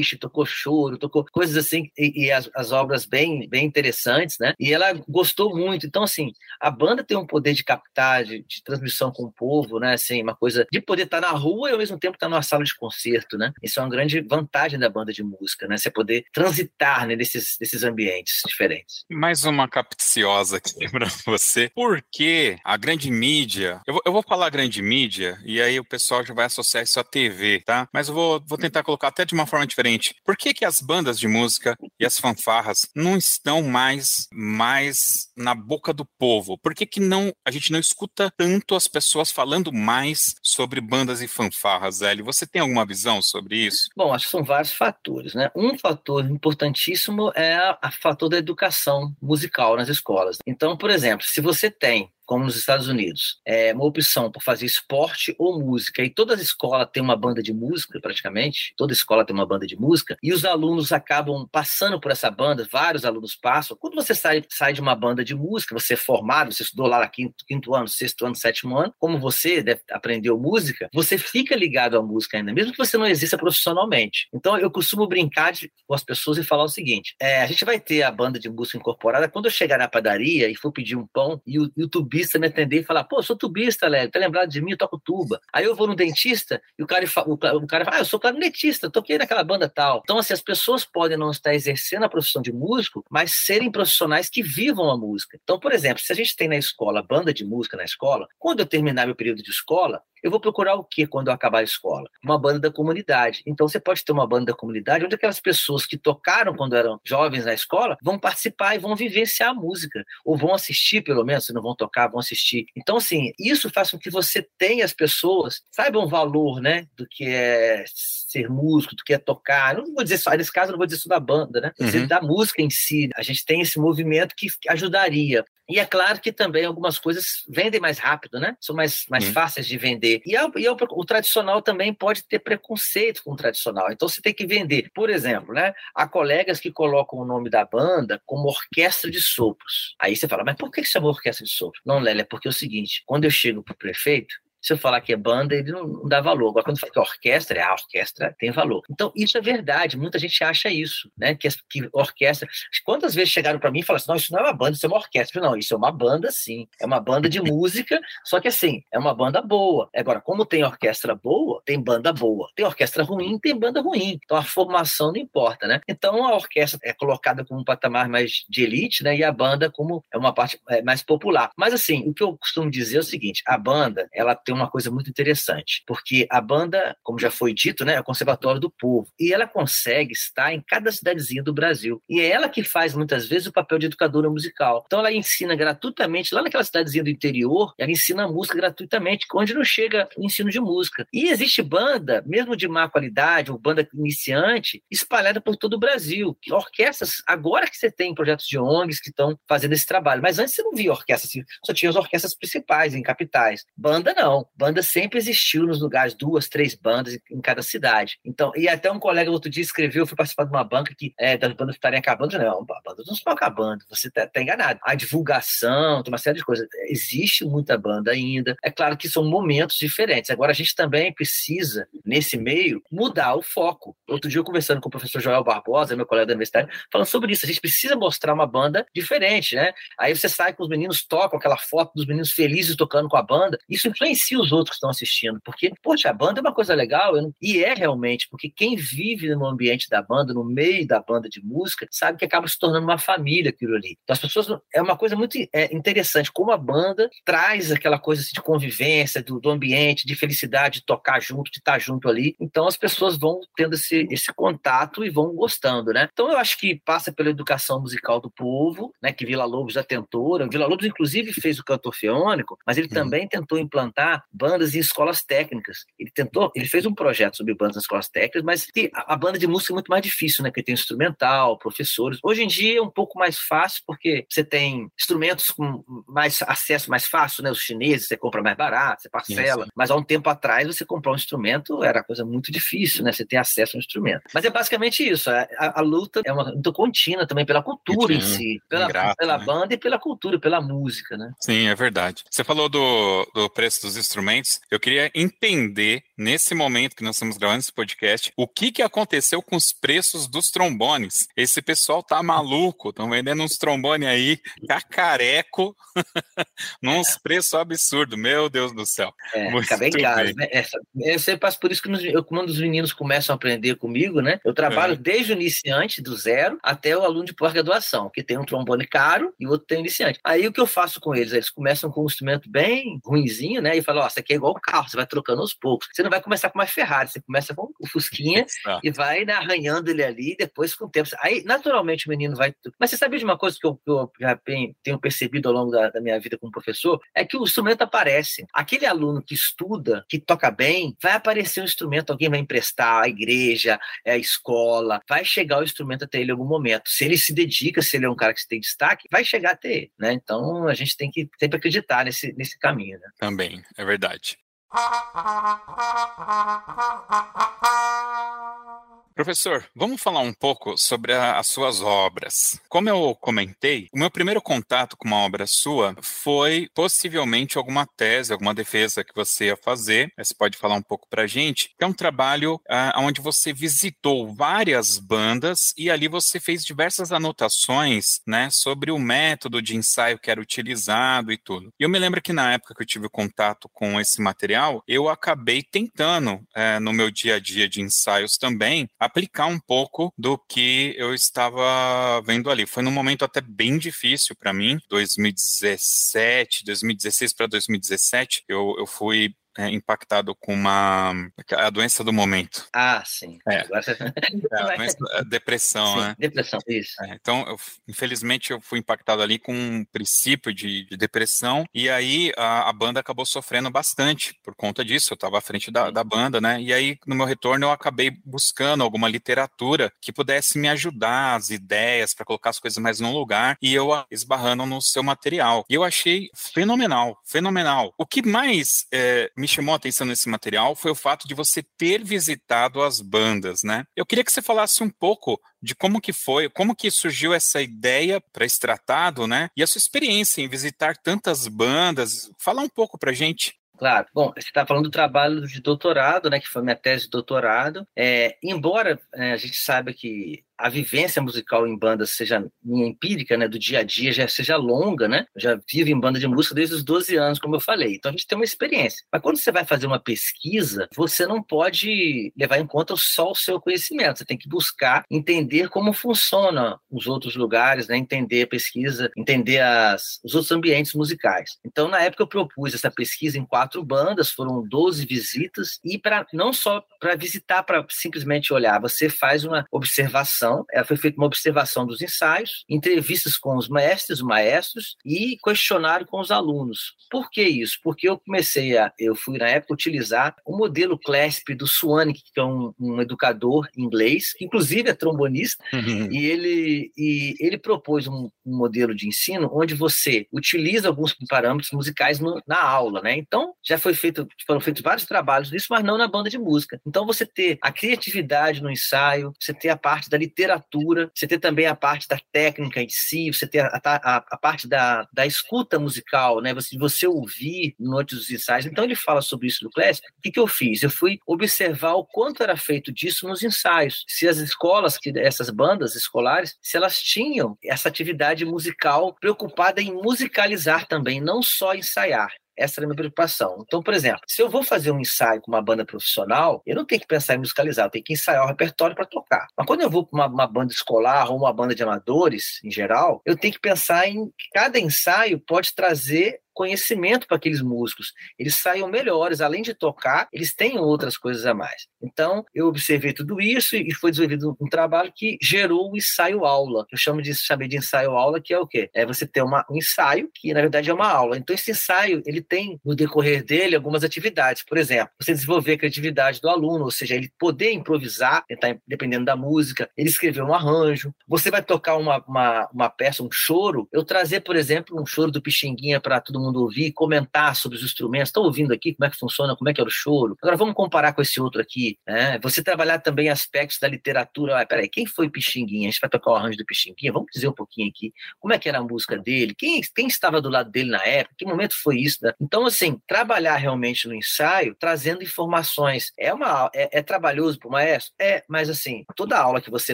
machixe, 0.02 0.18
tocou 0.18 0.46
choro, 0.46 0.98
tocou 0.98 1.26
coisas 1.32 1.56
assim, 1.56 1.90
e, 1.98 2.26
e 2.26 2.32
as, 2.32 2.50
as, 2.56 2.72
obras 2.72 3.06
bem, 3.06 3.48
bem 3.48 3.66
interessantes, 3.66 4.38
né? 4.40 4.54
E 4.60 4.74
ela 4.74 4.94
gostou 5.08 5.56
muito. 5.56 5.86
Então, 5.86 6.04
assim, 6.04 6.34
a 6.60 6.70
banda 6.70 7.04
tem 7.04 7.18
um 7.18 7.26
poder 7.26 7.54
de 7.54 7.64
captar, 7.64 8.24
de, 8.24 8.44
de 8.48 8.64
transmissão 8.64 9.12
com 9.12 9.24
o 9.24 9.32
povo, 9.32 9.80
né? 9.80 9.94
Assim, 9.94 10.22
uma 10.22 10.36
coisa 10.36 10.66
de 10.72 10.82
poder 10.82 11.04
estar 11.04 11.22
na 11.22 11.32
rua 11.32 11.70
e 11.70 11.74
ao 11.74 11.78
mesmo 11.78 12.00
tempo 12.00 12.16
estar 12.16 12.28
numa 12.28 12.42
sala 12.42 12.64
de 12.64 12.76
concerto, 12.76 13.38
né? 13.38 13.52
Isso 13.62 13.80
é 13.80 13.84
uma 13.84 13.90
grande 13.90 14.22
vantagem 14.22 14.80
da 14.80 14.90
banda 14.90 15.14
de 15.14 15.24
música, 15.24 15.68
né? 15.68 15.78
Você 15.78 15.92
poder 15.92 16.26
transitar 16.34 17.06
né, 17.08 17.16
nesses, 17.16 17.58
nesses 17.60 17.84
ambientes 17.84 18.42
diferentes. 18.48 19.06
Mais 19.10 19.46
uma 19.46 19.68
capciosa 19.68 20.58
aqui 20.58 20.90
para 20.90 21.08
você. 21.26 21.70
Por 21.74 22.04
que 22.12 22.58
a 22.64 22.78
grande 22.78 23.12
mídia, 23.12 23.82
eu 23.86 23.94
vou, 23.94 24.02
eu 24.06 24.12
vou 24.12 24.24
falar 24.24 24.50
grande 24.50 24.82
mídia, 24.82 25.40
e 25.46 25.62
aí 25.62 25.80
o 25.80 25.86
pessoal 25.86 26.26
já 26.26 26.34
vai 26.34 26.46
associar 26.46 26.84
isso 26.84 27.00
à 27.00 27.04
TV, 27.04 27.62
tá? 27.66 27.88
Mas 27.94 28.08
eu 28.08 28.14
vou, 28.14 28.42
vou 28.46 28.58
tentar 28.58 28.84
colocar 28.84 29.10
até 29.10 29.26
de 29.26 29.34
uma 29.34 29.46
forma 29.46 29.68
diferente. 29.68 29.91
Por 30.24 30.38
que, 30.38 30.54
que 30.54 30.66
as 30.66 30.82
bandas 30.82 31.20
de 31.20 31.28
música 31.28 31.76
e 32.00 32.06
as 32.06 32.20
fanfarras 32.20 32.88
não 32.96 33.18
estão 33.18 33.62
mais, 33.62 34.28
mais 34.34 35.30
na 35.36 35.54
boca 35.56 35.94
do 35.94 36.06
povo? 36.18 36.58
Por 36.58 36.74
que, 36.74 36.86
que 36.86 37.00
não, 37.00 37.34
a 37.46 37.52
gente 37.52 37.72
não 37.72 37.80
escuta 37.80 38.32
tanto 38.38 38.76
as 38.76 38.88
pessoas 38.88 39.32
falando 39.32 39.72
mais 39.72 40.36
sobre 40.42 40.82
bandas 40.82 41.22
e 41.22 41.28
fanfarras, 41.28 42.02
Hélio? 42.02 42.26
Você 42.26 42.46
tem 42.46 42.62
alguma 42.62 42.86
visão 42.86 43.22
sobre 43.22 43.58
isso? 43.58 43.90
Bom, 43.96 44.14
acho 44.14 44.26
que 44.26 44.32
são 44.32 44.44
vários 44.44 44.74
fatores, 44.74 45.34
né? 45.34 45.50
Um 45.56 45.78
fator 45.78 46.26
importantíssimo 46.30 47.32
é 47.36 47.56
a 47.82 47.92
fator 47.92 48.30
da 48.30 48.38
educação 48.38 49.16
musical 49.22 49.76
nas 49.76 49.90
escolas. 49.90 50.38
Então, 50.46 50.78
por 50.78 50.90
exemplo, 50.90 51.26
se 51.26 51.42
você 51.42 51.70
tem 51.70 52.12
como 52.26 52.46
nos 52.46 52.56
Estados 52.56 52.88
Unidos, 52.88 53.40
é 53.46 53.74
uma 53.74 53.86
opção 53.86 54.32
por 54.32 54.42
fazer 54.42 54.66
esporte 54.66 55.36
ou 55.38 55.60
música, 55.60 56.04
e 56.04 56.10
toda 56.10 56.34
escola 56.36 56.86
tem 56.86 57.02
uma 57.02 57.16
banda 57.16 57.42
de 57.42 57.54
música, 57.54 58.00
praticamente, 58.00 58.74
toda 58.78 58.94
escola 58.94 59.26
tem 59.26 59.34
uma 59.34 59.46
banda 59.46 59.66
de 59.68 59.76
música, 59.76 60.18
e 60.22 60.34
os 60.34 60.46
alunos 60.46 60.92
acabam 60.92 61.48
passando 61.52 62.00
por 62.00 62.12
essa 62.12 62.30
banda, 62.30 62.68
vários 62.72 63.06
alunos 63.06 63.36
passam. 63.36 63.78
Quando 63.78 63.96
você 63.96 64.16
sai, 64.16 64.44
sai 64.50 64.74
de 64.74 64.82
uma 64.82 64.96
banda 64.96 65.24
de 65.24 65.36
música, 65.36 65.78
você 65.78 65.94
é 65.94 65.98
formado, 65.98 66.52
você 66.52 66.64
estudou 66.64 66.88
lá 66.88 67.04
no 67.04 67.10
quinto, 67.10 67.46
quinto 67.48 67.76
ano, 67.76 67.88
sexto 67.88 68.26
ano, 68.26 68.36
sétimo 68.36 68.78
ano, 68.78 68.94
como 68.98 69.20
você 69.20 69.64
aprendeu 69.90 70.38
música, 70.38 70.90
você 70.94 71.18
fica 71.18 71.56
ligado 71.56 71.98
à 71.98 72.02
música 72.02 72.38
ainda, 72.38 72.54
mesmo 72.54 72.72
que 72.72 72.78
você 72.78 72.98
não 72.98 73.06
exista 73.06 73.38
profissionalmente. 73.38 74.28
Então, 74.34 74.58
eu 74.58 74.72
costumo 74.72 75.08
brincar 75.08 75.52
de, 75.52 75.72
com 75.88 75.94
as 75.94 76.04
pessoas 76.04 76.38
e 76.38 76.44
falar 76.44 76.64
o 76.64 76.70
seguinte: 76.70 77.16
é, 77.20 77.42
a 77.42 77.48
gente 77.48 77.66
vai 77.66 77.80
ter 77.80 78.04
a 78.04 78.12
banda 78.12 78.40
de 78.40 78.50
música 78.50 78.78
incorporada. 78.78 79.30
Quando 79.30 79.46
eu 79.46 79.52
chegar 79.52 79.78
na 79.78 79.88
padaria 79.88 80.50
e 80.50 80.56
for 80.56 80.72
pedir 80.72 80.96
um 80.96 81.08
pão 81.08 81.42
e 81.46 81.60
o, 81.60 81.72
e 81.76 81.84
o 81.84 81.90
tubista 82.12 82.38
me 82.38 82.48
atender 82.48 82.82
e 82.82 82.84
falar, 82.84 83.06
pô, 83.06 83.24
sou 83.24 83.38
tubista, 83.38 83.88
Léo, 83.88 84.12
tá 84.12 84.20
lembrado 84.20 84.50
de 84.50 84.62
mim, 84.62 84.72
eu 84.72 84.78
toco 84.78 85.00
tuba. 85.00 85.40
Aí 85.54 85.64
eu 85.64 85.76
vou 85.76 85.88
no 85.88 85.96
dentista 85.96 86.62
e 86.78 86.84
o 86.84 86.88
cara, 86.88 87.06
o, 87.26 87.34
o 87.34 87.68
cara 87.68 87.86
fala, 87.86 87.98
ah, 87.98 88.00
eu 88.02 88.06
sou 88.06 88.20
clarinetista, 88.20 88.90
toquei 88.90 89.18
naquela 89.18 89.44
banda 89.44 89.70
tal. 89.70 90.02
Então, 90.04 90.18
assim, 90.18 90.34
as 90.34 90.42
pessoas 90.42 90.84
podem 90.84 91.18
não 91.18 91.32
estar 91.32 91.54
exercendo 91.54 92.04
a 92.04 92.10
profissão 92.10 92.42
de 92.42 92.52
músico, 92.52 93.04
mas 93.10 93.46
serem 93.46 93.72
profissionais 93.72 94.30
que 94.30 94.44
vivam 94.44 94.90
a 94.92 94.98
música. 94.98 95.40
Então, 95.42 95.60
por 95.60 95.72
exemplo, 95.72 96.04
se 96.04 96.12
a 96.12 96.16
gente 96.16 96.36
tem 96.36 96.50
na 96.50 96.58
escola 96.58 97.02
banda 97.02 97.34
de 97.34 97.46
música 97.46 97.78
na 97.78 97.84
escola, 97.84 98.28
quando 98.38 98.60
eu 98.60 98.66
terminar 98.66 99.06
meu 99.06 99.16
período 99.16 99.42
de 99.42 99.50
escola, 99.50 100.02
eu 100.24 100.30
vou 100.30 100.40
procurar 100.40 100.76
o 100.76 100.84
que 100.84 101.08
quando 101.08 101.30
eu 101.30 101.34
acabar 101.34 101.60
a 101.60 101.64
escola? 101.64 102.08
Uma 102.24 102.38
banda 102.38 102.60
da 102.60 102.72
comunidade. 102.72 103.42
Então 103.46 103.68
você 103.68 103.80
pode 103.80 104.04
ter 104.06 104.12
uma 104.12 104.28
banda 104.28 104.52
da 104.52 104.54
comunidade 104.54 105.04
onde 105.04 105.16
aquelas 105.16 105.40
pessoas 105.40 105.86
que 105.86 105.98
tocaram 105.98 106.56
quando 106.56 106.76
eram 106.76 107.00
jovens 107.04 107.46
na 107.46 107.54
escola 107.54 107.98
vão 108.04 108.20
participar 108.20 108.76
e 108.76 108.80
vão 108.80 108.96
vivenciar 108.96 109.50
a 109.50 109.54
música, 109.54 110.04
ou 110.24 110.38
vão 110.38 110.54
assistir, 110.54 111.02
pelo 111.02 111.26
menos, 111.26 111.46
se 111.46 111.54
não 111.54 111.62
vão 111.62 111.76
tocar, 111.76 112.01
vão 112.08 112.20
assistir. 112.20 112.66
Então, 112.76 112.98
assim, 112.98 113.32
isso 113.40 113.70
faz 113.70 113.92
com 113.92 114.00
que 114.00 114.10
você 114.10 114.48
tenha 114.58 114.86
as 114.86 114.94
pessoas, 114.94 115.62
saibam 115.72 116.04
o 116.04 116.10
valor, 116.10 116.62
né, 116.62 116.88
do 116.96 117.08
que 117.10 117.26
é 117.26 117.84
ser 117.86 118.50
músico, 118.50 118.96
do 118.96 119.04
que 119.04 119.14
é 119.14 119.18
tocar. 119.18 119.76
Eu 119.76 119.84
não 119.84 119.94
vou 119.94 120.04
dizer 120.04 120.18
só, 120.18 120.32
nesse 120.32 120.52
caso, 120.52 120.70
eu 120.70 120.74
não 120.74 120.78
vou 120.78 120.88
dizer 120.88 121.00
só 121.00 121.10
da 121.10 121.20
banda, 121.20 121.60
né? 121.60 121.72
Uhum. 121.80 122.08
Da 122.08 122.22
música 122.22 122.62
em 122.62 122.70
si. 122.70 123.10
A 123.16 123.22
gente 123.22 123.46
tem 123.46 123.62
esse 123.62 123.80
movimento 123.80 124.36
que 124.36 124.48
ajudaria. 124.70 125.44
E 125.72 125.80
é 125.80 125.86
claro 125.86 126.20
que 126.20 126.32
também 126.32 126.66
algumas 126.66 127.00
coisas 127.00 127.44
vendem 127.48 127.80
mais 127.80 127.98
rápido, 127.98 128.40
né? 128.40 128.58
São 128.60 128.76
mais, 128.76 129.06
mais 129.10 129.26
uhum. 129.26 129.34
fáceis 129.34 129.66
de 129.66 129.78
vender. 129.78 130.22
E, 130.26 130.34
e 130.34 130.70
o, 130.70 130.78
o, 130.92 131.06
tradicional 131.06 131.62
também 131.62 131.94
pode 131.94 132.24
ter 132.24 132.40
preconceito 132.40 133.24
com 133.24 133.32
o 133.32 133.36
tradicional. 133.36 133.92
Então 133.92 134.08
você 134.08 134.22
tem 134.22 134.34
que 134.34 134.46
vender. 134.46 134.92
Por 134.94 135.10
exemplo, 135.10 135.54
né? 135.54 135.74
Há 135.96 136.08
colegas 136.08 136.60
que 136.60 136.72
colocam 136.72 137.20
o 137.20 137.26
nome 137.26 137.50
da 137.50 137.64
banda 137.66 138.22
como 138.26 138.50
orquestra 138.50 139.10
de 139.10 139.22
sopros. 139.22 139.96
Aí 140.00 140.16
você 140.16 140.28
fala, 140.28 140.44
mas 140.44 140.56
por 140.56 140.70
que 140.70 140.84
chama 140.84 141.08
orquestra 141.08 141.46
de 141.46 141.52
sopros? 141.52 141.82
Não, 141.86 142.00
Lélia, 142.00 142.22
é 142.22 142.26
porque 142.26 142.48
é 142.48 142.52
o 142.52 142.54
seguinte: 142.54 143.02
quando 143.06 143.24
eu 143.24 143.32
chego 143.32 143.64
para 143.64 143.74
o 143.74 143.78
prefeito, 143.78 144.36
se 144.62 144.74
eu 144.74 144.78
falar 144.78 145.02
que 145.02 145.14
é 145.14 145.18
banda, 145.18 145.56
ele 145.56 145.72
não, 145.72 145.88
não 145.88 146.08
dá 146.08 146.22
valor. 146.22 146.50
Agora, 146.50 146.66
quando 146.66 146.80
fala 146.80 146.92
que 146.92 147.00
é 147.00 147.02
orquestra, 147.02 147.60
é 147.60 147.64
a 147.64 147.74
orquestra 147.74 148.36
tem 148.40 148.52
valor. 148.52 148.84
Então, 148.90 149.12
isso 149.16 149.38
é 149.38 149.42
verdade. 149.42 149.98
Muita 149.98 150.20
gente 150.20 150.44
acha 150.44 150.70
isso, 150.70 151.12
né? 151.18 151.36
Que, 151.36 151.48
que 151.70 151.90
orquestra. 151.92 152.48
Quantas 152.84 153.16
vezes 153.16 153.32
chegaram 153.32 153.60
para 153.60 153.72
mim 153.72 153.80
e 153.80 153.84
falaram 153.84 154.02
assim: 154.02 154.12
não, 154.12 154.18
isso 154.18 154.34
não 154.34 154.40
é 154.40 154.44
uma 154.44 154.54
banda, 154.54 154.72
isso 154.72 154.86
é 154.86 154.90
uma 154.90 154.98
orquestra. 154.98 155.42
Não, 155.42 155.58
isso 155.58 155.74
é 155.74 155.78
uma 155.78 155.92
banda, 155.92 156.32
sim. 156.32 156.68
É 156.80 156.86
uma 156.86 157.00
banda 157.00 157.28
de 157.28 157.42
música, 157.42 158.00
só 158.24 158.40
que 158.40 158.48
assim, 158.48 158.84
é 158.92 159.00
uma 159.00 159.14
banda 159.14 159.42
boa. 159.42 159.90
Agora, 159.96 160.22
como 160.22 160.46
tem 160.46 160.64
orquestra 160.64 161.16
boa, 161.16 161.62
tem 161.66 161.82
banda 161.82 162.14
boa. 162.14 162.50
Tem 162.56 162.66
orquestra 162.66 163.04
ruim, 163.04 163.40
tem 163.40 163.58
banda 163.58 163.82
ruim. 163.82 164.20
Então, 164.24 164.38
a 164.38 164.44
formação 164.44 165.12
não 165.12 165.20
importa, 165.20 165.68
né? 165.68 165.82
Então, 165.88 166.26
a 166.26 166.36
orquestra 166.36 166.80
é 166.84 166.94
colocada 166.94 167.44
como 167.44 167.62
um 167.62 167.64
patamar 167.64 168.08
mais 168.08 168.46
de 168.50 168.64
elite, 168.64 169.04
né? 169.04 169.16
E 169.16 169.24
a 169.24 169.32
banda 169.32 169.72
como 169.72 170.04
é 170.14 170.18
uma 170.18 170.34
parte 170.34 170.60
é, 170.70 170.82
mais 170.82 171.02
popular. 171.02 171.52
Mas, 171.58 171.74
assim, 171.74 172.08
o 172.08 172.14
que 172.14 172.24
eu 172.24 172.38
costumo 172.38 172.70
dizer 172.70 172.98
é 172.98 173.00
o 173.00 173.04
seguinte: 173.04 173.42
a 173.46 173.58
banda, 173.58 174.08
ela 174.14 174.36
tem 174.36 174.51
tem 174.52 174.56
uma 174.56 174.70
coisa 174.70 174.92
muito 174.92 175.10
interessante, 175.10 175.82
porque 175.88 176.28
a 176.30 176.42
banda, 176.42 176.96
como 177.02 177.18
já 177.18 177.32
foi 177.32 177.54
dito, 177.54 177.86
né, 177.86 177.96
é 177.96 178.00
o 178.02 178.04
Conservatório 178.04 178.60
do 178.60 178.70
Povo, 178.70 179.08
e 179.18 179.34
ela 179.34 179.48
consegue 179.48 180.12
estar 180.12 180.54
em 180.54 180.62
cada 180.62 180.92
cidadezinha 180.92 181.42
do 181.42 181.54
Brasil. 181.54 182.04
E 182.10 182.20
é 182.20 182.28
ela 182.30 182.50
que 182.50 182.62
faz, 182.64 182.94
muitas 182.94 183.26
vezes, 183.26 183.48
o 183.48 183.54
papel 183.54 183.80
de 183.80 183.86
educadora 183.86 184.30
musical. 184.30 184.84
Então, 184.86 185.00
ela 185.00 185.12
ensina 185.12 185.56
gratuitamente, 185.56 186.36
lá 186.36 186.42
naquela 186.42 186.66
cidadezinha 186.66 187.04
do 187.04 187.10
interior, 187.10 187.74
ela 187.78 187.90
ensina 187.90 188.28
música 188.28 188.58
gratuitamente, 188.58 189.26
onde 189.34 189.54
não 189.54 189.64
chega 189.64 190.10
o 190.18 190.26
ensino 190.26 190.50
de 190.50 190.60
música. 190.60 191.08
E 191.14 191.30
existe 191.30 191.62
banda, 191.62 192.22
mesmo 192.26 192.58
de 192.58 192.68
má 192.68 192.90
qualidade, 192.90 193.52
ou 193.52 193.58
banda 193.58 193.88
iniciante, 193.94 194.84
espalhada 194.92 195.40
por 195.40 195.56
todo 195.56 195.76
o 195.76 195.80
Brasil. 195.80 196.38
Orquestras, 196.52 197.22
agora 197.26 197.70
que 197.70 197.78
você 197.78 197.90
tem 197.90 198.14
projetos 198.14 198.46
de 198.48 198.60
ONGs 198.60 199.00
que 199.00 199.10
estão 199.12 199.40
fazendo 199.48 199.74
esse 199.74 199.86
trabalho, 199.86 200.22
mas 200.22 200.40
antes 200.40 200.56
você 200.56 200.62
não 200.62 200.74
via 200.74 200.92
orquestras, 200.92 201.32
só 201.66 201.74
tinha 201.74 201.90
as 201.90 201.96
orquestras 201.96 202.36
principais 202.36 202.94
em 202.94 203.02
capitais. 203.02 203.64
Banda 203.78 204.14
não. 204.14 204.41
Banda 204.56 204.82
sempre 204.82 205.18
existiu 205.18 205.64
nos 205.64 205.82
lugares, 205.82 206.14
duas, 206.14 206.48
três 206.48 206.76
bandas 206.76 207.18
em 207.30 207.42
cada 207.42 207.62
cidade. 207.62 208.20
Então, 208.24 208.52
e 208.56 208.68
até 208.68 208.92
um 208.92 209.00
colega 209.00 209.32
outro 209.32 209.50
dia 209.50 209.64
escreveu, 209.64 210.06
fui 210.06 210.16
participar 210.16 210.46
de 210.46 210.52
uma 210.52 210.64
banca 210.64 210.94
que 210.98 211.14
é, 211.20 211.38
das 211.38 211.54
bandas 211.54 211.76
estarem 211.76 212.00
acabando. 212.00 212.38
Não, 212.38 212.62
a 212.62 212.82
banda 212.84 213.04
não 213.06 213.14
está 213.14 213.32
acabando, 213.32 213.86
você 213.90 214.08
está 214.08 214.28
tá 214.28 214.42
enganado. 214.42 214.80
A 214.84 214.96
divulgação, 214.96 216.04
tem 216.04 216.12
uma 216.12 216.18
série 216.18 216.38
de 216.38 216.46
coisas. 216.46 216.68
Existe 216.88 217.46
muita 217.46 217.78
banda 217.78 218.12
ainda. 218.12 218.56
É 218.64 218.72
claro 218.72 218.98
que 218.98 219.10
são 219.10 219.24
momentos 219.24 219.78
diferentes. 219.78 220.30
Agora, 220.30 220.52
a 220.52 220.56
gente 220.56 220.76
também 220.76 221.14
precisa, 221.14 221.88
nesse 222.06 222.38
meio, 222.38 222.82
mudar 222.92 223.36
o 223.36 223.42
foco. 223.42 223.96
Outro 224.08 224.30
dia, 224.30 224.40
eu 224.40 224.44
conversando 224.44 224.82
com 224.82 224.88
o 224.88 224.92
professor 224.92 225.22
Joel 225.22 225.44
Barbosa, 225.44 225.96
meu 225.96 226.06
colega 226.06 226.28
da 226.28 226.34
universidade, 226.34 226.70
falando 226.92 227.08
sobre 227.08 227.34
isso. 227.34 227.46
A 227.46 227.48
gente 227.48 227.62
precisa 227.62 227.96
mostrar 227.96 228.34
uma 228.34 228.46
banda 228.46 228.86
diferente, 228.94 229.56
né? 229.56 229.74
Aí 229.98 230.16
você 230.16 230.30
sai 230.30 230.54
com 230.54 230.64
os 230.64 230.70
meninos, 230.70 231.06
tocam 231.06 231.38
aquela 231.38 231.58
foto 231.58 231.94
dos 231.96 232.06
meninos 232.06 232.32
felizes 232.32 232.76
tocando 232.76 233.10
com 233.10 233.18
a 233.18 233.22
banda. 233.22 233.58
Isso 233.70 233.88
influencia 233.88 234.31
influencia 234.32 234.40
os 234.40 234.52
outros 234.52 234.70
que 234.72 234.76
estão 234.76 234.90
assistindo, 234.90 235.40
porque, 235.44 235.72
poxa, 235.84 236.10
a 236.10 236.14
banda 236.14 236.40
é 236.40 236.42
uma 236.42 236.54
coisa 236.54 236.74
legal, 236.74 237.14
não... 237.16 237.34
e 237.42 237.64
é 237.64 237.74
realmente, 237.74 238.28
porque 238.30 238.50
quem 238.50 238.76
vive 238.76 239.34
no 239.36 239.46
ambiente 239.46 239.90
da 239.90 240.02
banda, 240.02 240.34
no 240.34 240.44
meio 240.44 240.88
da 240.88 241.00
banda 241.00 241.28
de 241.28 241.44
música, 241.44 241.88
sabe 241.92 242.18
que 242.18 242.26
acaba 242.26 242.48
se 242.48 242.58
tornando 242.58 242.86
uma 242.86 242.98
família 242.98 243.50
aquilo 243.50 243.76
ali. 243.76 243.98
Então, 244.04 244.14
as 244.14 244.20
pessoas, 244.20 244.48
é 244.74 244.82
uma 244.82 244.98
coisa 244.98 245.16
muito 245.16 245.38
é, 245.54 245.74
interessante, 245.76 246.32
como 246.32 246.52
a 246.52 246.58
banda 246.58 247.10
traz 247.26 247.72
aquela 247.72 248.00
coisa 248.00 248.22
assim, 248.22 248.32
de 248.34 248.42
convivência, 248.42 249.22
do, 249.22 249.40
do, 249.40 249.50
ambiente, 249.50 250.08
de 250.08 250.16
felicidade, 250.16 250.80
de 250.80 250.86
tocar 250.86 251.22
junto, 251.22 251.52
de 251.52 251.60
estar 251.60 251.80
junto 251.80 252.08
ali. 252.08 252.36
Então, 252.40 252.68
as 252.68 252.78
pessoas 252.78 253.18
vão 253.18 253.40
tendo 253.56 253.76
esse, 253.76 254.08
esse 254.10 254.34
contato 254.34 255.04
e 255.04 255.10
vão 255.10 255.36
gostando, 255.36 255.92
né? 255.92 256.08
Então, 256.12 256.32
eu 256.32 256.38
acho 256.38 256.58
que 256.58 256.82
passa 256.86 257.12
pela 257.12 257.30
educação 257.30 257.82
musical 257.82 258.20
do 258.20 258.30
povo, 258.30 258.94
né, 259.02 259.12
que 259.12 259.26
Vila 259.26 259.46
Lobos 259.46 259.74
já 259.74 259.84
tentou. 259.84 260.38
Vila 260.50 260.68
Lobos, 260.68 260.86
inclusive, 260.86 261.34
fez 261.34 261.60
o 261.60 261.64
canto 261.64 261.88
orfeônico, 261.88 262.58
mas 262.66 262.78
ele 262.78 262.88
uhum. 262.88 262.94
também 262.94 263.28
tentou 263.28 263.58
implantar 263.58 264.21
bandas 264.32 264.76
em 264.76 264.80
escolas 264.80 265.24
técnicas. 265.24 265.86
Ele 265.98 266.12
tentou, 266.12 266.52
ele 266.56 266.68
fez 266.68 266.86
um 266.86 266.94
projeto 266.94 267.38
sobre 267.38 267.54
bandas 267.54 267.78
em 267.78 267.80
escolas 267.80 268.10
técnicas, 268.10 268.44
mas 268.44 268.68
a, 268.94 269.14
a 269.14 269.16
banda 269.16 269.38
de 269.38 269.48
música 269.48 269.74
é 269.74 269.76
muito 269.76 269.90
mais 269.90 270.02
difícil, 270.02 270.44
né? 270.44 270.50
Porque 270.50 270.64
tem 270.64 270.74
instrumental, 270.74 271.58
professores. 271.58 272.20
Hoje 272.24 272.44
em 272.44 272.48
dia 272.48 272.80
é 272.80 272.82
um 272.82 272.90
pouco 272.90 273.18
mais 273.18 273.38
fácil 273.38 273.82
porque 273.86 274.26
você 274.30 274.44
tem 274.44 274.90
instrumentos 274.98 275.52
com 275.52 275.84
mais 276.08 276.42
acesso 276.44 276.90
mais 276.90 277.06
fácil, 277.06 277.44
né? 277.44 277.52
Os 277.52 277.60
chineses 277.60 278.08
você 278.08 278.18
compra 278.18 278.42
mais 278.42 278.58
barato, 278.58 279.04
você 279.04 279.10
parcela. 279.10 279.64
Isso. 279.64 279.72
Mas 279.76 279.92
há 279.92 279.96
um 279.96 280.04
tempo 280.04 280.30
atrás 280.30 280.68
você 280.68 280.86
comprar 280.86 281.12
um 281.12 281.16
instrumento 281.16 281.84
era 281.84 282.04
coisa 282.04 282.26
muito 282.26 282.52
difícil, 282.52 283.04
né? 283.04 283.12
Você 283.12 283.26
ter 283.26 283.38
acesso 283.38 283.78
ao 283.78 283.80
instrumento. 283.80 284.24
Mas 284.34 284.46
é 284.46 284.50
basicamente 284.50 285.08
isso. 285.08 285.30
A, 285.30 285.48
a, 285.58 285.80
a 285.80 285.82
luta 285.82 286.22
é 286.26 286.32
uma 286.32 286.50
luta 286.52 286.72
contínua 286.72 287.28
também 287.28 287.46
pela 287.46 287.62
cultura 287.62 288.14
em 288.14 288.22
si, 288.22 288.62
pela, 288.70 289.16
pela 289.16 289.38
né? 289.38 289.46
banda 289.46 289.74
e 289.74 289.78
pela 289.78 290.00
cultura, 290.00 290.40
pela 290.40 290.62
música, 290.62 291.18
né? 291.18 291.32
Sim, 291.40 291.68
é 291.68 291.76
verdade. 291.76 292.24
Você 292.30 292.44
falou 292.44 292.70
do, 292.70 293.30
do 293.34 293.50
preço 293.50 293.82
dos 293.82 293.98
instrumentos 293.98 294.11
instrumentos, 294.12 294.60
eu 294.70 294.80
queria 294.80 295.10
entender, 295.16 296.04
nesse 296.18 296.54
momento 296.54 296.96
que 296.96 297.04
nós 297.04 297.16
estamos 297.16 297.38
gravando 297.38 297.60
esse 297.60 297.72
podcast, 297.72 298.32
o 298.38 298.48
que, 298.48 298.72
que 298.72 298.82
aconteceu 298.82 299.42
com 299.42 299.56
os 299.56 299.72
preços 299.72 300.28
dos 300.28 300.52
trombones. 300.52 301.28
Esse 301.36 301.62
pessoal 301.62 302.04
tá 302.04 302.22
maluco, 302.22 302.90
estão 302.90 303.10
vendendo 303.10 303.42
uns 303.42 303.58
trombones 303.58 304.08
aí, 304.08 304.40
cacareco, 304.68 305.76
num 306.82 307.02
preços 307.24 307.54
absurdos, 307.54 308.18
meu 308.18 308.50
Deus 308.50 308.74
do 308.74 308.86
céu. 308.86 309.14
É, 309.34 309.48
acabei 309.58 309.90
em 309.90 310.02
casa, 310.02 310.34
né? 310.36 310.48
Essa, 310.52 310.80
eu 310.96 311.20
sempre 311.20 311.40
passo 311.40 311.60
por 311.60 311.72
isso 311.72 311.82
que 311.82 311.90
nos, 311.90 312.04
eu, 312.04 312.24
quando 312.24 312.50
os 312.50 312.60
meninos 312.60 312.94
começam 312.94 313.34
a 313.34 313.36
aprender 313.36 313.76
comigo, 313.76 314.22
né? 314.22 314.40
Eu 314.44 314.54
trabalho 314.54 314.94
é. 314.94 314.98
desde 314.98 315.34
o 315.34 315.36
iniciante, 315.36 316.02
do 316.02 316.16
zero, 316.16 316.60
até 316.62 316.96
o 316.96 317.04
aluno 317.04 317.26
de 317.26 317.34
pós-graduação, 317.34 318.10
que 318.10 318.24
tem 318.24 318.38
um 318.38 318.46
trombone 318.46 318.86
caro 318.86 319.34
e 319.40 319.48
o 319.48 319.52
outro 319.52 319.68
tem 319.68 319.80
iniciante. 319.80 320.20
Aí 320.24 320.48
o 320.48 320.54
que 320.54 320.60
eu 320.60 320.68
faço 320.68 321.00
com 321.00 321.16
eles? 321.16 321.34
Eles 321.34 321.50
começam 321.50 321.90
com 321.92 322.04
um 322.04 322.08
instrumento 322.08 322.50
bem 322.50 323.00
ruinzinho, 323.04 323.62
né? 323.62 323.78
E 323.78 323.82
falam, 323.82 324.01
ó, 324.02 324.08
isso 324.08 324.20
aqui 324.20 324.34
é 324.34 324.36
igual 324.36 324.54
o 324.54 324.60
carro, 324.60 324.90
você 324.90 324.98
vai 324.98 325.06
trocando 325.06 325.42
aos 325.42 325.54
poucos. 325.54 325.88
Você 325.92 326.04
não 326.04 326.10
vai 326.10 326.22
começar 326.22 326.50
com 326.50 326.60
uma 326.60 326.68
Ferrari, 326.68 327.10
você 327.10 327.22
começa 327.22 327.54
com 327.56 327.72
o 327.80 327.88
Fusquinha 327.88 328.46
e 328.84 328.92
vai 328.92 329.26
né, 329.26 329.34
arranhando 329.34 329.90
ele 329.90 330.04
ali, 330.04 330.36
depois 330.38 330.76
com 330.76 330.86
o 330.86 330.90
tempo. 330.90 331.10
Aí, 331.20 331.44
naturalmente, 331.44 332.08
o 332.08 332.10
menino 332.10 332.36
vai. 332.36 332.54
Mas 332.80 332.90
você 332.90 332.98
sabia 332.98 333.20
de 333.20 333.26
uma 333.26 333.38
coisa 333.38 333.58
que 333.60 333.68
eu, 333.68 333.76
que 333.76 333.92
eu 333.92 334.12
já 334.20 334.40
tenho 334.84 335.00
percebido 335.00 335.50
ao 335.50 335.56
longo 335.56 335.72
da, 335.72 335.90
da 335.90 336.02
minha 336.02 336.20
vida 336.20 336.38
como 336.38 336.52
professor? 336.52 337.00
É 337.16 337.26
que 337.26 337.38
o 337.38 337.44
instrumento 337.44 337.82
aparece. 337.82 338.46
Aquele 338.54 338.86
aluno 338.86 339.22
que 339.22 339.34
estuda, 339.34 340.06
que 340.10 340.20
toca 340.20 340.50
bem, 340.52 340.96
vai 341.02 341.14
aparecer 341.14 341.62
um 341.62 341.66
instrumento, 341.66 342.12
alguém 342.12 342.30
vai 342.30 342.40
emprestar, 342.40 343.04
a 343.04 343.08
igreja, 343.08 343.80
a 344.06 344.18
escola, 344.18 345.00
vai 345.08 345.24
chegar 345.24 345.60
o 345.60 345.64
instrumento 345.64 346.06
até 346.06 346.20
ele 346.20 346.30
em 346.30 346.34
algum 346.34 346.46
momento. 346.46 346.90
Se 346.90 347.06
ele 347.06 347.18
se 347.18 347.34
dedica, 347.34 347.82
se 347.82 347.98
ele 347.98 348.06
é 348.06 348.10
um 348.10 348.16
cara 348.16 348.34
que 348.34 348.48
tem 348.48 348.60
destaque, 348.60 349.08
vai 349.12 349.24
chegar 349.24 349.52
até 349.52 349.72
ele, 349.72 349.92
né? 350.00 350.14
Então 350.14 350.68
a 350.68 350.74
gente 350.74 350.96
tem 350.98 351.10
que 351.10 351.30
sempre 351.40 351.58
acreditar 351.58 352.06
nesse, 352.06 352.34
nesse 352.34 352.58
caminho, 352.58 353.00
né? 353.00 353.08
Também, 353.20 353.62
é 353.78 353.86
verdade 353.86 353.91
verdade. 353.92 354.38
Professor, 359.22 359.64
vamos 359.76 360.02
falar 360.02 360.22
um 360.22 360.34
pouco 360.34 360.76
sobre 360.76 361.14
a, 361.14 361.38
as 361.38 361.46
suas 361.46 361.80
obras. 361.80 362.60
Como 362.68 362.90
eu 362.90 363.16
comentei, 363.22 363.88
o 363.94 364.00
meu 364.00 364.10
primeiro 364.10 364.42
contato 364.42 364.98
com 364.98 365.08
uma 365.08 365.18
obra 365.18 365.46
sua 365.46 365.96
foi 366.02 366.68
possivelmente 366.74 367.56
alguma 367.56 367.86
tese, 367.86 368.34
alguma 368.34 368.52
defesa 368.52 369.04
que 369.04 369.14
você 369.14 369.46
ia 369.46 369.56
fazer. 369.56 370.12
Você 370.18 370.34
pode 370.34 370.58
falar 370.58 370.74
um 370.74 370.82
pouco 370.82 371.08
para 371.08 371.22
a 371.22 371.28
gente? 371.28 371.70
É 371.80 371.86
um 371.86 371.94
trabalho 371.94 372.56
uh, 372.56 372.98
onde 372.98 373.22
você 373.22 373.54
visitou 373.54 374.34
várias 374.34 374.98
bandas 374.98 375.72
e 375.78 375.92
ali 375.92 376.08
você 376.08 376.40
fez 376.40 376.66
diversas 376.66 377.12
anotações, 377.12 378.22
né, 378.26 378.50
sobre 378.50 378.90
o 378.90 378.98
método 378.98 379.62
de 379.62 379.76
ensaio 379.78 380.18
que 380.18 380.32
era 380.32 380.42
utilizado 380.42 381.32
e 381.32 381.38
tudo. 381.38 381.72
E 381.80 381.84
eu 381.84 381.90
me 381.90 382.00
lembro 382.00 382.24
que 382.24 382.34
na 382.34 382.54
época 382.54 382.74
que 382.74 382.82
eu 382.82 382.88
tive 382.88 383.08
contato 383.08 383.70
com 383.72 384.02
esse 384.02 384.20
material, 384.20 384.84
eu 384.88 385.08
acabei 385.10 385.62
tentando 385.62 386.34
uh, 386.34 386.80
no 386.82 386.92
meu 386.92 387.12
dia 387.12 387.36
a 387.36 387.40
dia 387.40 387.70
de 387.70 387.82
ensaios 387.82 388.36
também 388.36 388.90
aplicar 389.12 389.48
um 389.48 389.60
pouco 389.60 390.14
do 390.18 390.38
que 390.38 390.96
eu 390.98 391.14
estava 391.14 392.22
vendo 392.26 392.50
ali. 392.50 392.66
Foi 392.66 392.82
num 392.82 392.92
momento 392.92 393.26
até 393.26 393.42
bem 393.42 393.78
difícil 393.78 394.36
para 394.36 394.54
mim, 394.54 394.80
2017, 394.90 396.64
2016 396.64 397.34
para 397.34 397.48
2017, 397.48 398.46
eu, 398.48 398.76
eu 398.78 398.88
fui 398.88 399.36
é, 399.58 399.70
impactado 399.70 400.36
com 400.36 400.54
uma 400.54 401.14
a 401.52 401.70
doença 401.70 402.04
do 402.04 402.14
momento. 402.14 402.68
Ah, 402.74 403.04
sim. 403.06 403.40
É, 403.48 403.56
é 403.60 403.62
a, 403.62 404.76
doença, 404.76 404.98
a 405.14 405.22
depressão, 405.24 405.94
sim, 405.94 406.00
né? 406.00 406.16
Depressão, 406.18 406.60
isso. 406.68 407.04
É, 407.04 407.14
então, 407.14 407.46
eu, 407.48 407.60
infelizmente, 407.88 408.52
eu 408.52 408.62
fui 408.62 408.80
impactado 408.80 409.22
ali 409.22 409.38
com 409.38 409.54
um 409.54 409.86
princípio 409.86 410.54
de, 410.54 410.86
de 410.86 410.98
depressão 410.98 411.66
e 411.74 411.90
aí 411.90 412.32
a, 412.38 412.70
a, 412.70 412.74
banda 412.74 413.00
acabou 413.00 413.26
sofrendo 413.26 413.70
bastante 413.70 414.34
por 414.44 414.56
conta 414.56 414.84
disso. 414.84 415.14
Eu 415.14 415.16
estava 415.16 415.38
à 415.38 415.42
frente 415.42 415.72
da, 415.72 415.92
da 415.92 416.04
banda, 416.04 416.40
né? 416.40 416.62
E 416.62 416.74
aí, 416.74 416.98
no 417.06 417.16
meu 417.16 417.26
retorno, 417.26 417.66
eu 417.66 417.72
acabei 417.72 418.12
buscando 418.26 418.84
alguma 418.84 419.10
literatura 419.10 419.92
que 420.02 420.12
pudesse 420.12 420.58
me 420.58 420.68
ajudar, 420.70 421.36
as 421.36 421.50
ideias, 421.50 422.14
para 422.14 422.26
colocar 422.26 422.50
as 422.50 422.60
coisas 422.60 422.78
mais 422.78 423.00
no 423.00 423.12
lugar 423.12 423.58
e 423.62 423.74
eu 423.74 423.90
esbarrando 424.10 424.66
no 424.66 424.82
seu 424.82 425.04
material. 425.04 425.66
E 425.70 425.74
eu 425.74 425.84
achei 425.84 426.30
fenomenal, 426.36 427.20
fenomenal. 427.26 427.94
O 427.98 428.06
que 428.06 428.22
mais 428.26 428.86
é, 428.92 429.32
me 429.42 429.48
chamou 429.48 429.74
a 429.74 429.78
atenção 429.78 430.06
nesse 430.06 430.30
material 430.30 430.76
foi 430.76 430.92
o 430.92 430.96
fato 430.96 431.28
de 431.28 431.34
você 431.34 431.64
ter 431.78 432.04
visitado 432.04 432.82
as 432.84 433.02
bandas, 433.02 433.64
né? 433.64 433.86
Eu 433.96 434.06
queria 434.06 434.24
que 434.24 434.32
você 434.32 434.42
falasse 434.42 434.84
um 434.84 434.90
pouco 434.90 435.42
de 435.62 435.74
como 435.74 436.00
que 436.00 436.14
foi, 436.14 436.48
como 436.48 436.76
que 436.76 436.92
surgiu 436.92 437.34
essa 437.34 437.60
ideia 437.60 438.22
para 438.32 438.46
esse 438.46 438.60
tratado, 438.60 439.26
né? 439.26 439.50
E 439.58 439.64
a 439.64 439.68
sua 439.68 439.80
experiência 439.80 440.42
em 440.42 440.48
visitar 440.48 440.96
tantas 440.96 441.48
bandas. 441.48 442.32
Fala 442.38 442.62
um 442.62 442.70
pouco 442.70 443.00
para 443.00 443.12
gente. 443.12 443.56
Claro. 443.82 444.06
Bom, 444.14 444.32
você 444.36 444.48
está 444.48 444.64
falando 444.64 444.84
do 444.84 444.92
trabalho 444.92 445.48
de 445.48 445.60
doutorado, 445.60 446.30
né, 446.30 446.40
que 446.40 446.48
foi 446.48 446.62
minha 446.62 446.76
tese 446.76 447.06
de 447.06 447.10
doutorado. 447.10 447.88
É, 447.98 448.38
embora 448.44 449.00
é, 449.16 449.32
a 449.32 449.38
gente 449.38 449.56
saiba 449.56 449.92
que 449.92 450.44
a 450.62 450.70
vivência 450.70 451.22
musical 451.22 451.68
em 451.68 451.78
bandas 451.78 452.12
seja 452.12 452.46
minha 452.64 452.88
empírica, 452.88 453.36
né, 453.36 453.48
do 453.48 453.58
dia 453.58 453.80
a 453.80 453.84
dia, 453.84 454.14
já 454.14 454.28
seja 454.28 454.56
longa, 454.56 455.08
né? 455.08 455.26
Já 455.36 455.60
vivo 455.70 455.90
em 455.90 456.00
banda 456.00 456.20
de 456.20 456.28
música 456.28 456.54
desde 456.54 456.76
os 456.76 456.84
12 456.84 457.16
anos, 457.16 457.40
como 457.40 457.56
eu 457.56 457.60
falei. 457.60 457.96
Então 457.96 458.10
a 458.10 458.12
gente 458.12 458.28
tem 458.28 458.38
uma 458.38 458.46
experiência. 458.46 459.04
Mas 459.12 459.22
quando 459.22 459.38
você 459.38 459.52
vai 459.52 459.66
fazer 459.66 459.88
uma 459.88 460.00
pesquisa, 460.00 460.88
você 460.96 461.26
não 461.26 461.42
pode 461.42 462.32
levar 462.38 462.60
em 462.60 462.68
conta 462.68 462.96
só 462.96 463.32
o 463.32 463.36
seu 463.36 463.60
conhecimento. 463.60 464.20
Você 464.20 464.26
tem 464.26 464.38
que 464.38 464.48
buscar 464.48 465.04
entender 465.10 465.70
como 465.70 465.94
funciona 465.94 466.80
os 466.90 467.08
outros 467.08 467.36
lugares, 467.36 467.88
né? 467.88 467.98
Entender 467.98 468.44
a 468.44 468.48
pesquisa, 468.48 469.10
entender 469.18 469.60
as, 469.60 470.20
os 470.24 470.36
outros 470.36 470.52
ambientes 470.52 470.94
musicais. 470.94 471.58
Então, 471.66 471.88
na 471.88 472.02
época 472.02 472.24
eu 472.24 472.28
propus 472.28 472.74
essa 472.76 472.92
pesquisa 472.92 473.38
em 473.38 473.46
quatro 473.46 473.84
bandas, 473.84 474.30
foram 474.30 474.62
12 474.68 475.06
visitas 475.06 475.80
e 475.84 475.98
para 475.98 476.26
não 476.34 476.54
só 476.54 476.84
para 477.00 477.16
visitar, 477.16 477.64
para 477.64 477.84
simplesmente 477.90 478.54
olhar, 478.54 478.80
você 478.80 479.10
faz 479.10 479.44
uma 479.44 479.66
observação 479.72 480.51
observação, 480.52 480.66
ela 480.72 480.86
foi 480.86 480.98
feita 480.98 481.18
uma 481.18 481.28
observação 481.28 481.86
dos 481.86 482.02
ensaios, 482.02 482.64
entrevistas 482.70 483.38
com 483.38 483.56
os 483.56 483.70
mestres, 483.70 484.22
maestros 484.22 484.96
e 485.06 485.38
questionário 485.44 486.06
com 486.06 486.20
os 486.20 486.32
alunos. 486.32 486.94
Por 487.10 487.30
que 487.30 487.44
isso? 487.44 487.78
Porque 487.84 488.08
eu 488.08 488.20
comecei 488.20 488.78
a, 488.78 488.92
eu 489.00 489.16
fui 489.16 489.38
na 489.38 489.48
época 489.48 489.74
utilizar 489.74 490.36
o 490.46 490.58
modelo 490.58 490.98
CLASP 490.98 491.56
do 491.56 491.68
Swanik, 491.68 492.22
que 492.34 492.40
é 492.40 492.44
um, 492.44 492.74
um 492.80 493.02
educador 493.02 493.68
inglês, 493.78 494.34
que 494.34 494.46
inclusive 494.46 494.90
é 494.90 494.94
trombonista, 494.94 495.64
uhum. 495.74 496.12
e 496.12 496.26
ele 496.26 496.92
e 496.98 497.36
ele 497.40 497.58
propôs 497.58 498.08
um, 498.08 498.30
um, 498.46 498.58
modelo 498.58 498.94
de 498.94 499.08
ensino 499.08 499.50
onde 499.54 499.74
você 499.74 500.28
utiliza 500.32 500.88
alguns 500.88 501.16
parâmetros 501.30 501.72
musicais 501.72 502.20
no, 502.20 502.42
na 502.48 502.62
aula, 502.62 503.02
né? 503.02 503.16
Então 503.18 503.54
já 503.64 503.78
foi 503.78 503.94
feito, 503.94 504.28
foram 504.46 504.60
feitos 504.60 504.82
vários 504.82 505.06
trabalhos 505.06 505.52
nisso, 505.52 505.68
mas 505.70 505.84
não 505.84 505.98
na 505.98 506.08
banda 506.08 506.30
de 506.30 506.38
música. 506.38 506.80
Então 506.86 507.06
você 507.06 507.26
ter 507.26 507.58
a 507.62 507.72
criatividade 507.72 508.62
no 508.62 508.72
ensaio, 508.72 509.34
você 509.40 509.54
ter 509.54 509.70
a 509.70 509.78
parte 509.78 510.10
da 510.10 510.18
literatura 510.18 510.41
literatura, 510.42 511.12
você 511.14 511.28
tem 511.28 511.40
também 511.40 511.68
a 511.68 511.76
parte 511.76 512.08
da 512.08 512.20
técnica 512.32 512.82
em 512.82 512.90
si, 512.90 513.32
você 513.32 513.48
tem 513.48 513.62
a, 513.62 513.80
a, 513.84 514.16
a 514.18 514.38
parte 514.38 514.68
da, 514.68 515.08
da 515.14 515.26
escuta 515.26 515.80
musical, 515.80 516.42
né? 516.42 516.54
Você, 516.54 516.78
você 516.78 517.08
ouvir 517.08 517.76
noites 517.80 518.18
dos 518.18 518.32
ensaios. 518.32 518.66
Então 518.66 518.84
ele 518.84 518.96
fala 518.96 519.22
sobre 519.22 519.48
isso 519.48 519.64
no 519.64 519.72
Classic. 519.72 520.06
O 520.08 520.22
que, 520.22 520.32
que 520.32 520.40
eu 520.40 520.48
fiz? 520.48 520.82
Eu 520.82 520.90
fui 520.90 521.20
observar 521.28 521.94
o 521.94 522.06
quanto 522.06 522.44
era 522.44 522.58
feito 522.58 522.92
disso 522.92 523.28
nos 523.28 523.44
ensaios. 523.44 524.04
Se 524.08 524.28
as 524.28 524.38
escolas, 524.38 524.98
que 524.98 525.12
essas 525.20 525.50
bandas 525.50 525.96
escolares, 525.96 526.58
se 526.62 526.78
elas 526.78 527.00
tinham 527.00 527.58
essa 527.64 527.88
atividade 527.88 528.46
musical 528.46 529.16
preocupada 529.20 529.82
em 529.82 529.94
musicalizar 529.94 530.88
também, 530.88 531.22
não 531.22 531.42
só 531.42 531.76
ensaiar. 531.76 532.32
Essa 532.62 532.80
era 532.80 532.86
a 532.86 532.90
minha 532.90 532.96
preocupação. 532.96 533.58
Então, 533.66 533.82
por 533.82 533.94
exemplo, 533.94 534.22
se 534.28 534.42
eu 534.42 534.50
vou 534.50 534.64
fazer 534.64 534.92
um 534.92 535.00
ensaio 535.00 535.42
com 535.42 535.52
uma 535.52 535.62
banda 535.62 535.86
profissional, 535.86 536.62
eu 536.66 536.76
não 536.76 536.86
tenho 536.86 537.02
que 537.02 537.08
pensar 537.08 537.36
em 537.36 537.40
musicalizar, 537.40 537.86
eu 537.86 537.90
tenho 537.90 538.04
que 538.04 538.14
ensaiar 538.14 538.44
o 538.44 538.48
repertório 538.48 538.96
para 538.96 539.06
tocar. 539.06 539.48
Mas 539.58 539.66
quando 539.66 539.82
eu 539.82 539.90
vou 539.90 540.06
para 540.06 540.18
uma, 540.18 540.28
uma, 540.28 540.48
banda 540.48 540.74
escolar 540.74 541.30
ou 541.30 541.38
uma 541.38 541.54
banda 541.54 541.74
de 541.74 541.84
amadores, 541.84 542.60
em 542.64 542.72
geral, 542.72 543.22
eu 543.26 543.38
tenho 543.38 543.54
que 543.54 543.60
pensar 543.60 544.08
em 544.08 544.26
que 544.26 544.50
cada 544.54 544.80
ensaio 544.80 545.40
pode 545.40 545.74
trazer 545.74 546.41
conhecimento 546.54 547.28
para 547.28 547.38
aqueles 547.38 547.62
músicos. 547.62 548.14
Eles 548.38 548.56
saiam 548.56 548.90
melhores, 548.90 549.42
além 549.42 549.62
de 549.62 549.74
tocar, 549.74 550.28
eles 550.32 550.54
têm 550.54 550.78
outras 550.78 551.18
coisas 551.18 551.46
a 551.46 551.54
mais. 551.54 551.88
Então, 552.02 552.46
eu 552.54 552.68
observei 552.68 553.14
tudo 553.14 553.40
isso 553.40 553.76
e 553.76 553.94
foi 553.94 554.12
desenvolvido 554.12 554.58
um 554.60 554.68
trabalho 554.68 555.12
que 555.16 555.38
gerou 555.42 555.92
o 555.92 555.98
ensaio-aula. 555.98 556.86
Eu 556.92 556.98
chamo 556.98 557.22
de 557.22 557.34
saber 557.36 557.68
de 557.68 557.78
ensaio-aula, 557.78 558.42
que 558.42 558.54
é 558.54 558.60
o 558.60 558.68
quê? 558.68 558.90
É 558.94 559.06
você 559.06 559.26
ter 559.26 559.42
uma, 559.42 559.66
um 559.70 559.78
ensaio, 559.78 560.30
que 560.34 560.54
na 560.54 560.62
verdade 560.62 560.90
é 560.90 560.94
uma 560.94 561.08
aula. 561.08 561.38
Então, 561.38 561.54
esse 561.54 561.72
ensaio, 561.72 562.22
ele 562.26 562.42
tem, 562.42 562.80
no 562.84 562.96
decorrer 562.96 563.44
dele, 563.44 563.76
algumas 563.76 564.04
atividades. 564.04 564.64
Por 564.64 564.78
exemplo, 564.78 565.12
você 565.20 565.34
desenvolver 565.34 565.74
a 565.74 565.78
criatividade 565.78 566.42
do 566.42 566.50
aluno, 566.50 566.86
ou 566.86 566.92
seja, 566.92 567.16
ele 567.16 567.32
poder 567.40 567.72
improvisar, 567.72 568.44
tentar, 568.46 568.78
dependendo 568.88 569.26
da 569.26 569.36
música, 569.36 569.90
ele 569.96 570.10
escrever 570.10 570.42
um 570.42 570.54
arranjo. 570.54 571.14
Você 571.28 571.52
vai 571.52 571.62
tocar 571.62 571.96
uma, 571.98 572.24
uma, 572.28 572.70
uma 572.74 572.90
peça, 572.90 573.24
um 573.24 573.30
choro, 573.32 573.88
eu 573.92 574.04
trazer, 574.04 574.42
por 574.42 574.56
exemplo, 574.56 575.00
um 575.00 575.06
choro 575.06 575.32
do 575.32 575.42
Pixinguinha 575.42 576.00
para 576.00 576.20
todo 576.20 576.41
mundo 576.42 576.62
ouvir, 576.62 576.92
comentar 576.92 577.56
sobre 577.56 577.78
os 577.78 577.84
instrumentos. 577.84 578.30
Estão 578.30 578.44
ouvindo 578.44 578.74
aqui 578.74 578.94
como 578.94 579.08
é 579.08 579.10
que 579.10 579.18
funciona, 579.18 579.56
como 579.56 579.70
é 579.70 579.74
que 579.74 579.82
era 579.82 579.88
o 579.88 579.92
choro. 579.92 580.38
Agora 580.42 580.58
vamos 580.58 580.74
comparar 580.74 581.14
com 581.14 581.22
esse 581.22 581.40
outro 581.40 581.62
aqui. 581.62 581.98
Né? 582.08 582.40
Você 582.40 582.64
trabalhar 582.64 583.00
também 583.00 583.30
aspectos 583.30 583.78
da 583.80 583.88
literatura. 583.88 584.62
Ah, 584.62 584.66
peraí, 584.66 584.90
quem 584.90 585.06
foi 585.06 585.30
Pixinguinha? 585.30 585.88
A 585.88 585.92
gente 585.92 586.02
vai 586.02 586.10
tocar 586.10 586.32
o 586.32 586.36
arranjo 586.36 586.58
do 586.58 586.66
Pixinguinha. 586.66 587.12
Vamos 587.12 587.30
dizer 587.34 587.48
um 587.48 587.54
pouquinho 587.54 587.90
aqui 587.90 588.14
como 588.40 588.54
é 588.54 588.60
que 588.60 588.68
era 588.68 588.80
a 588.80 588.84
música 588.84 589.18
dele, 589.18 589.54
quem, 589.56 589.82
quem 589.96 590.08
estava 590.08 590.42
do 590.42 590.50
lado 590.50 590.72
dele 590.72 590.90
na 590.90 591.04
época, 591.06 591.36
que 591.38 591.46
momento 591.46 591.76
foi 591.82 592.00
isso. 592.00 592.20
Né? 592.22 592.34
Então, 592.40 592.66
assim, 592.66 593.00
trabalhar 593.08 593.56
realmente 593.56 594.08
no 594.08 594.16
ensaio, 594.16 594.76
trazendo 594.80 595.24
informações, 595.24 596.12
é, 596.18 596.34
uma, 596.34 596.70
é, 596.74 597.00
é 597.00 597.02
trabalhoso 597.02 597.60
para 597.60 597.68
o 597.68 597.72
maestro? 597.72 598.14
É, 598.20 598.44
mas 598.48 598.70
assim, 598.70 599.06
toda 599.16 599.38
aula 599.38 599.62
que 599.62 599.70
você 599.70 599.94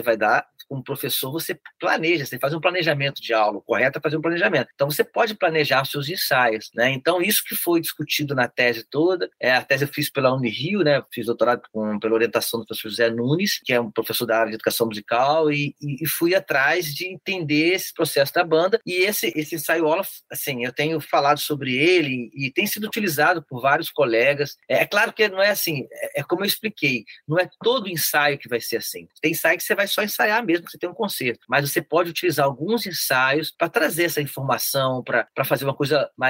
vai 0.00 0.16
dar, 0.16 0.46
como 0.68 0.84
professor, 0.84 1.32
você 1.32 1.58
planeja, 1.80 2.26
você 2.26 2.38
faz 2.38 2.52
um 2.52 2.60
planejamento 2.60 3.22
de 3.22 3.32
aula, 3.32 3.58
o 3.58 3.62
correto 3.62 3.98
é 3.98 4.02
fazer 4.02 4.18
um 4.18 4.20
planejamento. 4.20 4.68
Então, 4.74 4.90
você 4.90 5.02
pode 5.02 5.34
planejar 5.34 5.84
seus 5.86 6.08
ensaios, 6.08 6.37
né? 6.74 6.90
Então, 6.90 7.20
isso 7.20 7.42
que 7.44 7.54
foi 7.54 7.80
discutido 7.80 8.34
na 8.34 8.48
tese 8.48 8.84
toda, 8.88 9.30
é, 9.40 9.52
a 9.52 9.62
tese 9.62 9.84
eu 9.84 9.88
fiz 9.88 10.10
pela 10.10 10.34
Unirio, 10.34 10.80
né? 10.80 11.02
Fiz 11.12 11.26
doutorado 11.26 11.62
com, 11.72 11.98
pela 11.98 12.14
orientação 12.14 12.60
do 12.60 12.66
professor 12.66 12.88
José 12.88 13.10
Nunes, 13.10 13.60
que 13.64 13.72
é 13.72 13.80
um 13.80 13.90
professor 13.90 14.26
da 14.26 14.38
área 14.38 14.50
de 14.50 14.56
educação 14.56 14.86
musical, 14.86 15.50
e, 15.50 15.74
e, 15.80 16.04
e 16.04 16.06
fui 16.06 16.34
atrás 16.34 16.86
de 16.94 17.06
entender 17.06 17.74
esse 17.74 17.92
processo 17.92 18.32
da 18.32 18.44
banda, 18.44 18.80
e 18.86 18.94
esse, 18.94 19.32
esse 19.34 19.54
ensaio 19.54 19.86
Olaf, 19.86 20.08
assim, 20.30 20.64
eu 20.64 20.72
tenho 20.72 21.00
falado 21.00 21.38
sobre 21.38 21.76
ele 21.76 22.30
e 22.34 22.50
tem 22.50 22.66
sido 22.66 22.84
utilizado 22.86 23.42
por 23.42 23.60
vários 23.60 23.90
colegas. 23.90 24.56
É, 24.68 24.82
é 24.82 24.86
claro 24.86 25.12
que 25.12 25.28
não 25.28 25.42
é 25.42 25.50
assim, 25.50 25.86
é, 25.90 26.20
é 26.20 26.22
como 26.22 26.42
eu 26.42 26.46
expliquei, 26.46 27.04
não 27.26 27.38
é 27.38 27.48
todo 27.62 27.88
ensaio 27.88 28.38
que 28.38 28.48
vai 28.48 28.60
ser 28.60 28.76
assim. 28.76 29.08
Tem 29.20 29.32
ensaio 29.32 29.56
que 29.56 29.64
você 29.64 29.74
vai 29.74 29.86
só 29.86 30.02
ensaiar 30.02 30.44
mesmo, 30.44 30.66
que 30.66 30.72
você 30.72 30.78
tem 30.78 30.88
um 30.88 30.94
concerto, 30.94 31.44
mas 31.48 31.68
você 31.68 31.82
pode 31.82 32.10
utilizar 32.10 32.46
alguns 32.46 32.86
ensaios 32.86 33.50
para 33.50 33.68
trazer 33.68 34.04
essa 34.04 34.20
informação, 34.20 35.02
para 35.02 35.44
fazer 35.44 35.64
uma 35.64 35.74
coisa 35.74 36.10
mais. 36.16 36.27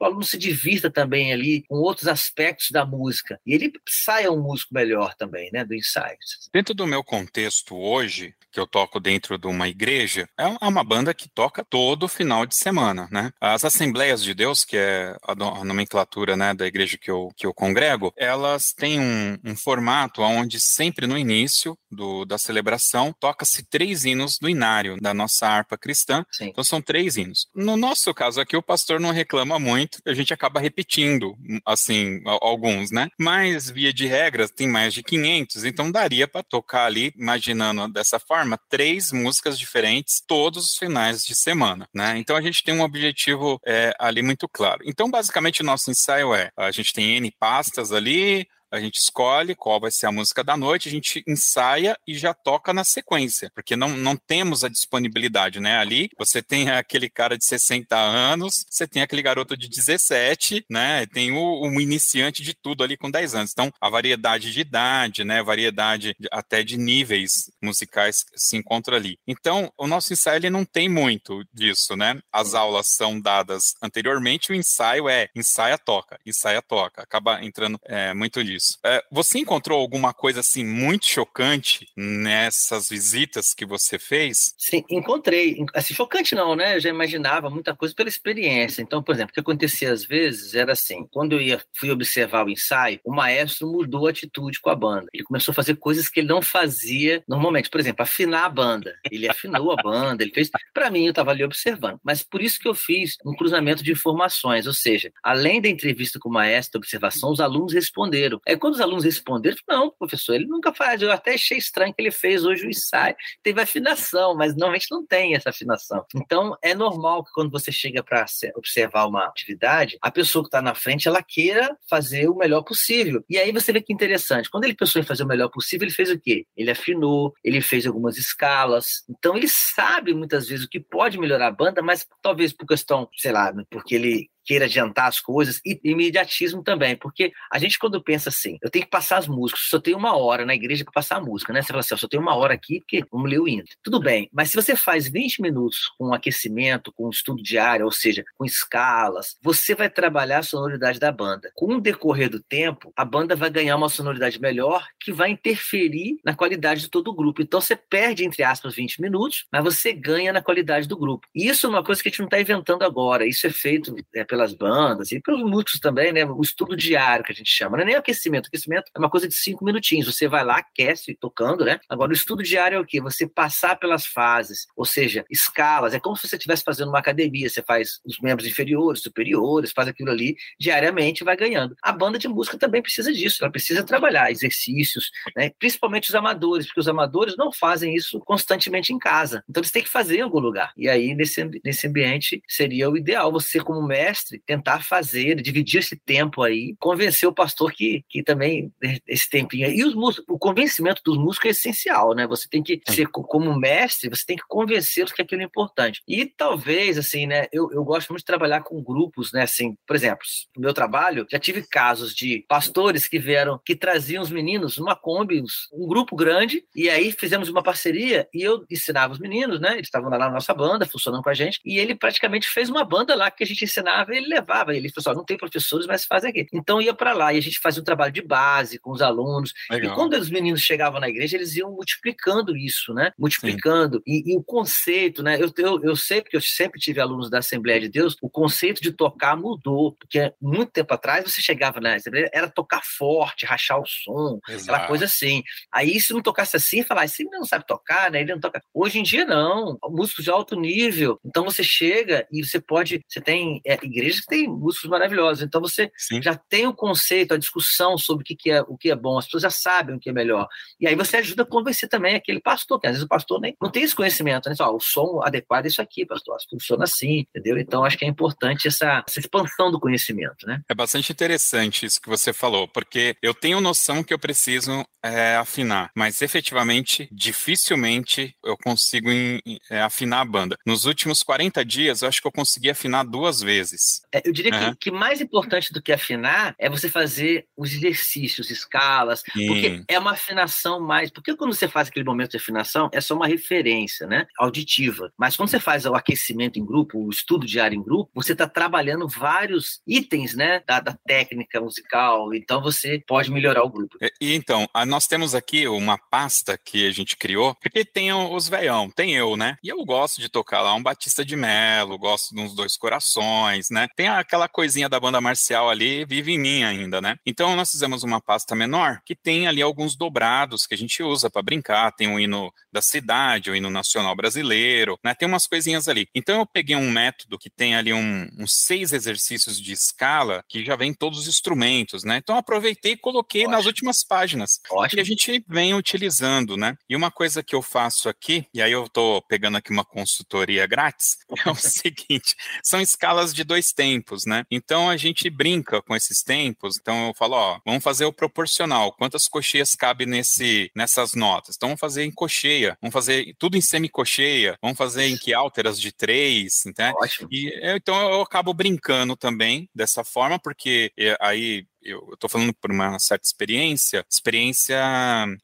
O 0.00 0.04
aluno 0.04 0.24
se 0.24 0.38
divirta 0.38 0.90
também 0.90 1.32
ali 1.32 1.62
com 1.68 1.76
outros 1.76 2.08
aspectos 2.08 2.70
da 2.70 2.84
música. 2.84 3.40
E 3.46 3.54
ele 3.54 3.72
saia 3.88 4.30
um 4.30 4.42
músico 4.42 4.74
melhor 4.74 5.14
também, 5.14 5.50
né, 5.52 5.64
do 5.64 5.74
ensaio. 5.74 6.16
Dentro 6.52 6.74
do 6.74 6.86
meu 6.86 7.02
contexto 7.02 7.76
hoje, 7.76 8.34
que 8.56 8.60
eu 8.60 8.66
toco 8.66 8.98
dentro 8.98 9.36
de 9.36 9.46
uma 9.46 9.68
igreja, 9.68 10.26
é 10.38 10.46
uma 10.66 10.82
banda 10.82 11.12
que 11.12 11.28
toca 11.28 11.62
todo 11.62 12.08
final 12.08 12.46
de 12.46 12.56
semana, 12.56 13.06
né? 13.12 13.30
As 13.38 13.66
Assembleias 13.66 14.24
de 14.24 14.32
Deus, 14.32 14.64
que 14.64 14.78
é 14.78 15.14
a, 15.22 15.34
nomenclatura 15.62 16.38
né, 16.38 16.54
da 16.54 16.66
igreja 16.66 16.96
que 16.96 17.10
eu, 17.10 17.28
que 17.36 17.44
eu 17.46 17.52
congrego, 17.52 18.14
elas 18.16 18.72
têm 18.72 18.98
um, 18.98 19.36
um 19.44 19.54
formato 19.54 20.22
onde 20.22 20.58
sempre 20.58 21.06
no 21.06 21.18
início 21.18 21.76
do, 21.90 22.24
da 22.24 22.38
celebração 22.38 23.14
toca-se 23.20 23.62
três 23.68 24.06
hinos 24.06 24.38
do 24.40 24.48
inário 24.48 24.96
da 25.02 25.12
nossa 25.12 25.46
harpa 25.46 25.76
cristã. 25.76 26.24
Sim. 26.32 26.46
Então 26.46 26.64
são 26.64 26.80
três 26.80 27.18
hinos. 27.18 27.48
No 27.54 27.76
nosso 27.76 28.14
caso 28.14 28.40
aqui, 28.40 28.56
o 28.56 28.62
pastor 28.62 28.98
não 28.98 29.10
reclama 29.10 29.58
muito, 29.58 30.00
a 30.06 30.14
gente 30.14 30.32
acaba 30.32 30.60
repetindo, 30.60 31.36
assim, 31.66 32.22
alguns, 32.40 32.90
né? 32.90 33.08
Mas, 33.18 33.68
via 33.68 33.92
de 33.92 34.06
regra, 34.06 34.48
tem 34.48 34.66
mais 34.66 34.94
de 34.94 35.02
500, 35.02 35.64
então 35.64 35.90
daria 35.90 36.26
para 36.26 36.42
tocar 36.42 36.86
ali, 36.86 37.12
imaginando 37.18 37.86
dessa 37.88 38.18
forma, 38.18 38.45
três 38.68 39.10
músicas 39.10 39.58
diferentes 39.58 40.22
todos 40.26 40.64
os 40.64 40.76
finais 40.76 41.24
de 41.24 41.34
semana, 41.34 41.88
né? 41.92 42.16
Então 42.18 42.36
a 42.36 42.40
gente 42.40 42.62
tem 42.62 42.74
um 42.74 42.82
objetivo 42.82 43.58
é, 43.66 43.92
ali 43.98 44.22
muito 44.22 44.48
claro. 44.48 44.82
Então, 44.84 45.10
basicamente, 45.10 45.62
o 45.62 45.64
nosso 45.64 45.90
ensaio 45.90 46.34
é: 46.34 46.50
a 46.56 46.70
gente 46.70 46.92
tem 46.92 47.16
N 47.16 47.32
pastas 47.40 47.90
ali, 47.92 48.46
a 48.76 48.80
gente 48.80 48.98
escolhe 48.98 49.54
qual 49.54 49.80
vai 49.80 49.90
ser 49.90 50.06
a 50.06 50.12
música 50.12 50.44
da 50.44 50.56
noite, 50.56 50.88
a 50.88 50.92
gente 50.92 51.22
ensaia 51.26 51.96
e 52.06 52.16
já 52.16 52.34
toca 52.34 52.72
na 52.72 52.84
sequência, 52.84 53.50
porque 53.54 53.76
não, 53.76 53.88
não 53.88 54.16
temos 54.16 54.64
a 54.64 54.68
disponibilidade, 54.68 55.60
né? 55.60 55.78
Ali 55.78 56.10
você 56.18 56.42
tem 56.42 56.70
aquele 56.70 57.08
cara 57.08 57.36
de 57.36 57.44
60 57.44 57.96
anos, 57.96 58.64
você 58.68 58.86
tem 58.86 59.02
aquele 59.02 59.22
garoto 59.22 59.56
de 59.56 59.68
17, 59.68 60.66
né? 60.70 61.06
Tem 61.06 61.32
o, 61.32 61.62
o 61.62 61.80
iniciante 61.80 62.42
de 62.42 62.54
tudo 62.54 62.84
ali 62.84 62.96
com 62.96 63.10
10 63.10 63.34
anos. 63.34 63.52
Então, 63.52 63.72
a 63.80 63.88
variedade 63.88 64.52
de 64.52 64.60
idade, 64.60 65.24
né? 65.24 65.42
Variedade 65.42 66.14
de, 66.18 66.28
até 66.30 66.62
de 66.62 66.76
níveis 66.76 67.50
musicais 67.62 68.24
se 68.34 68.56
encontra 68.56 68.96
ali. 68.96 69.18
Então, 69.26 69.72
o 69.78 69.86
nosso 69.86 70.12
ensaio 70.12 70.38
ele 70.38 70.50
não 70.50 70.64
tem 70.64 70.88
muito 70.88 71.44
disso, 71.52 71.96
né? 71.96 72.20
As 72.32 72.54
aulas 72.54 72.88
são 72.88 73.20
dadas 73.20 73.74
anteriormente, 73.82 74.52
o 74.52 74.54
ensaio 74.54 75.08
é 75.08 75.28
ensaia, 75.34 75.78
toca, 75.78 76.18
ensaia, 76.26 76.60
toca. 76.60 77.02
Acaba 77.02 77.42
entrando 77.44 77.78
é, 77.84 78.12
muito 78.12 78.40
nisso 78.42 78.65
É, 78.84 79.02
você 79.10 79.38
encontrou 79.38 79.80
alguma 79.80 80.12
coisa 80.12 80.40
assim 80.40 80.64
muito 80.64 81.06
chocante 81.06 81.86
nessas 81.96 82.88
visitas 82.88 83.54
que 83.54 83.66
você 83.66 83.98
fez? 83.98 84.54
Sim, 84.58 84.84
encontrei. 84.90 85.64
Assim, 85.74 85.94
chocante 85.94 86.34
não, 86.34 86.54
né? 86.54 86.76
Eu 86.76 86.80
já 86.80 86.90
imaginava 86.90 87.50
muita 87.50 87.74
coisa 87.74 87.94
pela 87.94 88.08
experiência. 88.08 88.82
Então, 88.82 89.02
por 89.02 89.14
exemplo, 89.14 89.30
o 89.30 89.34
que 89.34 89.40
acontecia 89.40 89.92
às 89.92 90.04
vezes 90.04 90.54
era 90.54 90.72
assim: 90.72 91.06
quando 91.10 91.32
eu 91.32 91.40
ia, 91.40 91.62
fui 91.74 91.90
observar 91.90 92.46
o 92.46 92.50
ensaio, 92.50 93.00
o 93.04 93.14
maestro 93.14 93.70
mudou 93.70 94.06
a 94.06 94.10
atitude 94.10 94.60
com 94.60 94.70
a 94.70 94.74
banda. 94.74 95.06
Ele 95.12 95.24
começou 95.24 95.52
a 95.52 95.54
fazer 95.54 95.76
coisas 95.76 96.08
que 96.08 96.20
ele 96.20 96.28
não 96.28 96.42
fazia 96.42 97.22
normalmente. 97.28 97.70
Por 97.70 97.80
exemplo, 97.80 98.02
afinar 98.02 98.44
a 98.44 98.48
banda. 98.48 98.96
Ele 99.10 99.28
afinou 99.28 99.72
a 99.72 99.76
banda, 99.76 100.22
ele 100.22 100.32
fez. 100.32 100.50
Para 100.72 100.90
mim, 100.90 101.04
eu 101.04 101.10
estava 101.10 101.30
ali 101.30 101.44
observando. 101.44 101.98
Mas 102.04 102.22
por 102.22 102.42
isso 102.42 102.58
que 102.58 102.68
eu 102.68 102.74
fiz 102.74 103.16
um 103.24 103.34
cruzamento 103.34 103.82
de 103.82 103.92
informações, 103.92 104.66
ou 104.66 104.72
seja, 104.72 105.12
além 105.22 105.60
da 105.60 105.68
entrevista 105.68 106.18
com 106.18 106.28
o 106.28 106.32
maestro, 106.32 106.78
observação, 106.78 107.30
os 107.30 107.40
alunos 107.40 107.72
responderam. 107.72 108.40
É 108.46 108.56
quando 108.56 108.74
os 108.74 108.80
alunos 108.80 109.04
responderam, 109.04 109.56
não, 109.68 109.90
professor, 109.90 110.34
ele 110.34 110.46
nunca 110.46 110.72
faz. 110.72 111.02
Eu 111.02 111.10
até 111.10 111.34
achei 111.34 111.58
estranho 111.58 111.92
que 111.92 112.00
ele 112.00 112.12
fez 112.12 112.44
hoje 112.44 112.64
o 112.64 112.70
ensaio. 112.70 113.16
Teve 113.42 113.60
afinação, 113.60 114.36
mas 114.36 114.52
normalmente 114.52 114.86
não 114.90 115.04
tem 115.04 115.34
essa 115.34 115.50
afinação. 115.50 116.04
Então, 116.14 116.56
é 116.62 116.74
normal 116.74 117.24
que 117.24 117.32
quando 117.32 117.50
você 117.50 117.72
chega 117.72 118.04
para 118.04 118.24
observar 118.54 119.06
uma 119.06 119.24
atividade, 119.26 119.98
a 120.00 120.10
pessoa 120.10 120.44
que 120.44 120.48
está 120.48 120.62
na 120.62 120.74
frente, 120.74 121.08
ela 121.08 121.22
queira 121.22 121.76
fazer 121.90 122.28
o 122.28 122.36
melhor 122.36 122.62
possível. 122.62 123.24
E 123.28 123.36
aí 123.36 123.50
você 123.50 123.72
vê 123.72 123.80
que 123.80 123.92
interessante. 123.92 124.48
Quando 124.48 124.64
ele 124.64 124.74
pensou 124.74 125.02
em 125.02 125.04
fazer 125.04 125.24
o 125.24 125.26
melhor 125.26 125.48
possível, 125.48 125.84
ele 125.84 125.94
fez 125.94 126.10
o 126.10 126.18
quê? 126.18 126.46
Ele 126.56 126.70
afinou, 126.70 127.34
ele 127.42 127.60
fez 127.60 127.84
algumas 127.84 128.16
escalas. 128.16 129.04
Então, 129.10 129.36
ele 129.36 129.48
sabe 129.48 130.14
muitas 130.14 130.46
vezes 130.46 130.64
o 130.64 130.68
que 130.68 130.78
pode 130.78 131.18
melhorar 131.18 131.48
a 131.48 131.52
banda, 131.52 131.82
mas 131.82 132.06
talvez 132.22 132.52
por 132.52 132.66
questão, 132.66 133.08
sei 133.16 133.32
lá, 133.32 133.52
porque 133.70 133.96
ele 133.96 134.28
queira 134.46 134.66
adiantar 134.66 135.08
as 135.08 135.20
coisas 135.20 135.60
e 135.66 135.78
imediatismo 135.84 136.62
também, 136.62 136.96
porque 136.96 137.32
a 137.52 137.58
gente 137.58 137.78
quando 137.78 138.00
pensa 138.02 138.28
assim, 138.28 138.58
eu 138.62 138.70
tenho 138.70 138.84
que 138.84 138.90
passar 138.90 139.18
as 139.18 139.26
músicas, 139.26 139.64
só 139.68 139.80
tenho 139.80 139.98
uma 139.98 140.16
hora 140.16 140.46
na 140.46 140.54
igreja 140.54 140.84
para 140.84 140.92
passar 140.92 141.16
a 141.16 141.20
música, 141.20 141.52
né? 141.52 141.60
Você 141.60 141.68
fala 141.68 141.80
assim, 141.80 141.94
eu 141.94 141.98
só 141.98 142.08
tenho 142.08 142.22
uma 142.22 142.34
hora 142.36 142.54
aqui 142.54 142.80
porque 142.80 143.04
vamos 143.10 143.28
ler 143.28 143.40
o 143.40 143.48
hino. 143.48 143.64
Tudo 143.82 144.00
bem, 144.00 144.30
mas 144.32 144.50
se 144.50 144.56
você 144.56 144.76
faz 144.76 145.08
20 145.08 145.42
minutos 145.42 145.90
com 145.98 146.14
aquecimento, 146.14 146.92
com 146.92 147.10
estudo 147.10 147.42
diário, 147.42 147.84
ou 147.84 147.92
seja, 147.92 148.24
com 148.38 148.44
escalas, 148.44 149.36
você 149.42 149.74
vai 149.74 149.90
trabalhar 149.90 150.38
a 150.38 150.42
sonoridade 150.42 151.00
da 151.00 151.10
banda. 151.10 151.50
Com 151.54 151.74
o 151.74 151.80
decorrer 151.80 152.30
do 152.30 152.40
tempo, 152.40 152.92
a 152.96 153.04
banda 153.04 153.34
vai 153.34 153.50
ganhar 153.50 153.76
uma 153.76 153.88
sonoridade 153.88 154.40
melhor 154.40 154.86
que 155.00 155.12
vai 155.12 155.30
interferir 155.30 156.18
na 156.24 156.34
qualidade 156.34 156.82
de 156.82 156.90
todo 156.90 157.08
o 157.08 157.14
grupo. 157.14 157.42
Então 157.42 157.60
você 157.60 157.74
perde, 157.74 158.24
entre 158.24 158.42
aspas, 158.42 158.74
20 158.74 159.00
minutos, 159.00 159.46
mas 159.50 159.64
você 159.64 159.92
ganha 159.92 160.32
na 160.32 160.42
qualidade 160.42 160.86
do 160.86 160.96
grupo. 160.96 161.26
E 161.34 161.48
isso 161.48 161.66
é 161.66 161.70
uma 161.70 161.82
coisa 161.82 162.02
que 162.02 162.08
a 162.08 162.10
gente 162.10 162.20
não 162.20 162.26
está 162.26 162.40
inventando 162.40 162.82
agora, 162.82 163.26
isso 163.26 163.46
é 163.46 163.50
feito 163.50 163.94
é, 164.14 164.24
pelas 164.36 164.52
bandas 164.52 165.10
e 165.12 165.20
pelos 165.20 165.42
músicos 165.42 165.80
também, 165.80 166.12
né? 166.12 166.24
O 166.26 166.42
estudo 166.42 166.76
diário 166.76 167.24
que 167.24 167.32
a 167.32 167.34
gente 167.34 167.50
chama, 167.50 167.78
não 167.78 167.84
é 167.84 167.86
nem 167.86 167.94
aquecimento. 167.94 168.48
Aquecimento 168.48 168.90
é 168.94 168.98
uma 168.98 169.08
coisa 169.08 169.26
de 169.26 169.34
cinco 169.34 169.64
minutinhos. 169.64 170.06
Você 170.06 170.28
vai 170.28 170.44
lá, 170.44 170.58
aquece 170.58 171.16
tocando, 171.18 171.64
né? 171.64 171.80
Agora, 171.88 172.10
o 172.10 172.14
estudo 172.14 172.42
diário 172.42 172.76
é 172.76 172.80
o 172.80 172.84
quê? 172.84 173.00
Você 173.00 173.26
passar 173.26 173.76
pelas 173.76 174.04
fases, 174.04 174.66
ou 174.76 174.84
seja, 174.84 175.24
escalas. 175.30 175.94
É 175.94 176.00
como 176.00 176.14
se 176.16 176.28
você 176.28 176.36
estivesse 176.36 176.62
fazendo 176.62 176.88
uma 176.88 176.98
academia. 176.98 177.48
Você 177.48 177.62
faz 177.62 177.98
os 178.04 178.20
membros 178.20 178.46
inferiores, 178.46 179.02
superiores, 179.02 179.72
faz 179.72 179.88
aquilo 179.88 180.10
ali 180.10 180.36
diariamente 180.60 181.24
vai 181.24 181.36
ganhando. 181.36 181.74
A 181.82 181.92
banda 181.92 182.18
de 182.18 182.28
música 182.28 182.58
também 182.58 182.82
precisa 182.82 183.10
disso. 183.10 183.42
Ela 183.42 183.50
precisa 183.50 183.82
trabalhar 183.82 184.30
exercícios, 184.30 185.10
né? 185.34 185.50
Principalmente 185.58 186.10
os 186.10 186.14
amadores, 186.14 186.66
porque 186.66 186.80
os 186.80 186.88
amadores 186.88 187.36
não 187.38 187.50
fazem 187.50 187.94
isso 187.94 188.20
constantemente 188.20 188.92
em 188.92 188.98
casa. 188.98 189.42
Então, 189.48 189.62
eles 189.62 189.70
têm 189.70 189.82
que 189.82 189.88
fazer 189.88 190.18
em 190.18 190.22
algum 190.22 190.40
lugar. 190.40 190.72
E 190.76 190.88
aí, 190.88 191.14
nesse, 191.14 191.42
nesse 191.64 191.86
ambiente, 191.86 192.42
seria 192.46 192.90
o 192.90 192.96
ideal 192.96 193.32
você, 193.32 193.60
como 193.60 193.86
mestre, 193.86 194.25
mestre, 194.26 194.42
tentar 194.44 194.82
fazer, 194.82 195.40
dividir 195.40 195.80
esse 195.80 195.96
tempo 195.96 196.42
aí, 196.42 196.74
convencer 196.78 197.28
o 197.28 197.34
pastor 197.34 197.72
que, 197.72 198.04
que 198.08 198.22
também 198.22 198.72
esse 199.06 199.28
tempinho. 199.30 199.68
E 199.68 199.84
os 199.84 199.94
músicos, 199.94 200.24
o 200.28 200.38
convencimento 200.38 201.02
dos 201.04 201.16
músicos 201.16 201.46
é 201.46 201.50
essencial, 201.50 202.14
né? 202.14 202.26
Você 202.26 202.48
tem 202.48 202.62
que 202.62 202.80
ser 202.88 203.08
como 203.08 203.58
mestre, 203.58 204.10
você 204.10 204.24
tem 204.26 204.36
que 204.36 204.44
convencê-los 204.48 205.12
que 205.12 205.22
aquilo 205.22 205.42
é 205.42 205.44
importante. 205.44 206.02
E 206.06 206.26
talvez, 206.26 206.98
assim, 206.98 207.26
né? 207.26 207.46
Eu, 207.52 207.70
eu 207.72 207.84
gosto 207.84 208.08
muito 208.10 208.20
de 208.20 208.26
trabalhar 208.26 208.62
com 208.62 208.82
grupos, 208.82 209.32
né? 209.32 209.42
Assim, 209.42 209.76
por 209.86 209.94
exemplo, 209.94 210.24
no 210.56 210.62
meu 210.62 210.74
trabalho, 210.74 211.26
já 211.30 211.38
tive 211.38 211.62
casos 211.62 212.14
de 212.14 212.44
pastores 212.48 213.06
que 213.06 213.18
vieram, 213.18 213.60
que 213.64 213.76
traziam 213.76 214.22
os 214.22 214.30
meninos 214.30 214.78
numa 214.78 214.96
Kombi, 214.96 215.42
um 215.72 215.86
grupo 215.86 216.16
grande, 216.16 216.64
e 216.74 216.88
aí 216.88 217.12
fizemos 217.12 217.48
uma 217.48 217.62
parceria 217.62 218.28
e 218.32 218.42
eu 218.42 218.64
ensinava 218.70 219.12
os 219.12 219.18
meninos, 219.18 219.60
né? 219.60 219.74
Eles 219.74 219.86
estavam 219.86 220.10
lá 220.10 220.18
na 220.18 220.30
nossa 220.30 220.52
banda, 220.54 220.86
funcionando 220.86 221.22
com 221.22 221.30
a 221.30 221.34
gente, 221.34 221.60
e 221.64 221.78
ele 221.78 221.94
praticamente 221.94 222.48
fez 222.48 222.68
uma 222.68 222.84
banda 222.84 223.14
lá 223.14 223.30
que 223.30 223.44
a 223.44 223.46
gente 223.46 223.64
ensinava 223.64 224.15
ele 224.16 224.28
levava, 224.28 224.74
ele 224.74 224.88
falou 224.90 225.10
assim, 225.10 225.18
não 225.18 225.24
tem 225.24 225.36
professores, 225.36 225.86
mas 225.86 226.04
faz 226.04 226.24
aqui. 226.24 226.46
Então 226.52 226.80
ia 226.80 226.94
para 226.94 227.12
lá 227.12 227.32
e 227.32 227.38
a 227.38 227.42
gente 227.42 227.60
fazia 227.60 227.80
um 227.80 227.84
trabalho 227.84 228.12
de 228.12 228.22
base 228.22 228.78
com 228.78 228.90
os 228.90 229.02
alunos. 229.02 229.52
Legal. 229.70 229.92
E 229.92 229.94
quando 229.94 230.14
os 230.14 230.30
meninos 230.30 230.60
chegavam 230.60 231.00
na 231.00 231.08
igreja, 231.08 231.36
eles 231.36 231.54
iam 231.56 231.70
multiplicando 231.70 232.56
isso, 232.56 232.92
né? 232.92 233.12
Multiplicando. 233.18 234.02
E, 234.06 234.32
e, 234.32 234.36
o 234.36 234.42
conceito, 234.42 235.22
né? 235.22 235.38
Eu, 235.40 235.52
eu, 235.58 235.82
eu 235.82 235.96
sei, 235.96 236.20
porque 236.20 236.36
eu 236.36 236.40
sempre 236.40 236.80
tive 236.80 237.00
alunos 237.00 237.30
da 237.30 237.38
Assembleia 237.38 237.80
de 237.80 237.88
Deus, 237.88 238.16
o 238.22 238.28
conceito 238.28 238.80
de 238.80 238.92
tocar 238.92 239.36
mudou. 239.36 239.96
Porque 239.98 240.32
muito 240.40 240.72
tempo 240.72 240.92
atrás 240.94 241.24
você 241.24 241.40
chegava 241.40 241.80
na 241.80 241.94
Assembleia, 241.94 242.30
era 242.32 242.48
tocar 242.48 242.82
forte, 242.84 243.46
rachar 243.46 243.80
o 243.80 243.86
som, 243.86 244.40
Exato. 244.48 244.70
aquela 244.70 244.86
coisa 244.86 245.04
assim. 245.04 245.42
Aí 245.72 246.00
se 246.00 246.12
não 246.12 246.22
tocasse 246.22 246.56
assim, 246.56 246.82
falar, 246.82 247.04
esse 247.04 247.22
menino 247.22 247.40
não 247.40 247.46
sabe 247.46 247.66
tocar, 247.66 248.10
né? 248.10 248.20
Ele 248.20 248.32
não 248.32 248.40
toca. 248.40 248.62
Hoje 248.72 248.98
em 248.98 249.02
dia, 249.02 249.24
não. 249.24 249.78
Músicos 249.84 250.24
de 250.24 250.30
alto 250.30 250.58
nível. 250.58 251.18
Então 251.24 251.44
você 251.44 251.62
chega 251.62 252.26
e 252.32 252.44
você 252.44 252.60
pode. 252.60 253.00
Você 253.08 253.20
tem 253.20 253.60
é, 253.64 253.78
igrejas 254.06 254.20
que 254.20 254.26
têm 254.26 254.48
músicos 254.48 254.88
maravilhosos. 254.88 255.42
Então 255.42 255.60
você 255.60 255.90
Sim. 255.96 256.22
já 256.22 256.34
tem 256.34 256.66
o 256.66 256.74
conceito, 256.74 257.34
a 257.34 257.38
discussão 257.38 257.98
sobre 257.98 258.22
o 258.22 258.24
que, 258.24 258.36
que, 258.36 258.50
é, 258.50 258.62
o 258.62 258.76
que 258.76 258.90
é 258.90 258.96
bom, 258.96 259.18
as 259.18 259.26
pessoas 259.26 259.42
já 259.42 259.50
sabem 259.50 259.96
o 259.96 260.00
que 260.00 260.10
é 260.10 260.12
melhor. 260.12 260.48
E 260.80 260.86
aí 260.86 260.94
você 260.94 261.18
ajuda 261.18 261.42
a 261.42 261.46
convencer 261.46 261.88
também 261.88 262.14
aquele 262.14 262.40
pastor, 262.40 262.80
que 262.80 262.86
às 262.86 262.92
vezes 262.92 263.04
o 263.04 263.08
pastor 263.08 263.40
nem 263.40 263.56
não 263.60 263.70
tem 263.70 263.82
esse 263.82 263.94
conhecimento, 263.94 264.48
né? 264.48 264.54
Só, 264.54 264.74
o 264.74 264.80
som 264.80 265.20
adequado 265.22 265.64
é 265.64 265.68
isso 265.68 265.82
aqui, 265.82 266.06
pastor, 266.06 266.36
funciona 266.48 266.84
assim, 266.84 267.20
entendeu? 267.20 267.58
Então 267.58 267.84
acho 267.84 267.98
que 267.98 268.04
é 268.04 268.08
importante 268.08 268.68
essa, 268.68 269.04
essa 269.06 269.20
expansão 269.20 269.70
do 269.70 269.80
conhecimento, 269.80 270.46
né? 270.46 270.60
É 270.68 270.74
bastante 270.74 271.12
interessante 271.12 271.86
isso 271.86 272.00
que 272.00 272.08
você 272.08 272.32
falou, 272.32 272.68
porque 272.68 273.16
eu 273.22 273.34
tenho 273.34 273.60
noção 273.60 274.02
que 274.02 274.12
eu 274.12 274.18
preciso 274.18 274.84
é, 275.02 275.36
afinar, 275.36 275.90
mas 275.94 276.20
efetivamente, 276.22 277.08
dificilmente 277.12 278.34
eu 278.44 278.56
consigo 278.56 279.10
em, 279.10 279.40
é, 279.70 279.80
afinar 279.80 280.20
a 280.20 280.24
banda. 280.24 280.56
Nos 280.66 280.84
últimos 280.84 281.22
40 281.22 281.64
dias, 281.64 282.02
eu 282.02 282.08
acho 282.08 282.20
que 282.20 282.26
eu 282.26 282.32
consegui 282.32 282.70
afinar 282.70 283.04
duas 283.04 283.40
vezes. 283.40 283.85
É, 284.12 284.22
eu 284.24 284.32
diria 284.32 284.52
uhum. 284.52 284.70
que, 284.72 284.76
que 284.76 284.90
mais 284.90 285.20
importante 285.20 285.72
do 285.72 285.82
que 285.82 285.92
afinar 285.92 286.54
é 286.58 286.68
você 286.68 286.88
fazer 286.88 287.46
os 287.56 287.72
exercícios, 287.72 288.50
escalas, 288.50 289.22
Sim. 289.32 289.46
porque 289.46 289.84
é 289.88 289.98
uma 289.98 290.12
afinação 290.12 290.80
mais. 290.80 291.10
Porque 291.10 291.36
quando 291.36 291.54
você 291.54 291.68
faz 291.68 291.88
aquele 291.88 292.04
momento 292.04 292.32
de 292.32 292.36
afinação, 292.36 292.88
é 292.92 293.00
só 293.00 293.14
uma 293.14 293.26
referência, 293.26 294.06
né? 294.06 294.26
Auditiva. 294.38 295.12
Mas 295.16 295.36
quando 295.36 295.48
você 295.48 295.60
faz 295.60 295.84
o 295.86 295.94
aquecimento 295.94 296.58
em 296.58 296.64
grupo, 296.64 296.98
o 296.98 297.10
estudo 297.10 297.46
diário 297.46 297.76
em 297.76 297.82
grupo, 297.82 298.10
você 298.14 298.32
está 298.32 298.48
trabalhando 298.48 299.08
vários 299.08 299.80
itens, 299.86 300.34
né? 300.34 300.62
Da, 300.66 300.80
da, 300.80 300.96
técnica 301.06 301.60
musical. 301.60 302.34
Então 302.34 302.60
você 302.60 303.02
pode 303.06 303.30
melhorar 303.30 303.62
o 303.62 303.70
grupo. 303.70 303.96
E, 304.00 304.12
e 304.20 304.34
então, 304.34 304.66
a, 304.72 304.84
nós 304.84 305.06
temos 305.06 305.34
aqui 305.34 305.68
uma 305.68 305.98
pasta 305.98 306.58
que 306.58 306.86
a 306.86 306.90
gente 306.90 307.16
criou, 307.16 307.54
porque 307.54 307.84
tem 307.84 308.12
os 308.12 308.48
veião, 308.48 308.90
tem 308.90 309.14
eu, 309.14 309.36
né? 309.36 309.56
E 309.62 309.68
eu 309.68 309.84
gosto 309.84 310.20
de 310.20 310.28
tocar 310.28 310.62
lá 310.62 310.74
um 310.74 310.82
Batista 310.82 311.24
de 311.24 311.36
Melo, 311.36 311.98
gosto 311.98 312.34
de 312.34 312.40
uns 312.40 312.54
Dois 312.54 312.76
Corações, 312.76 313.70
né? 313.70 313.75
Tem 313.96 314.08
aquela 314.08 314.48
coisinha 314.48 314.88
da 314.88 315.00
banda 315.00 315.20
marcial 315.20 315.68
ali, 315.68 316.04
vive 316.04 316.32
em 316.32 316.38
mim 316.38 316.62
ainda, 316.62 317.00
né? 317.00 317.16
Então 317.26 317.56
nós 317.56 317.70
fizemos 317.70 318.02
uma 318.02 318.20
pasta 318.20 318.54
menor 318.54 319.00
que 319.04 319.14
tem 319.14 319.46
ali 319.46 319.60
alguns 319.60 319.96
dobrados 319.96 320.66
que 320.66 320.74
a 320.74 320.78
gente 320.78 321.02
usa 321.02 321.28
para 321.28 321.42
brincar, 321.42 321.92
tem 321.92 322.08
o 322.08 322.18
hino 322.18 322.52
da 322.72 322.80
cidade, 322.80 323.50
o 323.50 323.56
hino 323.56 323.68
nacional 323.70 324.14
brasileiro, 324.14 324.98
né? 325.04 325.14
Tem 325.14 325.28
umas 325.28 325.46
coisinhas 325.46 325.88
ali. 325.88 326.08
Então 326.14 326.40
eu 326.40 326.46
peguei 326.46 326.76
um 326.76 326.90
método 326.90 327.38
que 327.38 327.50
tem 327.50 327.74
ali 327.74 327.92
um, 327.92 328.28
uns 328.38 328.52
seis 328.64 328.92
exercícios 328.92 329.60
de 329.60 329.72
escala 329.72 330.44
que 330.48 330.64
já 330.64 330.76
vem 330.76 330.94
todos 330.94 331.20
os 331.20 331.28
instrumentos, 331.28 332.04
né? 332.04 332.18
Então 332.18 332.36
aproveitei 332.36 332.92
e 332.92 332.96
coloquei 332.96 333.42
Ótimo. 333.42 333.56
nas 333.56 333.66
últimas 333.66 334.04
páginas. 334.04 334.60
Ótimo. 334.70 335.00
E 335.00 335.02
a 335.02 335.04
gente 335.04 335.44
vem 335.48 335.74
utilizando, 335.74 336.56
né? 336.56 336.76
E 336.88 336.94
uma 336.94 337.10
coisa 337.10 337.42
que 337.42 337.54
eu 337.54 337.62
faço 337.62 338.08
aqui, 338.08 338.46
e 338.54 338.62
aí 338.62 338.72
eu 338.72 338.88
tô 338.88 339.22
pegando 339.22 339.56
aqui 339.56 339.70
uma 339.70 339.84
consultoria 339.84 340.66
grátis, 340.66 341.18
é 341.46 341.50
o 341.50 341.54
seguinte: 341.54 342.34
são 342.62 342.80
escalas 342.80 343.34
de 343.34 343.44
dois 343.44 343.65
tempos, 343.72 344.24
né? 344.26 344.44
Então 344.50 344.88
a 344.88 344.96
gente 344.96 345.28
brinca 345.30 345.82
com 345.82 345.94
esses 345.94 346.22
tempos. 346.22 346.78
Então 346.80 347.08
eu 347.08 347.14
falo, 347.14 347.34
ó, 347.34 347.60
vamos 347.64 347.82
fazer 347.82 348.04
o 348.04 348.12
proporcional. 348.12 348.92
Quantas 348.92 349.28
cocheias 349.28 349.74
cabe 349.74 350.06
nesse, 350.06 350.70
nessas 350.74 351.14
notas? 351.14 351.56
Então 351.56 351.68
vamos 351.70 351.80
fazer 351.80 352.04
em 352.04 352.10
cocheia, 352.10 352.76
vamos 352.80 352.92
fazer 352.92 353.34
tudo 353.38 353.56
em 353.56 353.60
semicocheia, 353.60 354.58
vamos 354.62 354.78
fazer 354.78 355.06
em 355.06 355.16
quiálteras 355.16 355.80
de 355.80 355.92
três, 355.92 356.62
né? 356.78 356.92
Ótimo. 356.96 357.28
E 357.30 357.52
então 357.62 358.10
eu 358.10 358.22
acabo 358.22 358.52
brincando 358.54 359.16
também 359.16 359.68
dessa 359.74 360.04
forma, 360.04 360.38
porque 360.38 360.92
eh, 360.96 361.16
aí 361.20 361.66
eu 361.86 362.10
estou 362.14 362.28
falando 362.28 362.52
por 362.54 362.70
uma 362.70 362.98
certa 362.98 363.26
experiência, 363.26 364.04
experiência 364.10 364.76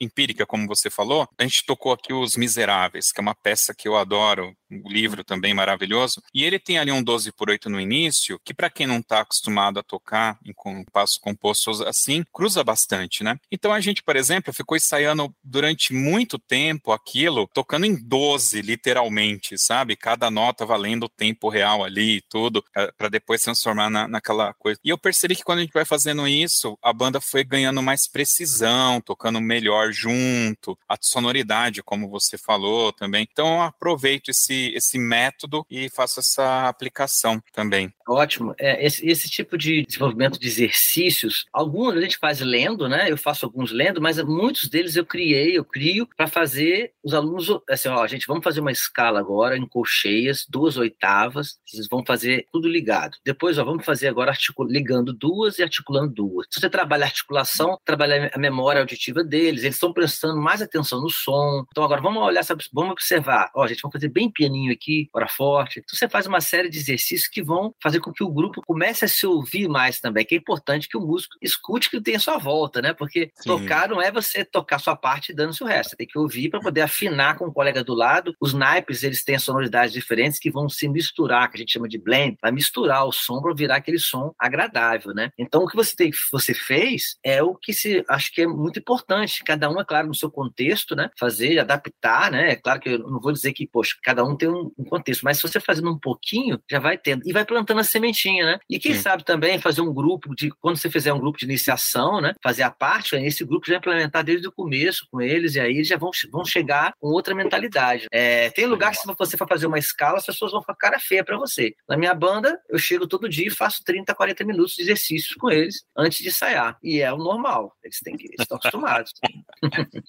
empírica, 0.01 0.47
como 0.47 0.66
você 0.66 0.90
falou. 0.90 1.28
A 1.38 1.43
gente 1.43 1.64
tocou 1.64 1.93
aqui 1.93 2.12
Os 2.12 2.36
Miseráveis, 2.36 3.12
que 3.12 3.20
é 3.20 3.22
uma 3.22 3.34
peça 3.34 3.74
que 3.74 3.88
eu 3.88 3.97
adoro, 3.97 4.55
um 4.70 4.88
livro 4.88 5.22
também 5.22 5.53
maravilhoso. 5.55 6.22
E 6.34 6.45
ele 6.45 6.59
tem 6.59 6.78
ali 6.78 6.90
um 6.90 7.03
12 7.03 7.32
por 7.32 7.51
8 7.51 7.68
no 7.68 7.80
início, 7.80 8.40
que 8.45 8.55
para 8.55 8.70
quem 8.70 8.86
não 8.86 8.99
está 8.99 9.20
acostumado 9.20 9.78
a 9.78 9.82
tocar 9.82 10.38
em 10.45 10.53
compassos 10.53 11.18
compostos 11.18 11.80
assim, 11.82 12.24
cruza 12.32 12.64
bastante, 12.64 13.22
né? 13.22 13.36
Então 13.51 13.72
a 13.72 13.80
gente, 13.80 14.03
por 14.03 14.16
exemplo, 14.16 14.53
ficou 14.53 14.76
ensaiando 14.76 15.34
durante 15.43 15.93
muito 15.93 16.38
tempo 16.38 16.93
aquilo, 16.93 17.49
tocando 17.53 17.86
em 17.86 17.97
12, 17.97 18.62
literalmente, 18.62 19.59
sabe? 19.59 19.97
Cada 19.97 20.30
nota 20.30 20.64
valendo 20.64 21.05
o 21.05 21.09
tempo 21.09 21.49
real 21.49 21.84
ali 21.84 22.16
e 22.16 22.22
tudo, 22.22 22.64
para 22.97 23.09
depois 23.09 23.43
transformar 23.43 23.90
na, 23.90 24.09
naquela 24.09 24.55
coisa. 24.55 24.80
E 24.84 24.88
eu 24.88 24.99
percebi 24.99 25.36
que 25.36 25.45
quando 25.45 25.59
a 25.59 25.62
gente 25.62 25.72
vai 25.72 25.84
fazendo 25.84 26.26
isso, 26.33 26.78
a 26.83 26.93
banda 26.93 27.20
foi 27.20 27.45
ganhando 27.45 27.83
mais 27.83 28.09
precisão, 28.09 29.01
tocando 29.01 29.41
melhor 29.41 29.93
junto, 29.93 30.78
a 30.89 30.97
sonoridade, 31.01 31.83
como 31.83 32.09
você 32.09 32.39
falou 32.39 32.93
também. 32.93 33.26
Então 33.30 33.57
eu 33.57 33.62
aproveito 33.62 34.28
esse, 34.28 34.72
esse 34.74 34.99
método 34.99 35.66
e 35.70 35.89
faço 35.91 36.20
essa 36.20 36.68
aplicação 36.68 37.43
também. 37.53 37.93
Ótimo. 38.09 38.55
É, 38.59 38.85
esse, 38.85 39.07
esse 39.07 39.28
tipo 39.28 39.57
de 39.57 39.85
desenvolvimento 39.85 40.39
de 40.39 40.47
exercícios, 40.47 41.47
alguns 41.53 41.95
a 41.97 42.01
gente 42.01 42.18
faz 42.18 42.41
lendo, 42.41 42.89
né? 42.89 43.11
Eu 43.11 43.16
faço 43.16 43.47
alguns 43.47 43.70
lendo, 43.70 44.01
mas 44.01 44.22
muitos 44.22 44.68
deles 44.68 44.97
eu 44.97 45.05
criei, 45.05 45.57
eu 45.57 45.64
crio 45.64 46.09
para 46.16 46.26
fazer 46.26 46.93
os 47.03 47.14
alunos, 47.14 47.49
assim, 47.68 47.89
ó, 47.89 48.07
gente, 48.07 48.26
vamos 48.26 48.45
fazer 48.45 48.61
uma 48.61 48.72
escala 48.72 49.18
agora 49.18 49.57
em 49.57 49.66
colcheias, 49.66 50.47
duas 50.49 50.76
oitavas, 50.76 51.59
vocês 51.66 51.87
vão 51.89 52.05
fazer 52.05 52.47
tudo 52.53 52.68
ligado. 52.68 53.16
Depois, 53.24 53.59
ó, 53.59 53.64
vamos 53.64 53.85
fazer 53.85 54.09
agora 54.09 54.33
ligando 54.68 55.12
duas 55.12 55.59
e 55.59 55.62
articulando 55.62 56.12
duas. 56.12 56.21
Se 56.50 56.60
você 56.60 56.70
trabalha 56.70 57.04
a 57.04 57.08
articulação, 57.08 57.78
trabalha 57.84 58.30
a 58.34 58.38
memória 58.38 58.80
auditiva 58.80 59.22
deles, 59.24 59.62
eles 59.62 59.76
estão 59.76 59.92
prestando 59.92 60.40
mais 60.40 60.62
atenção 60.62 61.00
no 61.00 61.10
som. 61.10 61.64
Então 61.70 61.84
agora 61.84 62.00
vamos 62.00 62.22
olhar, 62.22 62.42
vamos 62.72 62.92
observar. 62.92 63.50
Ó, 63.54 63.66
gente, 63.66 63.82
vamos 63.82 63.92
fazer 63.92 64.08
bem 64.08 64.30
pianinho 64.30 64.72
aqui, 64.72 65.08
hora 65.12 65.28
forte. 65.28 65.80
Então 65.80 65.96
você 65.96 66.08
faz 66.08 66.26
uma 66.26 66.40
série 66.40 66.68
de 66.68 66.78
exercícios 66.78 67.28
que 67.28 67.42
vão 67.42 67.74
fazer 67.82 68.00
com 68.00 68.12
que 68.12 68.24
o 68.24 68.30
grupo 68.30 68.62
comece 68.66 69.04
a 69.04 69.08
se 69.08 69.26
ouvir 69.26 69.68
mais 69.68 70.00
também, 70.00 70.24
que 70.24 70.34
é 70.34 70.38
importante 70.38 70.88
que 70.88 70.96
o 70.96 71.00
músico 71.00 71.36
escute 71.40 71.90
que 71.90 72.00
tem 72.00 72.16
a 72.16 72.20
sua 72.20 72.38
volta, 72.38 72.80
né? 72.82 72.92
Porque 72.92 73.30
Sim. 73.36 73.48
tocar 73.48 73.88
não 73.88 74.00
é 74.00 74.10
você 74.10 74.44
tocar 74.44 74.78
sua 74.78 74.96
parte 74.96 75.32
e 75.32 75.34
dando-se 75.34 75.62
o 75.62 75.66
resto. 75.66 75.90
Você 75.90 75.96
tem 75.96 76.06
que 76.06 76.18
ouvir 76.18 76.50
para 76.50 76.60
poder 76.60 76.82
afinar 76.82 77.36
com 77.36 77.46
o 77.46 77.52
colega 77.52 77.82
do 77.82 77.94
lado. 77.94 78.34
Os 78.40 78.52
naipes, 78.52 79.02
eles 79.02 79.24
têm 79.24 79.38
sonoridades 79.38 79.92
diferentes 79.92 80.38
que 80.38 80.50
vão 80.50 80.68
se 80.68 80.88
misturar, 80.88 81.50
que 81.50 81.56
a 81.56 81.60
gente 81.60 81.72
chama 81.72 81.88
de 81.88 81.98
blend, 81.98 82.36
vai 82.40 82.52
misturar 82.52 83.06
o 83.06 83.12
som 83.12 83.40
para 83.40 83.54
virar 83.54 83.76
aquele 83.76 83.98
som 83.98 84.34
agradável, 84.38 85.14
né? 85.14 85.30
Então 85.38 85.62
o 85.62 85.68
que 85.68 85.76
você 85.76 85.94
tem 85.96 86.11
você 86.30 86.54
fez 86.54 87.16
é 87.24 87.42
o 87.42 87.54
que 87.54 87.72
se 87.72 88.04
acho 88.08 88.32
que 88.32 88.42
é 88.42 88.46
muito 88.46 88.78
importante. 88.78 89.42
Cada 89.44 89.70
um, 89.70 89.80
é 89.80 89.84
claro, 89.84 90.08
no 90.08 90.14
seu 90.14 90.30
contexto, 90.30 90.94
né? 90.94 91.10
Fazer, 91.18 91.58
adaptar, 91.58 92.30
né? 92.30 92.52
É 92.52 92.56
claro 92.56 92.80
que 92.80 92.90
eu 92.90 92.98
não 92.98 93.20
vou 93.20 93.32
dizer 93.32 93.52
que, 93.52 93.66
poxa, 93.66 93.96
cada 94.02 94.24
um 94.24 94.36
tem 94.36 94.48
um, 94.48 94.70
um 94.78 94.84
contexto, 94.84 95.22
mas 95.22 95.38
se 95.38 95.42
você 95.42 95.58
fazendo 95.58 95.90
um 95.90 95.98
pouquinho, 95.98 96.60
já 96.70 96.78
vai 96.78 96.98
tendo. 96.98 97.22
E 97.26 97.32
vai 97.32 97.44
plantando 97.44 97.80
a 97.80 97.84
sementinha, 97.84 98.44
né? 98.44 98.58
E 98.68 98.78
quem 98.78 98.94
Sim. 98.94 99.00
sabe 99.00 99.24
também 99.24 99.58
fazer 99.58 99.80
um 99.80 99.92
grupo 99.92 100.34
de, 100.34 100.50
quando 100.60 100.76
você 100.76 100.90
fizer 100.90 101.12
um 101.12 101.18
grupo 101.18 101.38
de 101.38 101.44
iniciação, 101.44 102.20
né? 102.20 102.34
Fazer 102.42 102.62
a 102.62 102.70
parte, 102.70 103.16
esse 103.16 103.44
grupo 103.44 103.66
já 103.66 103.76
implementar 103.76 104.24
desde 104.24 104.46
o 104.46 104.52
começo 104.52 105.06
com 105.10 105.20
eles, 105.20 105.54
e 105.54 105.60
aí 105.60 105.74
eles 105.74 105.88
já 105.88 105.96
vão, 105.96 106.10
vão 106.30 106.44
chegar 106.44 106.92
com 107.00 107.08
outra 107.08 107.34
mentalidade. 107.34 108.06
É, 108.12 108.50
tem 108.50 108.66
lugar 108.66 108.90
que 108.92 108.98
se 108.98 109.06
você 109.06 109.36
for 109.36 109.48
fazer 109.48 109.66
uma 109.66 109.78
escala, 109.78 110.18
as 110.18 110.26
pessoas 110.26 110.52
vão 110.52 110.60
ficar 110.60 110.74
cara 110.82 110.98
feia 110.98 111.24
para 111.24 111.36
você. 111.36 111.74
Na 111.88 111.96
minha 111.96 112.12
banda, 112.12 112.60
eu 112.68 112.76
chego 112.76 113.06
todo 113.06 113.28
dia 113.28 113.46
e 113.46 113.50
faço 113.50 113.84
30, 113.84 114.12
40 114.14 114.44
minutos 114.44 114.74
de 114.74 114.82
exercícios 114.82 115.34
com 115.34 115.48
eles 115.48 115.84
antes 115.97 116.18
de 116.18 116.28
ensaiar. 116.28 116.78
E 116.82 117.01
é 117.01 117.12
o 117.12 117.18
normal. 117.18 117.76
Eles 117.82 117.99
têm 118.01 118.16
que 118.16 118.28
estão 118.38 118.57
acostumados. 118.57 119.12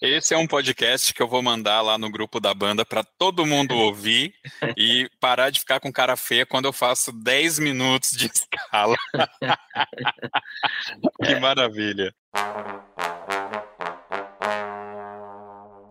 Esse 0.00 0.34
é 0.34 0.38
um 0.38 0.46
podcast 0.46 1.12
que 1.12 1.22
eu 1.22 1.28
vou 1.28 1.42
mandar 1.42 1.80
lá 1.80 1.98
no 1.98 2.10
grupo 2.10 2.40
da 2.40 2.54
banda 2.54 2.84
para 2.84 3.04
todo 3.04 3.46
mundo 3.46 3.74
ouvir 3.74 4.34
e 4.76 5.08
parar 5.20 5.50
de 5.50 5.60
ficar 5.60 5.80
com 5.80 5.92
cara 5.92 6.16
feia 6.16 6.46
quando 6.46 6.66
eu 6.66 6.72
faço 6.72 7.12
10 7.12 7.58
minutos 7.58 8.10
de 8.10 8.26
escala. 8.26 8.96
que 11.24 11.40
maravilha. 11.40 12.14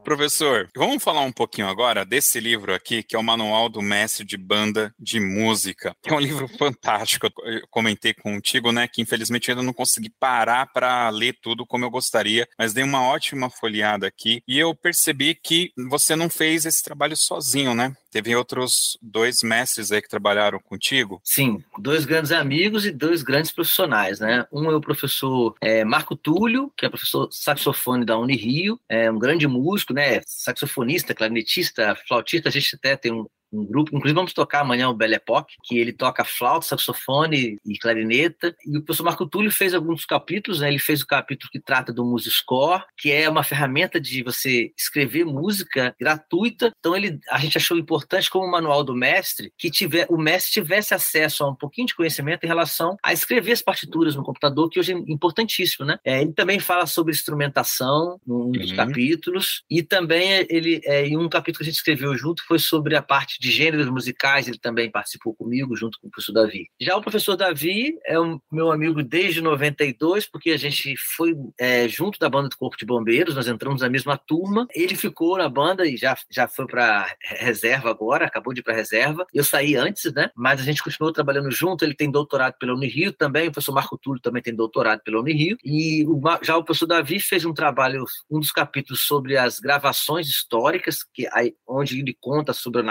Professor, 0.04 0.70
vamos 0.76 1.02
falar 1.02 1.22
um 1.22 1.32
pouquinho 1.32 1.68
agora 1.68 2.04
desse 2.04 2.40
livro 2.40 2.74
aqui, 2.74 3.02
que 3.02 3.16
é 3.16 3.20
o 3.20 3.24
Manual 3.24 3.70
do 3.70 3.82
Mestre 3.82 4.26
de 4.26 4.36
Banda 4.36 4.94
de 5.00 5.18
Música, 5.20 5.96
é 6.06 6.14
um 6.14 6.20
livro 6.20 6.46
fantástico. 6.60 7.28
Eu 7.46 7.66
comentei 7.70 8.14
contigo, 8.14 8.72
né, 8.72 8.88
que 8.88 9.02
infelizmente 9.02 9.50
ainda 9.50 9.64
não 9.64 9.74
consegui 9.74 10.10
parar 10.10 10.68
para 10.74 11.10
ler 11.10 11.38
tudo 11.42 11.66
como 11.66 11.86
eu 11.86 11.90
gostaria, 11.90 12.48
mas 12.60 12.74
dei 12.74 12.84
uma 12.84 13.02
ótima 13.02 13.50
folheada 13.50 14.06
aqui 14.06 14.44
e 14.46 14.60
eu 14.60 14.76
percebi 14.76 15.36
que 15.36 15.72
você 15.90 16.16
não 16.16 16.30
fez 16.30 16.66
esse 16.66 16.84
trabalho 16.84 17.16
sozinho, 17.16 17.74
né? 17.74 17.96
Teve 18.14 18.36
outros 18.36 18.96
dois 19.02 19.42
mestres 19.42 19.92
aí 19.92 20.00
que 20.00 20.08
trabalharam 20.08 20.60
contigo? 20.60 21.20
Sim, 21.24 21.64
dois 21.80 22.06
grandes 22.06 22.32
amigos 22.32 22.86
e 22.86 22.92
dois 22.92 23.24
grandes 23.24 23.52
profissionais, 23.52 24.20
né? 24.20 24.46
Um 24.52 24.70
é 24.70 24.76
o 24.76 24.80
professor 24.80 25.56
é, 25.60 25.84
Marco 25.84 26.16
Túlio, 26.16 26.72
que 26.78 26.86
é 26.86 26.90
professor 26.90 27.28
saxofone 27.32 28.06
da 28.06 28.16
Unirio, 28.16 28.80
é 28.88 29.10
um 29.10 29.18
grande 29.18 29.48
músico, 29.48 29.94
né? 29.94 30.22
Saxofonista, 30.28 31.16
clarinetista, 31.16 31.98
flautista, 32.08 32.50
a 32.50 32.52
gente 32.52 32.76
até 32.76 32.96
tem 32.96 33.12
um, 33.12 33.26
um 33.54 33.66
grupo, 33.66 33.96
inclusive 33.96 34.16
vamos 34.16 34.34
tocar 34.34 34.62
amanhã 34.62 34.90
o 34.90 34.94
Belle 34.94 35.16
Époque, 35.16 35.56
que 35.64 35.78
ele 35.78 35.94
toca 35.94 36.24
flauta, 36.24 36.66
saxofone 36.66 37.60
e 37.66 37.78
clarineta. 37.78 38.56
E 38.66 38.78
o 38.78 38.82
professor 38.82 39.04
Marco 39.04 39.28
Túlio 39.28 39.52
fez 39.52 39.74
alguns 39.74 40.06
capítulos, 40.06 40.60
né? 40.60 40.70
Ele 40.70 40.80
fez 40.80 41.02
o 41.02 41.08
capítulo 41.08 41.52
que 41.52 41.60
trata 41.60 41.94
do 41.94 42.04
MuseScore, 42.04 42.84
que 42.98 43.12
é 43.12 43.30
uma 43.30 43.44
ferramenta 43.44 44.00
de 44.00 44.24
você 44.24 44.72
escrever 44.78 45.26
música 45.26 45.96
gratuita. 46.00 46.72
Então 46.80 46.96
ele, 46.96 47.20
a 47.30 47.38
gente 47.38 47.58
achou 47.58 47.78
importante 47.78 48.30
como 48.30 48.50
manual 48.50 48.84
do 48.84 48.96
mestre 48.96 49.54
que 49.58 49.70
tiver, 49.70 50.08
o 50.10 50.18
mestre 50.18 50.54
tivesse 50.54 50.94
acesso 50.94 51.44
a 51.44 51.50
um 51.50 51.56
pouquinho 51.56 51.88
de 51.88 51.96
conhecimento 51.96 52.44
em 52.44 52.48
relação 52.48 52.98
a 53.04 53.14
escrever 53.14 53.52
as 53.52 53.62
partituras 53.62 54.16
no 54.16 54.24
computador, 54.24 54.70
que 54.70 54.80
hoje 54.80 54.94
é 54.94 54.96
importantíssimo, 54.96 55.86
né? 55.86 55.98
É, 56.04 56.22
ele 56.22 56.34
também 56.34 56.60
fala 56.60 56.86
sobre 56.86 57.14
instrumentação 57.14 58.20
num 58.26 58.52
dos 58.52 58.72
uhum. 58.72 58.76
capítulos 58.76 59.64
e 59.70 59.84
também 59.84 60.46
ele 60.50 60.82
é, 60.86 61.08
em 61.08 61.18
um 61.18 61.30
capítulo 61.30 61.60
que 61.60 61.64
a 61.64 61.72
gente 61.72 61.76
escreveu 61.76 62.16
junto 62.18 62.44
foi 62.46 62.60
sobre 62.60 62.96
a 62.96 63.02
parte 63.02 63.40
de 63.44 63.52
gêneros 63.52 63.90
musicais, 63.90 64.48
ele 64.48 64.58
também 64.58 64.90
participou 64.90 65.36
comigo, 65.36 65.76
junto 65.76 66.00
com 66.00 66.08
o 66.08 66.10
professor 66.10 66.32
Davi. 66.32 66.70
Já 66.80 66.96
o 66.96 67.02
professor 67.02 67.36
Davi 67.36 67.98
é 68.06 68.18
um 68.18 68.40
meu 68.50 68.72
amigo 68.72 69.04
desde 69.04 69.42
92, 69.42 70.26
porque 70.26 70.52
a 70.52 70.58
gente 70.58 70.96
foi 71.18 71.36
é, 71.60 71.86
junto 71.90 72.18
da 72.18 72.30
banda 72.30 72.48
do 72.48 72.56
Corpo 72.56 72.78
de 72.78 72.86
Bombeiros, 72.86 73.36
nós 73.36 73.50
entramos 73.50 73.82
na 73.82 73.90
mesma 73.90 74.18
turma. 74.18 74.66
Ele 74.74 74.96
ficou 74.96 75.38
na 75.38 75.50
banda 75.50 75.86
e 75.86 75.98
já, 75.98 76.18
já 76.32 76.48
foi 76.48 76.66
para 76.68 77.14
reserva 77.22 77.90
agora, 77.90 78.26
acabou 78.26 78.54
de 78.54 78.62
ir 78.62 78.64
para 78.64 78.74
reserva. 78.74 79.26
Eu 79.34 79.44
saí 79.44 79.76
antes, 79.76 80.14
né? 80.14 80.30
Mas 80.38 80.62
a 80.62 80.64
gente 80.64 80.82
continuou 80.82 81.12
trabalhando 81.12 81.52
junto. 81.52 81.84
Ele 81.84 81.94
tem 81.94 82.10
doutorado 82.10 82.56
pela 82.58 82.74
Unirio 82.74 83.12
também, 83.12 83.50
o 83.50 83.52
professor 83.52 83.74
Marco 83.74 83.98
Túlio 83.98 84.22
também 84.22 84.42
tem 84.42 84.56
doutorado 84.56 85.02
pela 85.02 85.20
Unirio. 85.20 85.58
E 85.66 86.06
o, 86.08 86.22
já 86.42 86.56
o 86.56 86.64
professor 86.64 86.88
Davi 86.88 87.20
fez 87.20 87.44
um 87.44 87.54
trabalho, 87.54 88.06
um 88.32 88.40
dos 88.40 88.52
capítulos 88.52 89.02
sobre 89.02 89.38
as 89.38 89.60
gravações 89.60 90.30
históricas, 90.30 91.00
que 91.14 91.28
aí, 91.34 91.54
onde 91.68 92.00
ele 92.00 92.16
conta 92.22 92.54
sobre 92.54 92.80
a 92.80 92.84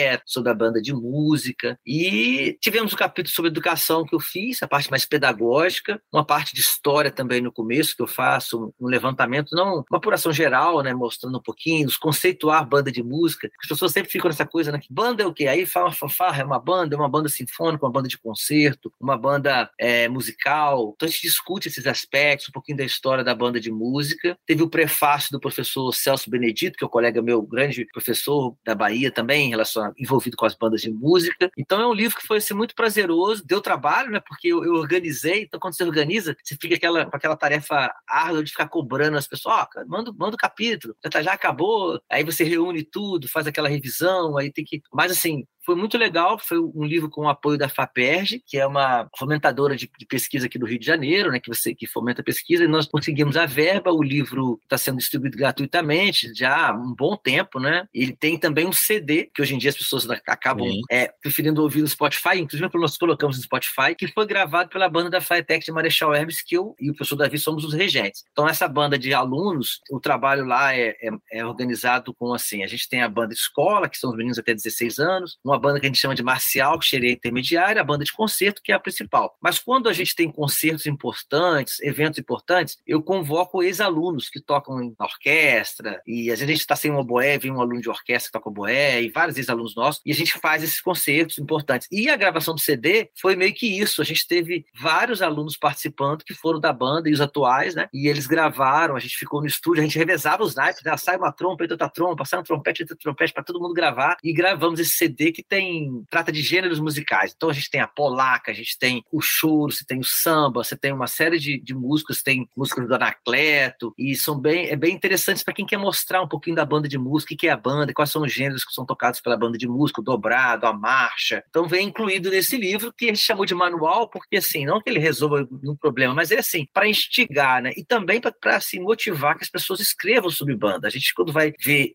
Anacleia, 0.00 0.22
sobre 0.24 0.50
a 0.50 0.54
banda 0.54 0.80
de 0.80 0.92
música. 0.92 1.78
E 1.86 2.56
tivemos 2.60 2.92
um 2.92 2.96
capítulo 2.96 3.34
sobre 3.34 3.50
educação 3.50 4.04
que 4.04 4.14
eu 4.14 4.20
fiz, 4.20 4.62
a 4.62 4.68
parte 4.68 4.90
mais 4.90 5.04
pedagógica, 5.04 6.00
uma 6.12 6.24
parte 6.24 6.54
de 6.54 6.60
história 6.60 7.10
também 7.10 7.40
no 7.40 7.52
começo, 7.52 7.94
que 7.94 8.02
eu 8.02 8.06
faço 8.06 8.72
um 8.80 8.86
levantamento, 8.86 9.54
não 9.54 9.84
uma 9.90 9.98
apuração 9.98 10.32
geral, 10.32 10.82
né, 10.82 10.94
mostrando 10.94 11.38
um 11.38 11.42
pouquinho, 11.42 11.86
os 11.86 11.96
conceituar 11.96 12.66
banda 12.66 12.90
de 12.90 13.02
música. 13.02 13.50
As 13.62 13.68
pessoas 13.68 13.92
sempre 13.92 14.10
ficam 14.10 14.28
nessa 14.28 14.46
coisa, 14.46 14.72
né? 14.72 14.78
Que 14.78 14.92
banda 14.92 15.22
é 15.22 15.26
o 15.26 15.34
quê? 15.34 15.46
Aí 15.46 15.66
fala 15.66 15.92
fanfarra, 15.92 16.42
é 16.42 16.44
uma 16.44 16.58
banda, 16.58 16.94
é 16.94 16.98
uma 16.98 17.08
banda 17.08 17.28
sinfônica, 17.28 17.84
uma 17.84 17.92
banda 17.92 18.08
de 18.08 18.18
concerto, 18.18 18.92
uma 19.00 19.16
banda 19.16 19.70
é, 19.78 20.08
musical. 20.08 20.92
Então 20.94 21.08
a 21.08 21.10
gente 21.10 21.22
discute 21.22 21.68
esses 21.68 21.86
aspectos, 21.86 22.48
um 22.48 22.52
pouquinho 22.52 22.78
da 22.78 22.84
história 22.84 23.24
da 23.24 23.34
banda 23.34 23.60
de 23.60 23.70
música. 23.70 24.38
Teve 24.46 24.62
o 24.62 24.70
prefácio 24.70 25.30
do 25.32 25.40
professor 25.40 25.92
Celso 25.92 26.30
Benedito, 26.30 26.76
que 26.76 26.84
é 26.84 26.86
o 26.86 26.90
colega 26.90 27.20
meu, 27.22 27.42
grande 27.42 27.86
professor 27.92 28.56
da 28.64 28.74
Bahia 28.74 29.10
também, 29.10 29.46
em 29.46 29.50
relação 29.50 29.79
envolvido 29.98 30.36
com 30.36 30.46
as 30.46 30.54
bandas 30.54 30.80
de 30.80 30.90
música. 30.90 31.50
Então 31.56 31.80
é 31.80 31.86
um 31.86 31.94
livro 31.94 32.18
que 32.18 32.26
foi 32.26 32.38
assim, 32.38 32.54
muito 32.54 32.74
prazeroso, 32.74 33.44
deu 33.44 33.60
trabalho, 33.60 34.10
né? 34.10 34.20
Porque 34.20 34.48
eu, 34.48 34.64
eu 34.64 34.74
organizei. 34.74 35.42
Então, 35.42 35.60
quando 35.60 35.74
você 35.74 35.84
organiza, 35.84 36.36
você 36.42 36.56
fica 36.60 36.74
aquela, 36.74 37.06
com 37.06 37.16
aquela 37.16 37.36
tarefa 37.36 37.92
árdua 38.08 38.42
de 38.42 38.50
ficar 38.50 38.68
cobrando 38.68 39.16
as 39.16 39.26
pessoas, 39.26 39.56
ó, 39.56 39.66
oh, 39.76 39.88
manda, 39.88 40.12
manda 40.12 40.34
o 40.34 40.38
capítulo, 40.38 40.94
já, 41.02 41.10
tá, 41.10 41.22
já 41.22 41.32
acabou. 41.32 42.00
Aí 42.10 42.24
você 42.24 42.44
reúne 42.44 42.82
tudo, 42.82 43.28
faz 43.28 43.46
aquela 43.46 43.68
revisão, 43.68 44.36
aí 44.36 44.52
tem 44.52 44.64
que. 44.64 44.82
Mas 44.92 45.12
assim, 45.12 45.44
foi 45.64 45.74
muito 45.74 45.98
legal, 45.98 46.38
foi 46.38 46.58
um 46.58 46.84
livro 46.84 47.08
com 47.10 47.22
o 47.22 47.28
apoio 47.28 47.58
da 47.58 47.68
FAPERJ, 47.68 48.42
que 48.46 48.58
é 48.58 48.66
uma 48.66 49.08
fomentadora 49.18 49.76
de, 49.76 49.90
de, 49.98 50.06
pesquisa 50.06 50.46
aqui 50.46 50.58
do 50.58 50.66
Rio 50.66 50.78
de 50.78 50.86
Janeiro, 50.86 51.30
né, 51.30 51.40
que 51.40 51.48
você 51.48 51.74
que 51.74 51.86
fomenta 51.86 52.22
pesquisa, 52.22 52.64
e 52.64 52.68
nós 52.68 52.86
conseguimos 52.86 53.36
a 53.36 53.46
verba, 53.46 53.92
o 53.92 54.02
livro 54.02 54.58
está 54.62 54.76
sendo 54.78 54.98
distribuído 54.98 55.36
gratuitamente 55.36 56.32
já 56.34 56.68
há 56.68 56.72
um 56.72 56.94
bom 56.94 57.16
tempo, 57.16 57.58
né? 57.58 57.86
Ele 57.92 58.14
tem 58.14 58.38
também 58.38 58.66
um 58.66 58.72
CD, 58.72 59.30
que 59.34 59.42
hoje 59.42 59.54
em 59.54 59.58
dia 59.58 59.70
as 59.70 59.76
pessoas 59.76 60.08
acabam 60.26 60.68
é, 60.90 61.12
preferindo 61.20 61.62
ouvir 61.62 61.82
no 61.82 61.88
Spotify, 61.88 62.38
inclusive 62.38 62.70
nós 62.74 62.96
colocamos 62.96 63.36
no 63.36 63.42
Spotify, 63.42 63.94
que 63.96 64.08
foi 64.08 64.26
gravado 64.26 64.70
pela 64.70 64.88
banda 64.88 65.10
da 65.10 65.20
Firetech 65.20 65.64
de 65.64 65.72
Marechal 65.72 66.14
Hermes, 66.14 66.42
que 66.42 66.56
eu 66.56 66.74
e 66.80 66.90
o 66.90 66.94
professor 66.94 67.16
Davi 67.16 67.38
somos 67.38 67.64
os 67.64 67.74
regentes. 67.74 68.24
Então, 68.32 68.48
essa 68.48 68.66
banda 68.66 68.98
de 68.98 69.12
alunos, 69.12 69.80
o 69.90 70.00
trabalho 70.00 70.44
lá 70.44 70.74
é, 70.74 70.96
é, 71.00 71.10
é 71.32 71.44
organizado 71.44 72.14
com 72.14 72.32
assim, 72.32 72.62
a 72.62 72.66
gente 72.66 72.88
tem 72.88 73.02
a 73.02 73.08
banda 73.08 73.34
escola, 73.34 73.88
que 73.88 73.98
são 73.98 74.10
os 74.10 74.16
meninos 74.16 74.38
até 74.38 74.54
16 74.54 74.98
anos, 74.98 75.38
uma 75.50 75.58
banda 75.58 75.80
que 75.80 75.86
a 75.86 75.88
gente 75.88 75.98
chama 75.98 76.14
de 76.14 76.22
marcial, 76.22 76.78
que 76.78 76.88
seria 76.88 77.12
intermediária, 77.12 77.80
a 77.80 77.84
banda 77.84 78.04
de 78.04 78.12
concerto, 78.12 78.62
que 78.62 78.72
é 78.72 78.74
a 78.74 78.80
principal. 78.80 79.36
Mas 79.40 79.58
quando 79.58 79.88
a 79.88 79.92
gente 79.92 80.14
tem 80.14 80.30
concertos 80.30 80.86
importantes, 80.86 81.80
eventos 81.80 82.18
importantes, 82.18 82.78
eu 82.86 83.02
convoco 83.02 83.62
ex-alunos 83.62 84.28
que 84.28 84.40
tocam 84.40 84.94
na 84.98 85.04
orquestra, 85.04 86.00
e 86.06 86.30
às 86.30 86.38
vezes 86.38 86.42
a 86.42 86.52
gente 86.52 86.60
está 86.60 86.76
sem 86.76 86.90
um 86.90 86.98
oboé, 86.98 87.38
vem 87.38 87.50
um 87.50 87.60
aluno 87.60 87.80
de 87.80 87.88
orquestra 87.88 88.28
que 88.28 88.32
toca 88.32 88.48
oboé, 88.48 89.02
e 89.02 89.10
vários 89.10 89.36
ex-alunos 89.36 89.74
nossos, 89.74 90.00
e 90.04 90.12
a 90.12 90.14
gente 90.14 90.38
faz 90.38 90.62
esses 90.62 90.80
concertos 90.80 91.38
importantes. 91.38 91.88
E 91.90 92.08
a 92.08 92.16
gravação 92.16 92.54
do 92.54 92.60
CD 92.60 93.10
foi 93.20 93.36
meio 93.36 93.54
que 93.54 93.80
isso, 93.80 94.00
a 94.00 94.04
gente 94.04 94.26
teve 94.26 94.64
vários 94.74 95.22
alunos 95.22 95.56
participando 95.56 96.24
que 96.24 96.34
foram 96.34 96.60
da 96.60 96.72
banda 96.72 97.08
e 97.08 97.12
os 97.12 97.20
atuais, 97.20 97.74
né? 97.74 97.88
E 97.92 98.08
eles 98.08 98.26
gravaram, 98.26 98.96
a 98.96 99.00
gente 99.00 99.16
ficou 99.16 99.40
no 99.40 99.46
estúdio, 99.46 99.82
a 99.82 99.86
gente 99.86 99.98
revezava 99.98 100.42
os 100.42 100.54
naipes, 100.54 100.82
né? 100.84 100.96
sai 100.96 101.16
uma 101.16 101.32
trompa, 101.32 101.64
outra 101.70 101.88
trompa, 101.88 102.24
sai 102.24 102.40
um 102.40 102.42
trompete, 102.42 102.82
entra 102.82 102.96
trompete, 102.96 103.32
para 103.32 103.42
todo 103.42 103.60
mundo 103.60 103.74
gravar, 103.74 104.16
e 104.22 104.32
gravamos 104.32 104.78
esse 104.80 104.92
CD 104.92 105.32
que 105.32 105.39
tem 105.42 106.04
trata 106.10 106.32
de 106.32 106.42
gêneros 106.42 106.80
musicais. 106.80 107.32
Então 107.34 107.50
a 107.50 107.52
gente 107.52 107.70
tem 107.70 107.80
a 107.80 107.86
polaca, 107.86 108.50
a 108.50 108.54
gente 108.54 108.78
tem 108.78 109.04
o 109.12 109.20
choro, 109.20 109.72
você 109.72 109.84
tem 109.84 109.98
o 109.98 110.04
samba, 110.04 110.62
você 110.64 110.76
tem 110.76 110.92
uma 110.92 111.06
série 111.06 111.38
de, 111.38 111.60
de 111.60 111.74
músicas, 111.74 112.22
tem 112.22 112.48
músicas 112.56 112.86
do 112.86 112.94
Anacleto, 112.94 113.92
e 113.98 114.14
são 114.14 114.38
bem, 114.38 114.68
é 114.68 114.76
bem 114.76 114.94
interessantes 114.94 115.42
para 115.42 115.54
quem 115.54 115.66
quer 115.66 115.78
mostrar 115.78 116.22
um 116.22 116.28
pouquinho 116.28 116.56
da 116.56 116.64
banda 116.64 116.88
de 116.88 116.98
música, 116.98 117.34
o 117.34 117.36
que 117.36 117.48
é 117.48 117.50
a 117.50 117.56
banda, 117.56 117.92
quais 117.92 118.10
são 118.10 118.22
os 118.22 118.32
gêneros 118.32 118.64
que 118.64 118.72
são 118.72 118.84
tocados 118.84 119.20
pela 119.20 119.36
banda 119.36 119.56
de 119.56 119.68
música, 119.68 120.00
o 120.00 120.04
dobrado, 120.04 120.66
a 120.66 120.72
marcha. 120.72 121.42
Então 121.48 121.66
vem 121.66 121.88
incluído 121.88 122.30
nesse 122.30 122.56
livro, 122.56 122.92
que 122.92 123.06
a 123.06 123.08
gente 123.08 123.20
chamou 123.20 123.44
de 123.44 123.54
manual, 123.54 124.08
porque 124.08 124.36
assim, 124.36 124.64
não 124.64 124.80
que 124.80 124.90
ele 124.90 124.98
resolva 124.98 125.46
um 125.64 125.76
problema, 125.76 126.14
mas 126.14 126.30
é 126.30 126.38
assim, 126.38 126.66
para 126.72 126.88
instigar, 126.88 127.62
né? 127.62 127.72
E 127.76 127.84
também 127.84 128.20
para 128.20 128.56
assim, 128.56 128.80
motivar 128.80 129.36
que 129.36 129.44
as 129.44 129.50
pessoas 129.50 129.80
escrevam 129.80 130.30
sobre 130.30 130.56
banda. 130.56 130.86
A 130.86 130.90
gente, 130.90 131.14
quando 131.14 131.32
vai 131.32 131.52
ver 131.60 131.94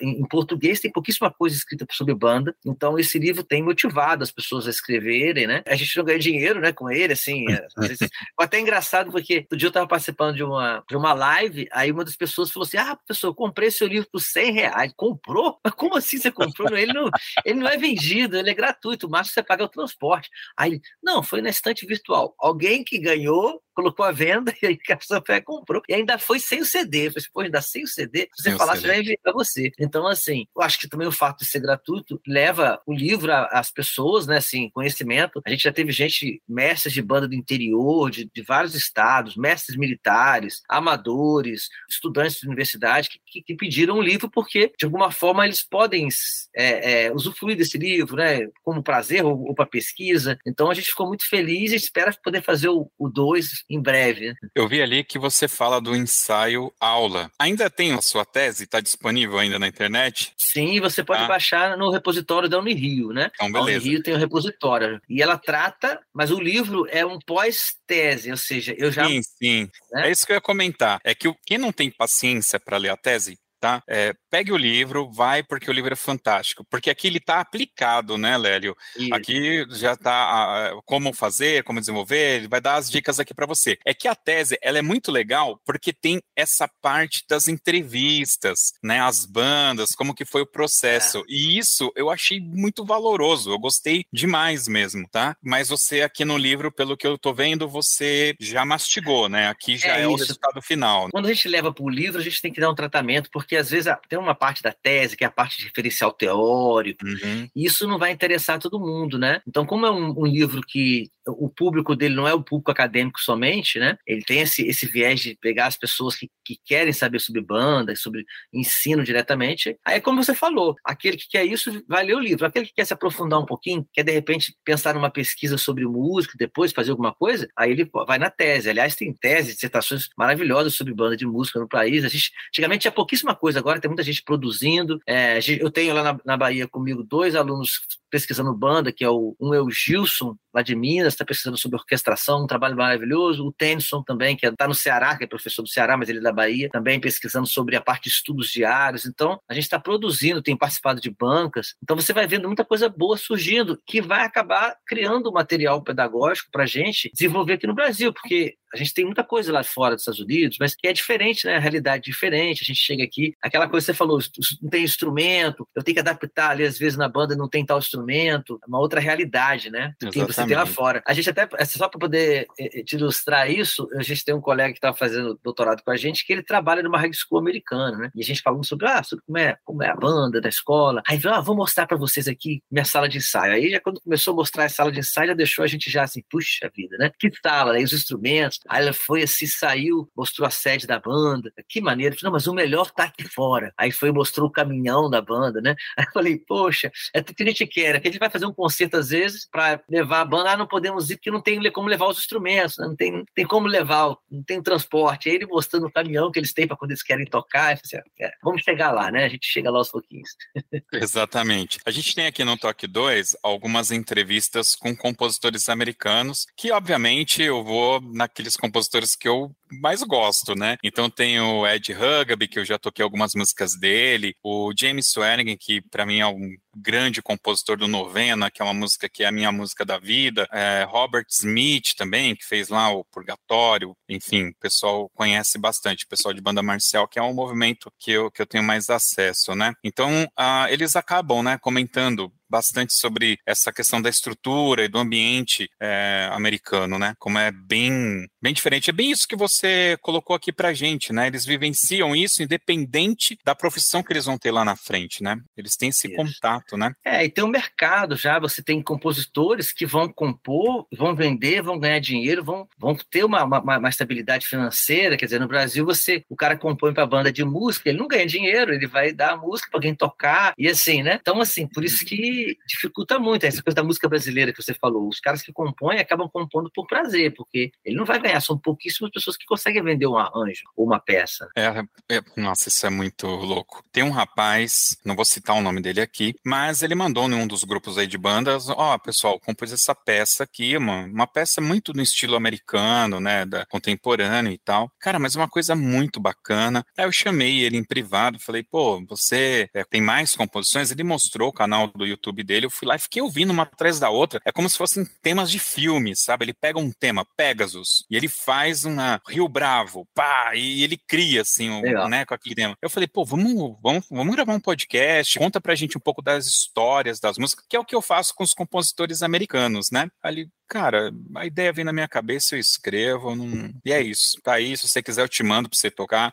em, 0.00 0.20
em 0.20 0.28
português, 0.28 0.80
tem 0.80 0.90
pouquíssima 0.90 1.30
coisa 1.30 1.56
escrita 1.56 1.86
sobre 1.92 2.14
banda, 2.14 2.54
então 2.78 2.96
esse 2.96 3.18
livro 3.18 3.42
tem 3.42 3.60
motivado 3.60 4.22
as 4.22 4.30
pessoas 4.30 4.68
a 4.68 4.70
escreverem, 4.70 5.48
né? 5.48 5.62
A 5.66 5.74
gente 5.74 5.96
não 5.96 6.04
ganha 6.04 6.18
dinheiro, 6.18 6.60
né, 6.60 6.72
com 6.72 6.88
ele, 6.88 7.12
assim. 7.12 7.44
É, 7.50 7.66
vezes... 7.76 7.98
Foi 8.36 8.44
até 8.44 8.60
engraçado 8.60 9.10
porque 9.10 9.38
outro 9.38 9.58
dia 9.58 9.66
eu 9.66 9.70
estava 9.70 9.88
participando 9.88 10.36
de 10.36 10.44
uma, 10.44 10.84
de 10.88 10.96
uma 10.96 11.12
live, 11.12 11.68
aí 11.72 11.90
uma 11.90 12.04
das 12.04 12.14
pessoas 12.14 12.52
falou 12.52 12.64
assim: 12.64 12.76
Ah, 12.76 12.94
professor, 12.94 13.26
eu 13.26 13.34
comprei 13.34 13.70
seu 13.72 13.88
livro 13.88 14.08
por 14.10 14.20
100 14.20 14.52
reais. 14.52 14.92
Comprou? 14.96 15.58
Mas 15.64 15.74
como 15.74 15.96
assim 15.96 16.18
você 16.18 16.30
comprou? 16.30 16.76
Ele 16.76 16.92
não, 16.92 17.10
ele 17.44 17.58
não 17.58 17.68
é 17.68 17.76
vendido, 17.76 18.38
ele 18.38 18.50
é 18.50 18.54
gratuito, 18.54 19.08
o 19.08 19.10
máximo 19.10 19.34
você 19.34 19.42
paga 19.42 19.64
o 19.64 19.68
transporte. 19.68 20.30
Aí 20.56 20.80
não, 21.02 21.20
foi 21.20 21.42
na 21.42 21.50
estante 21.50 21.84
virtual. 21.84 22.32
Alguém 22.38 22.84
que 22.84 22.98
ganhou 22.98 23.60
colocou 23.78 24.04
a 24.04 24.10
venda 24.10 24.52
e 24.60 24.66
aí 24.66 24.78
a 24.90 24.96
pessoa 24.96 25.22
comprou. 25.44 25.80
E 25.88 25.94
ainda 25.94 26.18
foi 26.18 26.40
sem 26.40 26.60
o 26.60 26.66
CD. 26.66 27.06
Eu 27.06 27.12
falei, 27.12 27.18
assim, 27.18 27.30
pô, 27.32 27.40
ainda 27.40 27.62
sem 27.62 27.84
o 27.84 27.86
CD, 27.86 28.28
se 28.34 28.42
você 28.42 28.56
falar, 28.56 28.76
você 28.76 28.86
vai 28.88 28.98
enviar 28.98 29.18
para 29.22 29.32
você. 29.32 29.70
Então, 29.78 30.06
assim, 30.06 30.46
eu 30.56 30.62
acho 30.62 30.80
que 30.80 30.88
também 30.88 31.06
o 31.06 31.12
fato 31.12 31.38
de 31.38 31.46
ser 31.46 31.60
gratuito 31.60 32.20
leva 32.26 32.67
o 32.86 32.94
livro 32.94 33.32
às 33.32 33.70
pessoas, 33.70 34.26
né? 34.26 34.38
Assim, 34.38 34.70
conhecimento. 34.70 35.40
A 35.46 35.50
gente 35.50 35.62
já 35.62 35.72
teve 35.72 35.92
gente, 35.92 36.42
mestres 36.48 36.92
de 36.92 37.02
banda 37.02 37.28
do 37.28 37.34
interior, 37.34 38.10
de, 38.10 38.28
de 38.32 38.42
vários 38.42 38.74
estados, 38.74 39.36
mestres 39.36 39.76
militares, 39.76 40.62
amadores, 40.68 41.68
estudantes 41.88 42.40
de 42.40 42.46
universidade 42.46 43.08
que, 43.08 43.20
que, 43.26 43.42
que 43.42 43.54
pediram 43.54 43.98
um 43.98 44.02
livro 44.02 44.30
porque, 44.30 44.72
de 44.78 44.84
alguma 44.84 45.10
forma, 45.10 45.44
eles 45.44 45.62
podem 45.62 46.08
é, 46.54 47.06
é, 47.06 47.12
usufruir 47.12 47.56
desse 47.56 47.78
livro, 47.78 48.16
né? 48.16 48.46
Como 48.62 48.82
prazer 48.82 49.24
ou, 49.24 49.48
ou 49.48 49.54
para 49.54 49.66
pesquisa. 49.66 50.38
Então, 50.46 50.70
a 50.70 50.74
gente 50.74 50.90
ficou 50.90 51.06
muito 51.06 51.28
feliz 51.28 51.72
e 51.72 51.76
espera 51.76 52.12
poder 52.22 52.42
fazer 52.42 52.68
o 52.68 52.90
2 52.98 53.64
em 53.70 53.80
breve. 53.80 54.34
Eu 54.54 54.68
vi 54.68 54.82
ali 54.82 55.04
que 55.04 55.18
você 55.18 55.48
fala 55.48 55.80
do 55.80 55.94
ensaio 55.94 56.72
aula. 56.80 57.30
Ainda 57.38 57.70
tem 57.70 57.92
a 57.92 58.02
sua 58.02 58.24
tese? 58.24 58.64
Está 58.64 58.80
disponível 58.80 59.38
ainda 59.38 59.58
na 59.58 59.68
internet? 59.68 60.32
Sim, 60.36 60.80
você 60.80 61.02
pode 61.04 61.22
ah. 61.22 61.28
baixar 61.28 61.76
no 61.76 61.90
repositório 61.90 62.48
da 62.48 62.57
Unirio, 62.58 63.08
né? 63.08 63.30
Então, 63.34 63.50
beleza. 63.50 63.78
A 63.78 63.80
Unirio 63.80 64.02
tem 64.02 64.14
o 64.14 64.18
repositório. 64.18 65.00
E 65.08 65.22
ela 65.22 65.38
trata, 65.38 66.00
mas 66.12 66.30
o 66.30 66.40
livro 66.40 66.86
é 66.90 67.04
um 67.04 67.18
pós-tese, 67.18 68.30
ou 68.30 68.36
seja, 68.36 68.74
eu 68.76 68.90
já... 68.90 69.06
Sim, 69.06 69.22
sim. 69.22 69.70
Né? 69.92 70.08
É 70.08 70.10
isso 70.10 70.26
que 70.26 70.32
eu 70.32 70.36
ia 70.36 70.40
comentar. 70.40 71.00
É 71.04 71.14
que 71.14 71.32
quem 71.46 71.58
não 71.58 71.72
tem 71.72 71.90
paciência 71.90 72.58
para 72.58 72.76
ler 72.76 72.90
a 72.90 72.96
tese, 72.96 73.38
tá? 73.60 73.82
É, 73.88 74.14
pegue 74.30 74.52
o 74.52 74.56
livro, 74.56 75.10
vai 75.10 75.42
porque 75.42 75.70
o 75.70 75.72
livro 75.72 75.92
é 75.92 75.96
fantástico, 75.96 76.64
porque 76.70 76.90
aqui 76.90 77.06
ele 77.06 77.18
está 77.18 77.40
aplicado, 77.40 78.16
né, 78.16 78.36
Lélio? 78.36 78.76
Isso. 78.96 79.14
Aqui 79.14 79.64
já 79.70 79.92
está 79.92 80.72
como 80.84 81.12
fazer, 81.12 81.64
como 81.64 81.80
desenvolver, 81.80 82.38
ele 82.38 82.48
vai 82.48 82.60
dar 82.60 82.76
as 82.76 82.90
dicas 82.90 83.20
aqui 83.20 83.34
para 83.34 83.46
você. 83.46 83.78
É 83.84 83.92
que 83.94 84.08
a 84.08 84.14
tese, 84.14 84.58
ela 84.62 84.78
é 84.78 84.82
muito 84.82 85.10
legal 85.10 85.60
porque 85.64 85.92
tem 85.92 86.20
essa 86.36 86.68
parte 86.80 87.24
das 87.28 87.48
entrevistas, 87.48 88.72
né, 88.82 89.00
as 89.00 89.24
bandas, 89.24 89.94
como 89.94 90.14
que 90.14 90.24
foi 90.24 90.42
o 90.42 90.46
processo. 90.46 91.18
É. 91.18 91.22
E 91.28 91.58
isso 91.58 91.92
eu 91.96 92.10
achei 92.10 92.40
muito 92.40 92.84
valoroso, 92.84 93.50
eu 93.50 93.58
gostei 93.58 94.04
demais 94.12 94.68
mesmo, 94.68 95.08
tá? 95.08 95.36
Mas 95.42 95.68
você 95.68 96.02
aqui 96.02 96.24
no 96.24 96.36
livro, 96.36 96.72
pelo 96.72 96.96
que 96.96 97.06
eu 97.06 97.18
tô 97.18 97.32
vendo, 97.32 97.68
você 97.68 98.34
já 98.40 98.64
mastigou, 98.64 99.28
né? 99.28 99.48
Aqui 99.48 99.76
já 99.76 99.96
é, 99.96 100.02
é 100.02 100.08
o 100.08 100.14
resultado 100.14 100.60
final. 100.62 101.08
Quando 101.10 101.26
a 101.26 101.32
gente 101.32 101.48
leva 101.48 101.72
para 101.72 101.84
o 101.84 101.88
livro, 101.88 102.20
a 102.20 102.24
gente 102.24 102.40
tem 102.40 102.52
que 102.52 102.60
dar 102.60 102.70
um 102.70 102.74
tratamento, 102.74 103.30
porque 103.30 103.47
às 103.56 103.70
vezes 103.70 103.92
tem 104.08 104.18
uma 104.18 104.34
parte 104.34 104.62
da 104.62 104.72
tese, 104.72 105.16
que 105.16 105.24
é 105.24 105.26
a 105.26 105.30
parte 105.30 105.58
de 105.58 105.64
referencial 105.64 106.12
teórico, 106.12 107.04
uhum. 107.04 107.48
e 107.54 107.64
isso 107.64 107.86
não 107.86 107.98
vai 107.98 108.10
interessar 108.10 108.58
todo 108.58 108.80
mundo, 108.80 109.18
né? 109.18 109.40
Então, 109.46 109.64
como 109.64 109.86
é 109.86 109.90
um, 109.90 110.14
um 110.18 110.26
livro 110.26 110.60
que 110.62 111.10
o 111.28 111.48
público 111.48 111.94
dele 111.94 112.14
não 112.14 112.26
é 112.26 112.34
o 112.34 112.42
público 112.42 112.70
acadêmico 112.70 113.20
somente, 113.20 113.78
né? 113.78 113.96
Ele 114.06 114.22
tem 114.22 114.40
esse, 114.40 114.66
esse 114.66 114.86
viés 114.86 115.20
de 115.20 115.36
pegar 115.40 115.66
as 115.66 115.76
pessoas 115.76 116.16
que, 116.16 116.30
que 116.44 116.58
querem 116.64 116.92
saber 116.92 117.20
sobre 117.20 117.40
banda, 117.40 117.94
sobre 117.94 118.24
ensino 118.52 119.04
diretamente. 119.04 119.76
Aí, 119.84 120.00
como 120.00 120.22
você 120.22 120.34
falou, 120.34 120.76
aquele 120.84 121.16
que 121.16 121.28
quer 121.28 121.44
isso 121.44 121.82
vai 121.88 122.04
ler 122.04 122.14
o 122.14 122.20
livro. 122.20 122.46
Aquele 122.46 122.66
que 122.66 122.74
quer 122.74 122.84
se 122.84 122.92
aprofundar 122.92 123.38
um 123.38 123.46
pouquinho, 123.46 123.86
quer 123.92 124.02
de 124.02 124.12
repente 124.12 124.54
pensar 124.64 124.94
numa 124.94 125.10
pesquisa 125.10 125.58
sobre 125.58 125.84
música, 125.86 126.34
depois 126.38 126.72
fazer 126.72 126.90
alguma 126.90 127.12
coisa, 127.12 127.48
aí 127.56 127.70
ele 127.70 127.88
vai 128.06 128.18
na 128.18 128.30
tese. 128.30 128.70
Aliás, 128.70 128.96
tem 128.96 129.12
tese, 129.12 129.54
dissertações 129.54 130.08
maravilhosas 130.16 130.74
sobre 130.74 130.94
banda 130.94 131.16
de 131.16 131.26
música 131.26 131.58
no 131.58 131.68
país. 131.68 132.04
A 132.04 132.08
gente, 132.08 132.32
antigamente 132.48 132.82
tinha 132.82 132.92
pouquíssima 132.92 133.34
coisa, 133.34 133.58
agora 133.58 133.80
tem 133.80 133.88
muita 133.88 134.02
gente 134.02 134.22
produzindo. 134.22 135.00
É, 135.06 135.38
eu 135.60 135.70
tenho 135.70 135.94
lá 135.94 136.02
na, 136.02 136.20
na 136.24 136.36
Bahia 136.36 136.66
comigo 136.66 137.02
dois 137.02 137.34
alunos 137.34 137.80
pesquisando 138.10 138.54
banda, 138.54 138.92
que 138.92 139.04
é 139.04 139.08
o, 139.08 139.36
um 139.40 139.54
é 139.54 139.60
o 139.60 139.70
Gilson, 139.70 140.36
lá 140.52 140.62
de 140.62 140.74
Minas, 140.74 141.14
está 141.14 141.24
pesquisando 141.24 141.56
sobre 141.56 141.76
orquestração, 141.76 142.44
um 142.44 142.46
trabalho 142.46 142.76
maravilhoso. 142.76 143.46
O 143.46 143.52
Tennyson 143.52 144.02
também, 144.02 144.36
que 144.36 144.46
está 144.46 144.66
no 144.66 144.74
Ceará, 144.74 145.16
que 145.16 145.24
é 145.24 145.26
professor 145.26 145.62
do 145.62 145.68
Ceará, 145.68 145.96
mas 145.96 146.08
ele 146.08 146.18
é 146.18 146.22
da 146.22 146.32
Bahia, 146.32 146.68
também 146.70 147.00
pesquisando 147.00 147.46
sobre 147.46 147.76
a 147.76 147.80
parte 147.80 148.04
de 148.04 148.10
estudos 148.10 148.50
diários. 148.50 149.06
Então, 149.06 149.40
a 149.48 149.54
gente 149.54 149.64
está 149.64 149.78
produzindo, 149.78 150.42
tem 150.42 150.56
participado 150.56 151.00
de 151.00 151.10
bancas. 151.10 151.74
Então, 151.82 151.96
você 151.96 152.12
vai 152.12 152.26
vendo 152.26 152.46
muita 152.46 152.64
coisa 152.64 152.88
boa 152.88 153.16
surgindo, 153.16 153.80
que 153.86 154.00
vai 154.00 154.24
acabar 154.24 154.76
criando 154.86 155.32
material 155.32 155.82
pedagógico 155.82 156.50
para 156.50 156.64
a 156.64 156.66
gente 156.66 157.10
desenvolver 157.12 157.54
aqui 157.54 157.66
no 157.66 157.74
Brasil, 157.74 158.12
porque 158.12 158.56
a 158.72 158.76
gente 158.76 158.94
tem 158.94 159.04
muita 159.04 159.24
coisa 159.24 159.52
lá 159.52 159.62
fora 159.62 159.94
dos 159.94 160.02
Estados 160.02 160.20
Unidos, 160.20 160.56
mas 160.60 160.74
que 160.74 160.86
é 160.86 160.92
diferente, 160.92 161.46
né? 161.46 161.56
A 161.56 161.60
realidade 161.60 162.08
é 162.08 162.10
diferente. 162.10 162.62
A 162.62 162.66
gente 162.66 162.78
chega 162.78 163.02
aqui, 163.02 163.34
aquela 163.42 163.68
coisa 163.68 163.86
que 163.86 163.92
você 163.92 163.96
falou, 163.96 164.18
não 164.62 164.70
tem 164.70 164.84
instrumento, 164.84 165.66
eu 165.74 165.82
tenho 165.82 165.94
que 165.94 166.00
adaptar 166.00 166.50
ali, 166.50 166.64
às 166.64 166.78
vezes 166.78 166.98
na 166.98 167.08
banda 167.08 167.36
não 167.36 167.48
tem 167.48 167.64
tal 167.64 167.78
instrumento, 167.78 168.58
é 168.62 168.66
uma 168.66 168.78
outra 168.78 169.00
realidade, 169.00 169.70
né? 169.70 169.94
Do 170.00 170.10
que 170.10 170.24
você 170.24 170.44
tem 170.46 170.56
lá 170.56 170.66
fora. 170.66 171.02
A 171.06 171.12
gente 171.12 171.30
até, 171.30 171.48
é 171.56 171.64
só 171.64 171.88
para 171.88 171.98
poder 171.98 172.46
é, 172.58 172.82
te 172.82 172.96
ilustrar 172.96 173.50
isso, 173.50 173.88
a 173.94 174.02
gente 174.02 174.24
tem 174.24 174.34
um 174.34 174.40
colega 174.40 174.72
que 174.72 174.78
está 174.78 174.92
fazendo 174.92 175.38
doutorado 175.42 175.82
com 175.82 175.90
a 175.90 175.96
gente, 175.96 176.26
que 176.26 176.32
ele 176.32 176.42
trabalha 176.42 176.82
numa 176.82 176.98
high 176.98 177.12
school 177.12 177.38
americana, 177.38 177.96
né? 177.96 178.10
E 178.14 178.20
a 178.20 178.24
gente 178.24 178.42
falando 178.42 178.64
sobre, 178.64 178.86
ah, 178.86 179.02
sobre 179.02 179.24
como 179.24 179.38
é, 179.38 179.56
como 179.64 179.82
é 179.82 179.90
a 179.90 179.96
banda 179.96 180.40
da 180.40 180.48
escola. 180.48 181.02
Aí, 181.06 181.20
ah, 181.26 181.40
vou 181.40 181.56
mostrar 181.56 181.86
para 181.86 181.96
vocês 181.96 182.28
aqui 182.28 182.62
minha 182.70 182.84
sala 182.84 183.08
de 183.08 183.18
ensaio. 183.18 183.54
Aí, 183.54 183.70
já 183.70 183.80
quando 183.80 184.00
começou 184.00 184.32
a 184.32 184.36
mostrar 184.36 184.64
a 184.64 184.68
sala 184.68 184.92
de 184.92 185.00
ensaio, 185.00 185.28
já 185.28 185.34
deixou 185.34 185.64
a 185.64 185.68
gente 185.68 185.90
já 185.90 186.02
assim, 186.02 186.22
puxa 186.30 186.70
vida, 186.74 186.96
né? 186.98 187.10
Que 187.18 187.30
sala, 187.42 187.72
né? 187.72 187.82
Os 187.82 187.92
instrumentos, 187.92 188.57
Aí 188.68 188.82
ela 188.82 188.92
foi 188.92 189.22
assim, 189.22 189.46
saiu, 189.46 190.10
mostrou 190.16 190.46
a 190.46 190.50
sede 190.50 190.86
da 190.86 190.98
banda. 190.98 191.52
Que 191.68 191.80
maneiro. 191.80 192.14
Falei, 192.14 192.24
não, 192.24 192.32
mas 192.32 192.46
o 192.46 192.54
melhor 192.54 192.90
tá 192.90 193.04
aqui 193.04 193.24
fora. 193.24 193.72
Aí 193.76 193.90
foi 193.90 194.10
mostrou 194.10 194.48
o 194.48 194.52
caminhão 194.52 195.08
da 195.10 195.20
banda, 195.20 195.60
né? 195.60 195.74
Aí 195.96 196.04
eu 196.04 196.12
falei, 196.12 196.38
poxa, 196.38 196.90
é 197.14 197.22
tudo 197.22 197.36
que 197.36 197.42
a 197.42 197.46
gente 197.46 197.66
quer. 197.66 197.94
É 197.94 198.00
que 198.00 198.08
a 198.08 198.10
gente 198.10 198.20
vai 198.20 198.30
fazer 198.30 198.46
um 198.46 198.52
concerto 198.52 198.96
às 198.96 199.10
vezes 199.10 199.46
para 199.50 199.80
levar 199.88 200.20
a 200.20 200.24
banda. 200.24 200.52
Ah, 200.52 200.56
não 200.56 200.66
podemos 200.66 201.10
ir 201.10 201.16
porque 201.16 201.30
não 201.30 201.40
tem 201.40 201.58
como 201.70 201.88
levar 201.88 202.06
os 202.06 202.18
instrumentos, 202.18 202.78
né? 202.78 202.86
não 202.86 202.96
tem, 202.96 203.24
tem 203.34 203.46
como 203.46 203.66
levar, 203.66 204.16
não 204.30 204.42
tem 204.42 204.62
transporte. 204.62 205.28
Aí 205.28 205.34
ele 205.36 205.46
mostrando 205.46 205.86
o 205.86 205.92
caminhão 205.92 206.30
que 206.30 206.38
eles 206.38 206.52
têm 206.52 206.66
para 206.66 206.76
quando 206.76 206.92
eles 206.92 207.02
querem 207.02 207.26
tocar. 207.26 207.74
Assim, 207.74 207.96
é, 208.20 208.32
vamos 208.42 208.62
chegar 208.62 208.92
lá, 208.92 209.10
né? 209.10 209.24
A 209.24 209.28
gente 209.28 209.46
chega 209.46 209.70
lá 209.70 209.78
aos 209.78 209.90
pouquinhos. 209.90 210.30
Exatamente. 210.92 211.78
A 211.84 211.90
gente 211.90 212.14
tem 212.14 212.26
aqui 212.26 212.44
no 212.44 212.56
Toque 212.56 212.86
2 212.86 213.36
algumas 213.42 213.90
entrevistas 213.90 214.74
com 214.74 214.96
compositores 214.96 215.68
americanos 215.68 216.46
que, 216.56 216.70
obviamente, 216.70 217.42
eu 217.42 217.62
vou 217.62 218.00
naqueles 218.48 218.56
compositores 218.56 219.14
que 219.14 219.28
eu 219.28 219.54
mais 219.70 220.02
gosto, 220.02 220.54
né? 220.54 220.76
Então 220.82 221.10
tem 221.10 221.38
o 221.40 221.66
Ed 221.66 221.92
Hugaby, 221.92 222.48
que 222.48 222.58
eu 222.58 222.64
já 222.64 222.78
toquei 222.78 223.02
algumas 223.02 223.34
músicas 223.34 223.78
dele, 223.78 224.34
o 224.42 224.72
James 224.76 225.08
Swearingen, 225.08 225.56
que 225.58 225.82
para 225.82 226.06
mim 226.06 226.20
é 226.20 226.26
um 226.26 226.56
grande 226.74 227.20
compositor 227.20 227.76
do 227.76 227.88
Novena, 227.88 228.50
que 228.50 228.62
é 228.62 228.64
uma 228.64 228.72
música 228.72 229.08
que 229.08 229.24
é 229.24 229.26
a 229.26 229.32
minha 229.32 229.52
música 229.52 229.84
da 229.84 229.98
vida, 229.98 230.48
é, 230.52 230.84
Robert 230.88 231.26
Smith 231.28 231.94
também, 231.96 232.34
que 232.34 232.44
fez 232.44 232.68
lá 232.68 232.90
o 232.90 233.04
Purgatório, 233.04 233.94
enfim, 234.08 234.48
o 234.48 234.54
pessoal 234.60 235.10
conhece 235.14 235.58
bastante, 235.58 236.04
o 236.04 236.08
pessoal 236.08 236.32
de 236.32 236.40
banda 236.40 236.62
marcial, 236.62 237.08
que 237.08 237.18
é 237.18 237.22
um 237.22 237.34
movimento 237.34 237.92
que 237.98 238.12
eu, 238.12 238.30
que 238.30 238.40
eu 238.40 238.46
tenho 238.46 238.64
mais 238.64 238.88
acesso, 238.88 239.54
né? 239.54 239.74
Então, 239.84 240.24
uh, 240.38 240.68
eles 240.70 240.96
acabam, 240.96 241.42
né, 241.42 241.58
comentando 241.58 242.32
bastante 242.48 242.92
sobre 242.94 243.38
essa 243.46 243.72
questão 243.72 244.00
da 244.00 244.08
estrutura 244.08 244.84
e 244.84 244.88
do 244.88 244.98
ambiente 244.98 245.68
é, 245.80 246.28
americano, 246.32 246.98
né? 246.98 247.14
Como 247.18 247.38
é 247.38 247.50
bem, 247.50 248.26
bem 248.42 248.52
diferente. 248.52 248.90
É 248.90 248.92
bem 248.92 249.10
isso 249.10 249.28
que 249.28 249.36
você 249.36 249.96
colocou 250.00 250.34
aqui 250.34 250.52
pra 250.52 250.72
gente, 250.72 251.12
né? 251.12 251.26
Eles 251.26 251.44
vivenciam 251.44 252.14
isso 252.14 252.42
independente 252.42 253.38
da 253.44 253.54
profissão 253.54 254.02
que 254.02 254.12
eles 254.12 254.24
vão 254.24 254.38
ter 254.38 254.50
lá 254.50 254.64
na 254.64 254.76
frente, 254.76 255.22
né? 255.22 255.36
Eles 255.56 255.76
têm 255.76 255.90
esse 255.90 256.08
isso. 256.08 256.16
contato, 256.16 256.76
né? 256.76 256.92
É, 257.04 257.24
e 257.24 257.30
tem 257.30 257.44
um 257.44 257.48
mercado 257.48 258.16
já, 258.16 258.38
você 258.38 258.62
tem 258.62 258.82
compositores 258.82 259.72
que 259.72 259.86
vão 259.86 260.08
compor, 260.08 260.86
vão 260.96 261.14
vender, 261.14 261.62
vão 261.62 261.78
ganhar 261.78 261.98
dinheiro, 261.98 262.44
vão, 262.44 262.68
vão 262.78 262.96
ter 263.10 263.24
uma, 263.24 263.44
uma, 263.44 263.78
uma 263.78 263.88
estabilidade 263.88 264.46
financeira, 264.46 265.16
quer 265.16 265.26
dizer, 265.26 265.40
no 265.40 265.48
Brasil 265.48 265.84
você, 265.84 266.22
o 266.28 266.36
cara 266.36 266.56
compõe 266.56 266.92
para 266.92 267.06
banda 267.06 267.32
de 267.32 267.44
música, 267.44 267.88
ele 267.88 267.98
não 267.98 268.08
ganha 268.08 268.26
dinheiro, 268.26 268.72
ele 268.72 268.86
vai 268.86 269.12
dar 269.12 269.36
música 269.36 269.70
para 269.70 269.78
alguém 269.78 269.94
tocar, 269.94 270.52
e 270.56 270.68
assim, 270.68 271.02
né? 271.02 271.18
Então, 271.20 271.40
assim, 271.40 271.66
por 271.66 271.84
isso 271.84 272.04
que 272.04 272.37
dificulta 272.66 273.18
muito 273.18 273.44
essa 273.44 273.62
coisa 273.62 273.76
da 273.76 273.82
música 273.82 274.08
brasileira 274.08 274.52
que 274.52 274.62
você 274.62 274.74
falou. 274.74 275.08
Os 275.08 275.20
caras 275.20 275.42
que 275.42 275.52
compõem 275.52 275.98
acabam 275.98 276.28
compondo 276.28 276.70
por 276.74 276.86
prazer, 276.86 277.34
porque 277.34 277.70
ele 277.84 277.96
não 277.96 278.04
vai 278.04 278.20
ganhar, 278.20 278.40
são 278.40 278.58
pouquíssimas 278.58 279.10
pessoas 279.10 279.36
que 279.36 279.46
conseguem 279.46 279.82
vender 279.82 280.06
um 280.06 280.16
arranjo 280.16 280.64
ou 280.76 280.86
uma 280.86 281.00
peça. 281.00 281.48
É, 281.56 281.66
é, 282.10 282.22
nossa, 282.36 282.68
isso 282.68 282.86
é 282.86 282.90
muito 282.90 283.26
louco. 283.26 283.82
Tem 283.92 284.02
um 284.02 284.10
rapaz, 284.10 284.96
não 285.04 285.16
vou 285.16 285.24
citar 285.24 285.56
o 285.56 285.62
nome 285.62 285.80
dele 285.80 286.00
aqui, 286.00 286.34
mas 286.44 286.82
ele 286.82 286.94
mandou 286.94 287.28
em 287.28 287.34
um 287.34 287.46
dos 287.46 287.64
grupos 287.64 287.98
aí 287.98 288.06
de 288.06 288.18
bandas, 288.18 288.68
ó, 288.68 288.94
oh, 288.94 288.98
pessoal, 288.98 289.40
compôs 289.40 289.72
essa 289.72 289.94
peça 289.94 290.44
aqui, 290.44 290.76
uma, 290.76 291.04
uma 291.04 291.26
peça 291.26 291.60
muito 291.60 291.92
no 291.92 292.02
estilo 292.02 292.36
americano, 292.36 293.20
né, 293.20 293.44
da 293.44 293.66
contemporâneo 293.66 294.52
e 294.52 294.58
tal. 294.58 294.90
Cara, 295.00 295.18
mas 295.18 295.34
uma 295.34 295.48
coisa 295.48 295.74
muito 295.74 296.20
bacana. 296.20 296.84
Aí 296.96 297.04
eu 297.04 297.12
chamei 297.12 297.60
ele 297.60 297.76
em 297.76 297.84
privado, 297.84 298.38
falei, 298.38 298.62
pô, 298.62 299.04
você 299.06 299.68
é, 299.74 299.84
tem 299.84 300.00
mais 300.00 300.34
composições? 300.36 300.90
Ele 300.90 301.04
mostrou 301.04 301.48
o 301.48 301.52
canal 301.52 301.86
do 301.86 302.06
YouTube 302.06 302.27
YouTube 302.28 302.44
dele, 302.44 302.66
eu 302.66 302.70
fui 302.70 302.86
lá 302.86 302.96
e 302.96 303.00
fiquei 303.00 303.20
ouvindo 303.20 303.50
uma 303.50 303.64
atrás 303.64 303.98
da 303.98 304.10
outra. 304.10 304.40
É 304.44 304.52
como 304.52 304.68
se 304.68 304.76
fossem 304.76 305.04
temas 305.22 305.50
de 305.50 305.58
filme, 305.58 306.14
sabe? 306.14 306.44
Ele 306.44 306.54
pega 306.54 306.78
um 306.78 306.90
tema, 306.90 307.26
Pegasus, 307.36 308.04
e 308.10 308.16
ele 308.16 308.28
faz 308.28 308.84
uma 308.84 309.20
Rio 309.26 309.48
Bravo, 309.48 310.06
pá, 310.14 310.52
e 310.54 310.82
ele 310.82 310.96
cria, 310.96 311.42
assim, 311.42 311.70
um, 311.70 312.08
né, 312.08 312.24
com 312.24 312.34
aquele 312.34 312.54
tema. 312.54 312.76
Eu 312.80 312.90
falei, 312.90 313.08
pô, 313.08 313.24
vamos, 313.24 313.76
vamos, 313.82 314.06
vamos 314.10 314.34
gravar 314.34 314.54
um 314.54 314.60
podcast, 314.60 315.38
conta 315.38 315.60
pra 315.60 315.74
gente 315.74 315.96
um 315.96 316.00
pouco 316.00 316.22
das 316.22 316.46
histórias 316.46 317.20
das 317.20 317.38
músicas, 317.38 317.64
que 317.68 317.76
é 317.76 317.80
o 317.80 317.84
que 317.84 317.94
eu 317.94 318.02
faço 318.02 318.34
com 318.34 318.44
os 318.44 318.52
compositores 318.52 319.22
americanos, 319.22 319.90
né? 319.90 320.08
Ali, 320.22 320.48
cara, 320.68 321.10
a 321.34 321.46
ideia 321.46 321.72
vem 321.72 321.84
na 321.84 321.92
minha 321.92 322.08
cabeça, 322.08 322.54
eu 322.54 322.60
escrevo, 322.60 323.34
não... 323.34 323.72
e 323.84 323.92
é 323.92 324.00
isso. 324.00 324.38
Tá 324.42 324.54
aí, 324.54 324.76
se 324.76 324.86
você 324.86 325.02
quiser, 325.02 325.22
eu 325.22 325.28
te 325.28 325.42
mando 325.42 325.68
pra 325.68 325.78
você 325.78 325.90
tocar. 325.90 326.30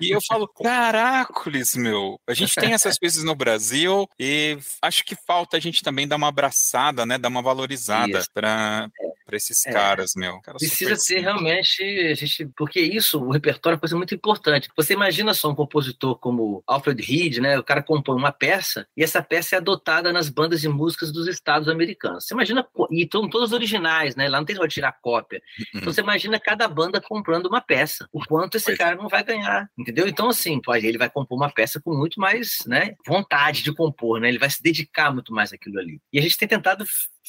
e 0.00 0.10
eu 0.10 0.20
falo, 0.26 0.48
caracoles, 0.48 1.74
meu, 1.74 2.20
a 2.26 2.34
gente 2.34 2.54
tem 2.54 2.72
essas 2.72 2.98
coisas 2.98 3.22
no 3.22 3.34
Brasil 3.34 4.08
e 4.18 4.58
acho 4.82 5.04
que 5.04 5.14
falta 5.26 5.56
a 5.56 5.60
gente 5.60 5.82
também 5.82 6.08
dar 6.08 6.16
uma 6.16 6.28
abraçada, 6.28 7.04
né, 7.04 7.18
dar 7.18 7.28
uma 7.28 7.42
valorizada 7.42 8.24
para 8.32 8.88
para 9.26 9.36
esses 9.36 9.66
é. 9.66 9.72
caras, 9.72 10.12
meu. 10.14 10.40
Cara 10.40 10.56
Precisa 10.56 10.94
ser 10.94 11.18
realmente, 11.18 11.82
a 11.82 12.14
gente, 12.14 12.46
porque 12.56 12.80
isso, 12.80 13.18
o 13.18 13.32
repertório 13.32 13.76
é 13.76 13.80
coisa 13.80 13.96
muito 13.96 14.14
importante. 14.14 14.70
Você 14.76 14.94
imagina 14.94 15.34
só 15.34 15.50
um 15.50 15.54
compositor 15.54 16.16
como 16.16 16.62
Alfred 16.64 17.02
Reed, 17.02 17.38
né? 17.38 17.58
O 17.58 17.64
cara 17.64 17.82
compõe 17.82 18.16
uma 18.16 18.30
peça 18.30 18.86
e 18.96 19.02
essa 19.02 19.20
peça 19.20 19.56
é 19.56 19.58
adotada 19.58 20.12
nas 20.12 20.28
bandas 20.28 20.60
de 20.60 20.68
músicas 20.68 21.10
dos 21.10 21.26
estados 21.26 21.68
americanos. 21.68 22.24
Você 22.24 22.34
imagina, 22.34 22.64
e 22.90 23.02
estão 23.02 23.28
todas 23.28 23.52
originais, 23.66 24.14
né? 24.14 24.28
Lá 24.28 24.38
não 24.38 24.44
tem 24.44 24.56
como 24.56 24.68
tirar 24.68 24.92
cópia. 25.00 25.42
Uhum. 25.58 25.80
Então 25.80 25.92
você 25.92 26.00
imagina 26.00 26.38
cada 26.38 26.68
banda 26.68 27.00
comprando 27.00 27.46
uma 27.46 27.60
peça. 27.60 28.08
O 28.12 28.24
quanto 28.24 28.56
esse 28.56 28.76
cara 28.76 28.96
não 28.96 29.08
vai 29.08 29.24
ganhar, 29.24 29.68
entendeu? 29.76 30.06
Então 30.06 30.28
assim, 30.28 30.60
ele 30.82 30.98
vai 30.98 31.10
compor 31.10 31.36
uma 31.36 31.50
peça 31.50 31.80
com 31.80 31.94
muito 31.94 32.20
mais, 32.20 32.58
né, 32.66 32.94
vontade 33.06 33.62
de 33.62 33.74
compor, 33.74 34.20
né? 34.20 34.28
Ele 34.28 34.38
vai 34.38 34.48
se 34.48 34.62
dedicar 34.62 35.12
muito 35.12 35.32
mais 35.32 35.52
àquilo 35.52 35.78
ali. 35.78 36.00
E 36.12 36.18
a 36.18 36.22
gente 36.22 36.38
tem 36.38 36.48
tentado 36.48 36.84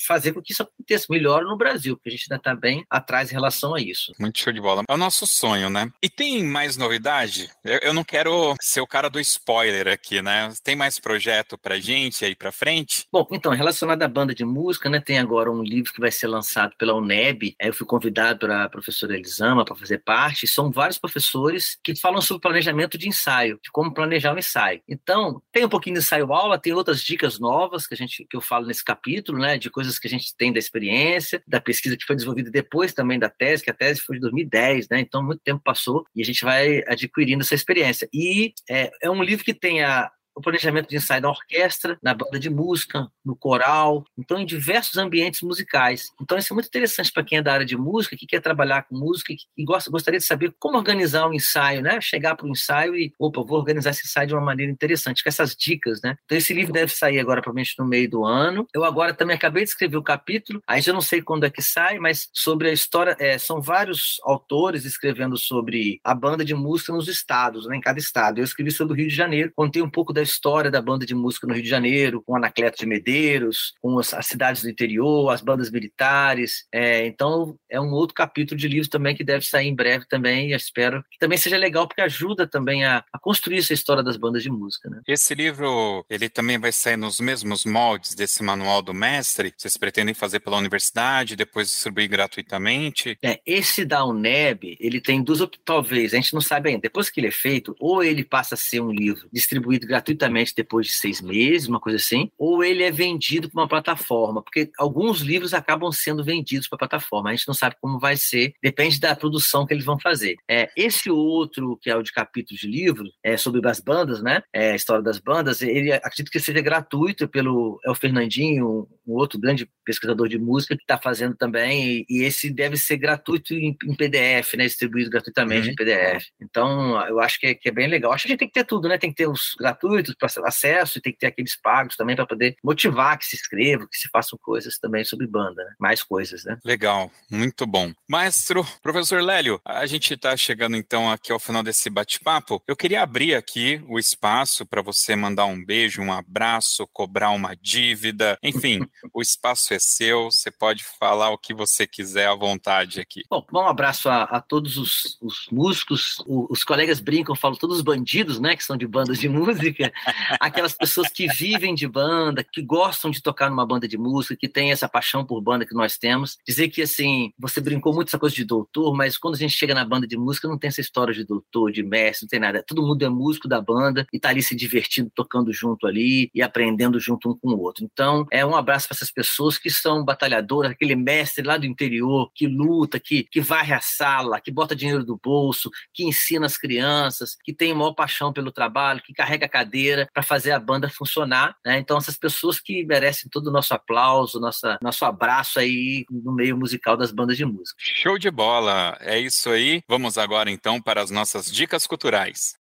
fazer 0.06 0.34
com 0.34 0.42
que 0.42 0.52
isso 0.54 0.64
aconteça 0.64 1.06
melhor 1.10 1.44
no 1.44 1.58
Brasil, 1.58 1.96
porque 1.96 2.10
a 2.10 2.12
gente 2.12 2.26
ainda 2.30 2.40
está 2.40 2.56
bem 2.56 2.86
atrás 2.90 3.30
em 3.32 3.34
relação 3.34 3.74
a 3.74 3.82
isso. 3.82 4.14
Muito 4.20 4.40
show 4.40 4.54
de 4.54 4.62
bola. 4.62 4.84
É 4.88 4.94
o 4.94 4.98
nosso 4.98 5.26
sonho, 5.26 5.70
né? 5.70 5.92
E 6.02 6.10
tem 6.10 6.44
mais 6.44 6.78
novidade? 6.78 7.50
Eu, 7.64 7.80
eu 7.82 7.94
não 7.94 8.04
quero 8.04 8.56
ser 8.62 8.82
o 8.82 8.88
cara 8.88 9.10
do 9.10 9.20
spoiler 9.20 9.88
aqui, 9.88 10.22
né? 10.22 10.54
Tem 10.64 10.76
mais 10.76 11.00
projeto 11.00 11.58
pra 11.58 11.80
gente 11.80 12.24
aí 12.26 12.36
pra 12.36 12.52
frente? 12.52 13.06
Bom, 13.12 13.28
então, 13.32 13.52
relacionado 13.54 14.02
à 14.04 14.08
banda 14.08 14.34
de 14.34 14.46
música, 14.46 14.90
né, 14.90 15.00
tem 15.00 15.18
agora 15.20 15.52
um 15.52 15.64
livro 15.64 15.94
que 15.94 16.00
vai 16.00 16.12
ser 16.12 16.28
lançado 16.28 16.76
pela 16.78 16.94
UNEB. 16.94 17.56
Aí 17.62 17.70
eu 17.70 17.74
fui 17.74 17.86
convidado 17.86 18.40
pela 18.40 18.70
professora 18.70 19.16
Elisama 19.16 19.66
para 19.66 19.76
fazer 19.76 20.00
parte. 20.00 20.48
São 20.48 20.72
vários 20.72 20.98
professores 20.98 21.78
que 21.84 21.96
falam 21.96 22.22
sobre 22.22 22.42
planejamento 22.42 22.98
de 22.98 23.08
ensaio, 23.08 23.60
de 23.64 23.72
como 23.72 23.94
planejar 23.94 24.34
o 24.34 24.40
ensaio. 24.40 24.82
Então, 24.88 25.42
tem 25.52 25.66
um 25.66 25.70
pouquinho 25.70 25.96
de 25.96 26.02
ensaio-aula, 26.02 26.60
tem 26.60 26.74
outras 26.74 27.02
dicas 27.02 27.40
novas 27.40 27.88
que 27.88 27.94
a 27.94 27.98
gente 27.98 28.26
que 28.30 28.36
eu 28.36 28.42
falo 28.42 28.66
nesse 28.66 28.84
capítulo, 28.84 29.40
né, 29.40 29.58
de 29.58 29.70
coisas 29.70 29.87
que 30.00 30.08
a 30.08 30.10
gente 30.10 30.36
tem 30.36 30.52
da 30.52 30.60
experiência, 30.60 31.42
da 31.48 31.62
pesquisa 31.62 31.96
que 31.96 32.06
foi 32.06 32.16
desenvolvida 32.16 32.52
depois 32.52 32.94
também 32.94 33.18
da 33.20 33.30
tese, 33.30 33.64
que 33.64 33.72
a 33.72 33.74
tese 33.74 34.02
foi 34.02 34.16
de 34.16 34.22
2010, 34.22 34.90
né? 34.90 35.00
Então 35.00 35.24
muito 35.24 35.42
tempo 35.44 35.62
passou 35.64 36.06
e 36.16 36.22
a 36.22 36.26
gente 36.26 36.44
vai 36.44 36.84
adquirindo 36.88 37.44
essa 37.44 37.56
experiência. 37.56 38.10
E 38.14 38.54
é, 38.70 38.92
é 39.04 39.10
um 39.10 39.24
livro 39.24 39.46
que 39.46 39.54
tem 39.54 39.84
a, 39.84 40.12
planejamento 40.42 40.90
de 40.90 40.98
ensaio 40.98 41.22
da 41.22 41.30
orquestra, 41.30 41.98
na 42.02 42.14
banda 42.14 42.40
de 42.40 42.50
música, 42.50 43.08
no 43.24 43.36
coral, 43.36 44.06
então 44.18 44.40
em 44.40 44.46
diversos 44.46 44.98
ambientes 44.98 45.42
musicais. 45.42 46.12
Então 46.22 46.38
isso 46.38 46.54
é 46.54 46.56
muito 46.56 46.68
interessante 46.68 47.12
para 47.12 47.24
quem 47.24 47.38
é 47.38 47.42
da 47.42 47.54
área 47.54 47.66
de 47.66 47.78
música, 47.78 48.16
que 48.16 48.26
quer 48.26 48.42
trabalhar 48.42 48.84
com 48.84 48.98
música 48.98 49.34
e 49.58 49.64
gosta, 49.64 49.90
gostaria 49.90 50.20
de 50.20 50.26
saber 50.26 50.54
como 50.60 50.78
organizar 50.78 51.28
um 51.28 51.34
ensaio, 51.34 51.82
né? 51.82 52.00
Chegar 52.02 52.36
para 52.36 52.46
o 52.46 52.50
ensaio 52.50 52.96
e, 52.96 53.14
opa, 53.20 53.42
vou 53.44 53.58
organizar 53.58 53.92
esse 53.92 54.06
ensaio 54.06 54.28
de 54.28 54.34
uma 54.34 54.42
maneira 54.42 54.72
interessante, 54.72 55.24
com 55.24 55.30
essas 55.30 55.56
dicas, 55.56 56.02
né? 56.02 56.16
Então 56.26 56.38
esse 56.38 56.54
livro 56.54 56.74
deve 56.74 56.92
sair 56.92 57.20
agora 57.20 57.42
provavelmente 57.42 57.76
no 57.78 57.86
meio 57.86 58.10
do 58.10 58.26
ano. 58.26 58.68
Eu 58.74 58.84
agora 58.84 59.14
também 59.14 59.36
acabei 59.36 59.64
de 59.64 59.70
escrever 59.70 59.98
o 59.98 60.04
capítulo, 60.04 60.62
aí 60.68 60.82
já 60.82 60.94
não 60.94 61.02
sei 61.02 61.22
quando 61.22 61.46
é 61.46 61.50
que 61.50 61.62
sai, 61.62 62.00
mas 62.00 62.30
sobre 62.34 62.70
a 62.70 62.74
história, 62.74 63.16
é, 63.20 63.38
são 63.38 63.62
vários 63.62 64.20
autores 64.24 64.86
escrevendo 64.86 65.38
sobre 65.38 66.00
a 66.04 66.14
banda 66.14 66.44
de 66.44 66.54
música 66.54 66.94
nos 66.94 67.08
estados, 67.08 67.68
né? 67.68 67.78
Em 67.78 67.82
cada 67.82 68.00
estado. 68.00 68.40
Eu 68.40 68.44
escrevi 68.44 68.72
sobre 68.72 68.94
o 68.94 68.98
Rio 68.98 69.08
de 69.08 69.16
Janeiro, 69.16 69.52
contei 69.56 69.82
um 69.82 69.90
pouco 69.90 70.14
da 70.14 70.22
história 70.28 70.70
da 70.70 70.82
banda 70.82 71.06
de 71.06 71.16
música 71.16 71.48
no 71.48 71.54
Rio 71.54 71.64
de 71.64 71.70
Janeiro, 71.70 72.22
com 72.26 72.36
Anacleto 72.36 72.78
de 72.80 72.86
Medeiros, 72.86 73.74
com 73.82 73.98
as, 74.00 74.14
as 74.14 74.28
cidades 74.28 74.62
do 74.62 74.70
interior, 74.70 75.30
as 75.32 75.42
bandas 75.42 75.72
militares. 75.72 76.66
É, 76.72 77.06
então, 77.08 77.58
é 77.70 77.80
um 77.80 77.92
outro 77.92 78.14
capítulo 78.14 78.60
de 78.60 78.68
livro 78.68 78.90
também 78.90 79.16
que 79.16 79.24
deve 79.24 79.46
sair 79.46 79.68
em 79.68 79.76
breve 79.76 80.06
também, 80.08 80.52
e 80.52 80.56
espero 80.56 81.04
que 81.10 81.18
também 81.20 81.38
seja 81.38 81.58
legal, 81.58 81.88
porque 81.88 82.02
ajuda 82.02 82.48
também 82.48 82.84
a, 82.84 83.04
a 83.12 83.20
construir 83.20 83.60
essa 83.60 83.74
história 83.74 84.04
das 84.04 84.18
bandas 84.18 84.44
de 84.44 84.50
música. 84.50 84.90
Né? 84.90 85.02
Esse 85.08 85.34
livro, 85.34 86.06
ele 86.10 86.30
também 86.30 86.58
vai 86.58 86.72
sair 86.72 86.98
nos 86.98 87.20
mesmos 87.20 87.66
moldes 87.66 88.16
desse 88.16 88.44
manual 88.44 88.82
do 88.82 88.94
mestre? 88.94 89.54
Vocês 89.56 89.78
pretendem 89.78 90.14
fazer 90.14 90.40
pela 90.40 90.58
universidade, 90.58 91.36
depois 91.36 91.70
distribuir 91.70 92.10
gratuitamente? 92.10 93.18
É, 93.24 93.40
esse 93.46 93.86
da 93.86 94.06
UNEB, 94.06 94.78
ele 94.80 95.00
tem 95.00 95.24
duas, 95.24 95.40
talvez, 95.64 96.14
a 96.14 96.18
gente 96.18 96.34
não 96.34 96.42
sabe 96.42 96.70
ainda, 96.70 96.82
depois 96.82 97.10
que 97.10 97.20
ele 97.20 97.28
é 97.28 97.32
feito, 97.32 97.76
ou 97.80 98.04
ele 98.04 98.24
passa 98.24 98.56
a 98.56 98.58
ser 98.58 98.82
um 98.82 98.92
livro 98.92 99.30
distribuído 99.32 99.88
gratuitamente 99.88 100.17
depois 100.56 100.88
de 100.88 100.94
seis 100.94 101.22
meses, 101.22 101.68
uma 101.68 101.80
coisa 101.80 101.98
assim, 101.98 102.32
ou 102.38 102.64
ele 102.64 102.84
é 102.84 102.92
vendido 102.92 103.50
para 103.50 103.62
uma 103.62 103.68
plataforma, 103.68 104.42
porque 104.42 104.70
alguns 104.78 105.22
livros 105.22 105.54
acabam 105.54 105.92
sendo 105.92 106.24
vendidos 106.24 106.68
para 106.68 106.78
plataforma. 106.78 107.30
A 107.30 107.36
gente 107.36 107.48
não 107.48 107.54
sabe 107.54 107.76
como 107.82 108.00
vai 108.00 108.16
ser, 108.16 108.54
depende 108.62 109.00
da 109.00 109.16
produção 109.16 109.66
que 109.66 109.74
eles 109.74 109.86
vão 109.86 110.00
fazer. 110.00 110.36
É, 110.50 110.70
esse 110.76 111.10
outro, 111.10 111.78
que 111.82 111.90
é 111.90 111.96
o 111.96 112.04
de 112.04 112.12
capítulo 112.12 112.60
de 112.60 112.68
livro, 112.68 113.10
é 113.24 113.38
sobre 113.38 113.68
as 113.68 113.80
bandas, 113.80 114.22
né? 114.22 114.42
É, 114.54 114.72
a 114.72 114.76
história 114.76 115.04
das 115.04 115.20
bandas, 115.20 115.62
ele 115.62 115.92
acredito 115.92 116.32
que 116.32 116.40
seja 116.40 116.62
gratuito 116.62 117.28
pelo 117.28 117.80
é 117.86 117.92
o 117.92 117.96
Fernandinho, 117.96 118.88
um 119.06 119.14
outro 119.14 119.40
grande 119.40 119.70
pesquisador 119.86 120.28
de 120.28 120.38
música 120.38 120.76
que 120.76 120.84
está 120.84 120.98
fazendo 120.98 121.36
também, 121.36 121.84
e, 121.88 122.06
e, 122.10 122.24
esse 122.24 122.50
deve 122.50 122.78
ser 122.78 122.98
gratuito 122.98 123.54
em, 123.54 123.76
em 123.86 123.96
PDF, 123.96 124.54
né? 124.56 124.66
Distribuído 124.66 125.10
gratuitamente 125.10 125.68
uhum. 125.68 125.74
em 125.74 125.76
PDF. 125.76 126.26
Então, 126.42 127.02
eu 127.08 127.20
acho 127.20 127.40
que 127.40 127.48
é, 127.48 127.54
que 127.54 127.70
é, 127.70 127.72
bem 127.72 127.88
legal. 127.88 128.12
Acho 128.12 128.24
que 128.24 128.30
a 128.30 128.32
gente 128.32 128.40
tem 128.40 128.48
que 128.48 128.54
ter 128.54 128.66
tudo, 128.66 128.88
né? 128.88 128.98
Tem 128.98 129.10
que 129.10 129.16
ter 129.16 129.28
os 129.28 129.56
gratuitos 129.58 130.07
para 130.16 130.30
acesso 130.48 130.98
e 130.98 131.02
tem 131.02 131.14
que 131.14 131.20
ter 131.20 131.28
aqueles 131.28 131.60
pagos 131.60 131.96
também 131.96 132.16
para 132.16 132.26
poder 132.26 132.56
motivar 132.64 133.18
que 133.18 133.26
se 133.26 133.36
escreva, 133.36 133.88
que 133.90 133.98
se 133.98 134.10
façam 134.10 134.38
coisas 134.42 134.78
também 134.78 135.04
sobre 135.04 135.28
banda, 135.28 135.64
né? 135.64 135.74
mais 135.80 136.04
coisas, 136.04 136.44
né? 136.44 136.58
Legal, 136.64 137.12
muito 137.30 137.66
bom. 137.66 137.94
Maestro, 138.08 138.66
professor 138.82 139.22
Lélio, 139.22 139.60
a 139.66 139.86
gente 139.86 140.14
está 140.14 140.36
chegando 140.36 140.76
então 140.76 141.12
aqui 141.12 141.32
ao 141.32 141.40
final 141.40 141.64
desse 141.64 141.90
bate-papo. 141.90 142.62
Eu 142.68 142.76
queria 142.76 143.02
abrir 143.02 143.36
aqui 143.36 143.84
o 143.88 144.00
espaço 144.00 144.66
para 144.66 144.82
você 144.82 145.16
mandar 145.16 145.46
um 145.46 145.64
beijo, 145.64 146.02
um 146.02 146.12
abraço, 146.14 146.88
cobrar 146.94 147.32
uma 147.32 147.56
dívida, 147.56 148.38
enfim, 148.42 148.80
o 149.14 149.22
espaço 149.22 149.74
é 149.74 149.80
seu, 149.80 150.26
você 150.26 150.52
pode 150.52 150.84
falar 150.84 151.30
o 151.30 151.38
que 151.38 151.54
você 151.54 151.88
quiser 151.88 152.28
à 152.28 152.36
vontade 152.36 153.00
aqui. 153.00 153.24
Bom, 153.30 153.46
um 153.54 153.68
abraço 153.68 154.10
a, 154.10 154.24
a 154.24 154.42
todos 154.42 154.78
os, 154.78 155.18
os 155.22 155.48
músicos, 155.52 156.20
os, 156.28 156.48
os 156.50 156.64
colegas 156.64 157.00
brincam, 157.00 157.36
falam 157.36 157.58
todos 157.58 157.78
os 157.78 157.84
bandidos, 157.84 158.40
né, 158.40 158.56
que 158.56 158.64
são 158.64 158.78
de 158.78 158.88
bandas 158.88 159.20
de 159.20 159.28
música, 159.30 159.92
aquelas 160.40 160.74
pessoas 160.74 161.10
que 161.10 161.28
vivem 161.28 161.74
de 161.74 161.88
banda, 161.88 162.44
que 162.44 162.62
gostam 162.62 163.12
de 163.12 163.22
tocar 163.22 163.50
numa 163.50 163.66
banda 163.66 163.88
de 163.88 163.98
música, 163.98 164.36
que 164.36 164.48
tem 164.48 164.72
essa 164.72 164.88
paixão 164.88 165.26
por 165.26 165.42
banda 165.42 165.66
que 165.66 165.74
nós 165.74 165.98
temos. 165.98 166.38
Dizer 166.48 166.70
que, 166.70 166.82
assim, 166.82 167.32
você 167.38 167.60
brincou 167.62 167.94
muito 167.94 168.10
essa 168.10 168.20
coisa 168.20 168.36
de 168.36 168.46
doutor, 168.46 168.96
mas 168.96 169.18
quando 169.18 169.36
a 169.36 169.38
gente 169.38 169.56
chega 169.56 169.74
na 169.74 169.86
banda 169.86 170.08
de 170.08 170.18
música, 170.18 170.48
não 170.48 170.58
tem 170.58 170.68
essa 170.68 170.82
história 170.82 171.14
de 171.14 171.24
doutor, 171.24 171.72
de 171.72 171.84
mestre, 171.84 172.26
não 172.26 172.30
tem 172.30 172.40
nada. 172.40 172.64
Todo 172.66 172.82
mundo 172.82 173.04
é 173.04 173.10
músico 173.10 173.48
da 173.48 173.62
banda 173.62 174.08
e 174.12 174.20
tá 174.20 174.30
ali 174.30 174.42
se 174.42 174.56
divertindo, 174.56 175.12
tocando 175.14 175.52
junto 175.54 175.88
ali 175.88 176.30
e 176.34 176.42
aprendendo 176.42 177.00
junto 177.00 177.30
um 177.30 177.38
com 177.38 177.50
o 177.50 177.60
outro. 177.60 177.84
Então, 177.84 178.26
é 178.32 178.46
um 178.46 178.56
abraço 178.56 178.88
para 178.88 178.96
essas 178.96 179.12
pessoas 179.12 179.58
que 179.58 179.70
são 179.70 180.04
batalhadoras, 180.04 180.72
aquele 180.72 180.96
mestre 180.96 181.46
lá 181.46 181.58
do 181.58 181.66
interior, 181.66 182.32
que 182.34 182.48
luta, 182.48 183.00
que, 183.00 183.24
que 183.24 183.42
varre 183.42 183.74
a 183.74 183.82
sala, 183.82 184.40
que 184.40 184.52
bota 184.52 184.76
dinheiro 184.76 185.04
do 185.04 185.18
bolso, 185.18 185.70
que 185.94 186.04
ensina 186.04 186.46
as 186.46 186.58
crianças, 186.58 187.36
que 187.44 187.54
tem 187.54 187.74
maior 187.74 187.94
paixão 187.94 188.32
pelo 188.34 188.52
trabalho, 188.52 189.02
que 189.02 189.14
carrega 189.14 189.46
a 189.46 189.50
cadeira 189.50 189.77
para 190.14 190.24
fazer 190.24 190.52
a 190.52 190.60
banda 190.60 190.90
funcionar. 190.90 191.56
Né? 191.66 191.78
Então, 191.80 191.98
essas 191.98 192.18
pessoas 192.18 192.60
que 192.60 192.84
merecem 192.86 193.30
todo 193.30 193.48
o 193.48 193.52
nosso 193.52 193.74
aplauso, 193.74 194.40
nossa, 194.40 194.78
nosso 194.82 195.06
abraço 195.06 195.60
aí 195.60 196.06
no 196.10 196.34
meio 196.34 196.58
musical 196.58 196.98
das 196.98 197.12
bandas 197.12 197.38
de 197.38 197.46
música. 197.46 197.78
Show 197.80 198.18
de 198.18 198.32
bola! 198.32 198.98
É 199.02 199.20
isso 199.20 199.50
aí. 199.50 199.82
Vamos 199.88 200.18
agora 200.18 200.50
então 200.50 200.82
para 200.82 201.02
as 201.02 201.12
nossas 201.12 201.52
dicas 201.52 201.86
culturais. 201.88 202.56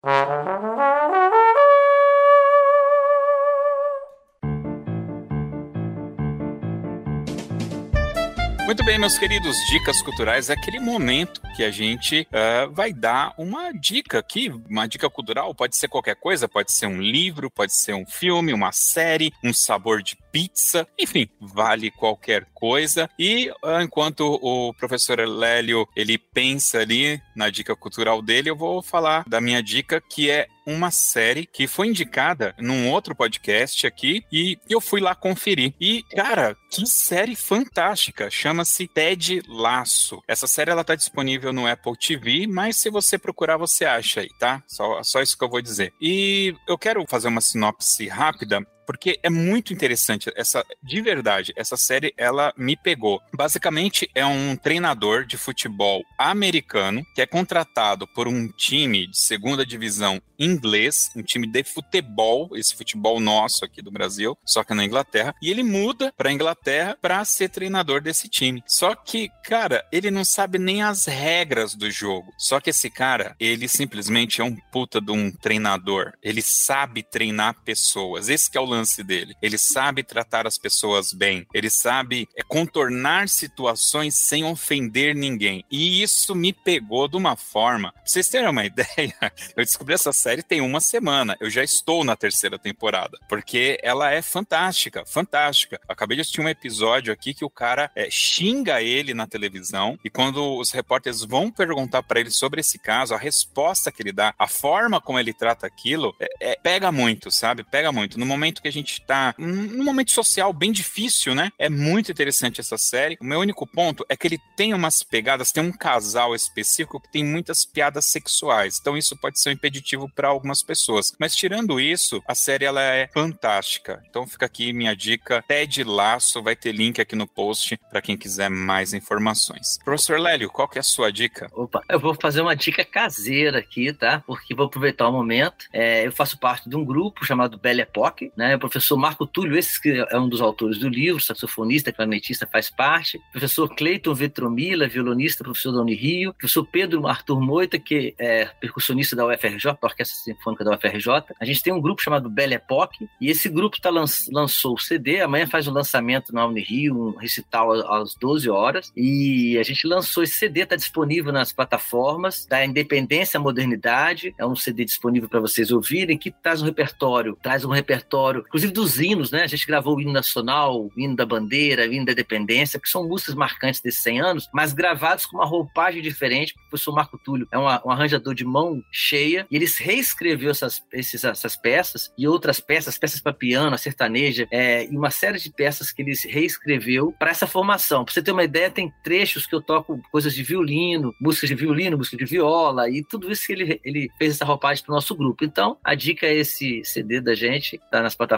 Muito 8.65 8.81
bem, 8.81 8.97
meus 8.97 9.17
queridos, 9.17 9.57
dicas 9.69 10.01
culturais 10.01 10.49
é 10.49 10.53
aquele 10.53 10.79
momento 10.79 11.41
que 11.53 11.65
a 11.65 11.69
gente 11.69 12.25
uh, 12.31 12.71
vai 12.71 12.93
dar 12.93 13.33
uma 13.37 13.73
dica 13.73 14.19
aqui, 14.19 14.49
uma 14.69 14.87
dica 14.87 15.09
cultural, 15.09 15.53
pode 15.53 15.75
ser 15.75 15.89
qualquer 15.89 16.15
coisa, 16.15 16.47
pode 16.47 16.71
ser 16.71 16.85
um 16.85 17.01
livro, 17.01 17.51
pode 17.51 17.75
ser 17.75 17.93
um 17.93 18.05
filme, 18.05 18.53
uma 18.53 18.71
série, 18.71 19.33
um 19.43 19.53
sabor 19.53 20.01
de 20.01 20.15
pizza, 20.33 20.87
enfim, 20.99 21.29
vale 21.39 21.91
qualquer 21.91 22.47
coisa. 22.55 23.07
E 23.19 23.51
uh, 23.63 23.81
enquanto 23.83 24.39
o 24.41 24.73
professor 24.73 25.19
Lélio 25.19 25.87
ele 25.95 26.17
pensa 26.17 26.79
ali 26.79 27.21
na 27.35 27.51
dica 27.51 27.75
cultural 27.75 28.19
dele, 28.19 28.49
eu 28.49 28.55
vou 28.55 28.81
falar 28.81 29.23
da 29.27 29.39
minha 29.39 29.61
dica 29.61 30.01
que 30.01 30.31
é 30.31 30.47
uma 30.65 30.91
série 30.91 31.45
que 31.45 31.67
foi 31.67 31.87
indicada 31.87 32.55
num 32.57 32.89
outro 32.89 33.13
podcast 33.13 33.85
aqui 33.85 34.23
e 34.31 34.57
eu 34.69 34.79
fui 34.81 35.01
lá 35.01 35.13
conferir. 35.13 35.73
E, 35.79 36.03
cara, 36.15 36.55
que 36.71 36.85
série 36.87 37.35
fantástica! 37.35 38.29
Chama-se 38.29 38.87
Ted 38.87 39.43
Laço. 39.47 40.23
Essa 40.27 40.47
série 40.47 40.71
ela 40.71 40.83
tá 40.83 40.95
disponível 40.95 41.53
no 41.53 41.67
Apple 41.67 41.97
TV, 41.97 42.47
mas 42.47 42.77
se 42.77 42.89
você 42.89 43.17
procurar, 43.17 43.57
você 43.57 43.85
acha 43.85 44.21
aí, 44.21 44.29
tá? 44.39 44.63
Só, 44.67 45.03
só 45.03 45.21
isso 45.21 45.37
que 45.37 45.43
eu 45.43 45.49
vou 45.49 45.61
dizer. 45.61 45.93
E 46.01 46.55
eu 46.67 46.77
quero 46.77 47.05
fazer 47.07 47.27
uma 47.27 47.41
sinopse 47.41 48.07
rápida 48.07 48.65
porque 48.85 49.19
é 49.23 49.29
muito 49.29 49.73
interessante 49.73 50.31
essa 50.35 50.65
de 50.81 51.01
verdade 51.01 51.53
essa 51.55 51.77
série 51.77 52.13
ela 52.17 52.53
me 52.57 52.75
pegou. 52.75 53.21
Basicamente 53.33 54.09
é 54.13 54.25
um 54.25 54.55
treinador 54.55 55.25
de 55.25 55.37
futebol 55.37 56.03
americano 56.17 57.03
que 57.15 57.21
é 57.21 57.25
contratado 57.25 58.07
por 58.07 58.27
um 58.27 58.47
time 58.47 59.07
de 59.07 59.19
segunda 59.19 59.65
divisão 59.65 60.21
inglês 60.37 61.11
um 61.15 61.21
time 61.21 61.47
de 61.47 61.63
futebol 61.63 62.49
esse 62.55 62.75
futebol 62.75 63.19
nosso 63.19 63.63
aqui 63.63 63.81
do 63.81 63.91
Brasil 63.91 64.37
só 64.45 64.63
que 64.63 64.73
na 64.73 64.83
Inglaterra 64.83 65.35
e 65.41 65.49
ele 65.49 65.63
muda 65.63 66.13
para 66.17 66.31
Inglaterra 66.31 66.97
para 67.01 67.23
ser 67.25 67.49
treinador 67.49 68.01
desse 68.01 68.27
time. 68.27 68.63
Só 68.67 68.95
que 68.95 69.29
cara 69.43 69.85
ele 69.91 70.09
não 70.09 70.23
sabe 70.23 70.57
nem 70.57 70.81
as 70.81 71.05
regras 71.05 71.75
do 71.75 71.89
jogo. 71.89 72.33
Só 72.37 72.59
que 72.59 72.69
esse 72.69 72.89
cara 72.89 73.35
ele 73.39 73.67
simplesmente 73.67 74.41
é 74.41 74.43
um 74.43 74.55
puta 74.71 74.99
de 74.99 75.11
um 75.11 75.31
treinador. 75.31 76.13
Ele 76.21 76.41
sabe 76.41 77.03
treinar 77.03 77.61
pessoas. 77.63 78.29
Esse 78.29 78.49
que 78.49 78.57
é 78.57 78.61
o 78.61 78.65
lance 78.73 79.03
dele. 79.03 79.35
Ele 79.41 79.57
sabe 79.57 80.03
tratar 80.03 80.47
as 80.47 80.57
pessoas 80.57 81.13
bem, 81.13 81.45
ele 81.53 81.69
sabe 81.69 82.27
é, 82.35 82.43
contornar 82.43 83.29
situações 83.29 84.15
sem 84.15 84.43
ofender 84.43 85.15
ninguém. 85.15 85.63
E 85.71 86.01
isso 86.01 86.35
me 86.35 86.53
pegou 86.53 87.07
de 87.07 87.17
uma 87.17 87.35
forma. 87.35 87.91
Pra 87.91 88.01
vocês 88.05 88.27
terem 88.27 88.49
uma 88.49 88.65
ideia, 88.65 89.15
eu 89.55 89.63
descobri 89.63 89.93
essa 89.93 90.11
série 90.11 90.43
tem 90.43 90.61
uma 90.61 90.81
semana. 90.81 91.37
Eu 91.39 91.49
já 91.49 91.63
estou 91.63 92.03
na 92.03 92.15
terceira 92.15 92.57
temporada, 92.57 93.17
porque 93.29 93.77
ela 93.81 94.11
é 94.11 94.21
fantástica, 94.21 95.05
fantástica. 95.05 95.79
Acabei 95.87 96.15
de 96.15 96.21
assistir 96.21 96.41
um 96.41 96.49
episódio 96.49 97.13
aqui 97.13 97.33
que 97.33 97.45
o 97.45 97.49
cara 97.49 97.91
é, 97.95 98.09
xinga 98.09 98.81
ele 98.81 99.13
na 99.13 99.27
televisão 99.27 99.97
e 100.03 100.09
quando 100.09 100.57
os 100.57 100.71
repórteres 100.71 101.21
vão 101.21 101.51
perguntar 101.51 102.03
para 102.03 102.19
ele 102.19 102.31
sobre 102.31 102.61
esse 102.61 102.79
caso, 102.79 103.13
a 103.13 103.17
resposta 103.17 103.91
que 103.91 104.01
ele 104.01 104.11
dá, 104.11 104.33
a 104.37 104.47
forma 104.47 104.99
como 105.01 105.19
ele 105.19 105.33
trata 105.33 105.67
aquilo, 105.67 106.15
é, 106.19 106.51
é, 106.51 106.55
pega 106.55 106.91
muito, 106.91 107.31
sabe? 107.31 107.63
Pega 107.63 107.91
muito. 107.91 108.19
No 108.19 108.25
momento 108.25 108.61
que 108.63 108.67
a 108.67 108.71
gente 108.71 109.01
tá 109.01 109.35
num 109.37 109.83
momento 109.83 110.11
social 110.11 110.51
bem 110.51 110.71
difícil, 110.71 111.35
né? 111.35 111.51
É 111.59 111.69
muito 111.69 112.11
interessante 112.11 112.61
essa 112.61 112.77
série. 112.77 113.17
O 113.21 113.25
meu 113.25 113.39
único 113.39 113.67
ponto 113.67 114.05
é 114.09 114.15
que 114.15 114.25
ele 114.25 114.39
tem 114.55 114.73
umas 114.73 115.03
pegadas, 115.03 115.51
tem 115.51 115.61
um 115.61 115.71
casal 115.71 116.33
específico 116.33 116.99
que 116.99 117.11
tem 117.11 117.23
muitas 117.23 117.65
piadas 117.65 118.05
sexuais. 118.05 118.79
Então 118.79 118.97
isso 118.97 119.15
pode 119.17 119.39
ser 119.39 119.49
um 119.49 119.53
impeditivo 119.53 120.09
para 120.09 120.29
algumas 120.29 120.63
pessoas. 120.63 121.13
Mas 121.19 121.35
tirando 121.35 121.79
isso, 121.79 122.23
a 122.27 122.33
série 122.33 122.65
ela 122.65 122.81
é 122.81 123.09
fantástica. 123.13 124.01
Então 124.09 124.25
fica 124.25 124.45
aqui 124.45 124.73
minha 124.73 124.95
dica, 124.95 125.43
Ted 125.47 125.83
Laço, 125.83 126.41
vai 126.41 126.55
ter 126.55 126.71
link 126.71 127.01
aqui 127.01 127.15
no 127.15 127.27
post 127.27 127.77
para 127.89 128.01
quem 128.01 128.17
quiser 128.17 128.49
mais 128.49 128.93
informações. 128.93 129.77
Professor 129.83 130.19
Lélio, 130.19 130.49
qual 130.49 130.67
que 130.67 130.77
é 130.77 130.81
a 130.81 130.83
sua 130.83 131.11
dica? 131.11 131.49
Opa, 131.53 131.81
eu 131.89 131.99
vou 131.99 132.15
fazer 132.19 132.41
uma 132.41 132.55
dica 132.55 132.85
caseira 132.85 133.59
aqui, 133.59 133.91
tá? 133.91 134.23
Porque 134.25 134.55
vou 134.55 134.67
aproveitar 134.67 135.07
o 135.09 135.11
momento. 135.11 135.65
É, 135.73 136.05
eu 136.05 136.11
faço 136.11 136.39
parte 136.39 136.69
de 136.69 136.75
um 136.75 136.85
grupo 136.85 137.25
chamado 137.25 137.57
Belle 137.57 137.81
Époque, 137.81 138.31
né? 138.37 138.52
O 138.55 138.59
professor 138.59 138.97
Marco 138.97 139.25
Túlio, 139.25 139.57
esse 139.57 139.81
que 139.81 140.05
é 140.09 140.19
um 140.19 140.29
dos 140.29 140.41
autores 140.41 140.77
do 140.77 140.89
livro, 140.89 141.21
saxofonista, 141.21 141.91
clarinetista, 141.91 142.47
faz 142.47 142.69
parte. 142.69 143.17
O 143.17 143.31
professor 143.31 143.73
Cleiton 143.75 144.13
Vetromila, 144.13 144.87
violonista, 144.87 145.43
professor 145.43 145.71
da 145.71 145.81
Unirio. 145.81 146.33
Professor 146.33 146.65
Pedro 146.65 147.07
Arthur 147.07 147.39
Moita, 147.39 147.79
que 147.79 148.13
é 148.19 148.45
percussionista 148.59 149.15
da 149.15 149.25
UFRJ, 149.25 149.63
da 149.63 149.77
Orquestra 149.81 150.17
Sinfônica 150.17 150.63
da 150.63 150.75
UFRJ. 150.75 151.07
A 151.39 151.45
gente 151.45 151.63
tem 151.63 151.73
um 151.73 151.81
grupo 151.81 152.01
chamado 152.01 152.29
Belle 152.29 152.55
Époque, 152.55 153.07
e 153.19 153.29
esse 153.29 153.49
grupo 153.49 153.79
tá 153.79 153.89
lan 153.89 154.05
lançou 154.31 154.73
o 154.73 154.79
CD, 154.79 155.21
amanhã 155.21 155.47
faz 155.47 155.67
o 155.67 155.71
um 155.71 155.73
lançamento 155.73 156.33
na 156.33 156.45
Unirio, 156.45 156.95
um 156.95 157.15
recital 157.15 157.71
às 157.71 158.15
12 158.15 158.49
horas, 158.49 158.91
e 158.95 159.57
a 159.57 159.63
gente 159.63 159.87
lançou 159.87 160.23
esse 160.23 160.37
CD, 160.37 160.65
tá 160.65 160.75
disponível 160.75 161.31
nas 161.31 161.53
plataformas 161.53 162.45
da 162.45 162.65
Independência 162.65 163.37
à 163.37 163.41
Modernidade, 163.41 164.33
é 164.37 164.45
um 164.45 164.55
CD 164.55 164.83
disponível 164.85 165.29
para 165.29 165.39
vocês 165.39 165.71
ouvirem, 165.71 166.17
que 166.17 166.31
traz 166.31 166.61
um 166.61 166.65
repertório, 166.65 167.37
traz 167.41 167.63
um 167.63 167.71
repertório, 167.71 168.42
inclusive 168.47 168.73
dos 168.73 168.99
hinos, 168.99 169.31
né? 169.31 169.43
A 169.43 169.47
gente 169.47 169.65
gravou 169.65 169.95
o 169.95 170.01
hino 170.01 170.11
nacional, 170.11 170.85
o 170.85 170.91
hino 170.95 171.15
da 171.15 171.25
bandeira, 171.25 171.87
o 171.87 171.93
hino 171.93 172.05
da 172.05 172.11
independência, 172.11 172.79
que 172.79 172.89
são 172.89 173.07
músicas 173.07 173.35
marcantes 173.35 173.81
desses 173.81 174.01
100 174.03 174.21
anos, 174.21 174.49
mas 174.53 174.73
gravados 174.73 175.25
com 175.25 175.37
uma 175.37 175.45
roupagem 175.45 176.01
diferente. 176.01 176.53
O 176.53 176.69
professor 176.69 176.93
Marco 176.93 177.17
Túlio 177.17 177.47
é 177.51 177.57
um, 177.57 177.63
um 177.63 177.91
arranjador 177.91 178.33
de 178.33 178.45
mão 178.45 178.83
cheia, 178.91 179.47
e 179.49 179.55
ele 179.55 179.67
reescreveu 179.79 180.51
essas, 180.51 180.83
esses, 180.91 181.23
essas 181.23 181.55
peças 181.55 182.11
e 182.17 182.27
outras 182.27 182.59
peças, 182.59 182.97
peças 182.97 183.19
para 183.19 183.33
piano, 183.33 183.77
sertaneja, 183.77 184.47
é, 184.51 184.85
e 184.85 184.95
uma 184.97 185.09
série 185.09 185.39
de 185.39 185.51
peças 185.51 185.91
que 185.91 186.01
ele 186.01 186.13
reescreveu 186.25 187.13
para 187.17 187.31
essa 187.31 187.47
formação. 187.47 188.03
Para 188.03 188.13
você 188.13 188.21
ter 188.21 188.31
uma 188.31 188.43
ideia, 188.43 188.69
tem 188.69 188.91
trechos 189.03 189.45
que 189.47 189.55
eu 189.55 189.61
toco 189.61 190.01
coisas 190.11 190.33
de 190.33 190.43
violino, 190.43 191.13
músicas 191.19 191.49
de 191.49 191.55
violino, 191.55 191.97
música 191.97 192.17
de 192.17 192.25
viola, 192.25 192.89
e 192.89 193.03
tudo 193.03 193.31
isso 193.31 193.47
que 193.47 193.53
ele, 193.53 193.81
ele 193.83 194.09
fez 194.17 194.35
essa 194.35 194.45
roupagem 194.45 194.83
para 194.83 194.91
o 194.91 194.95
nosso 194.95 195.15
grupo. 195.15 195.43
Então, 195.43 195.77
a 195.83 195.95
dica 195.95 196.27
é 196.27 196.35
esse 196.35 196.81
CD 196.83 197.19
da 197.19 197.33
gente, 197.33 197.79
tá 197.91 198.01
nas 198.01 198.15
plataformas 198.15 198.32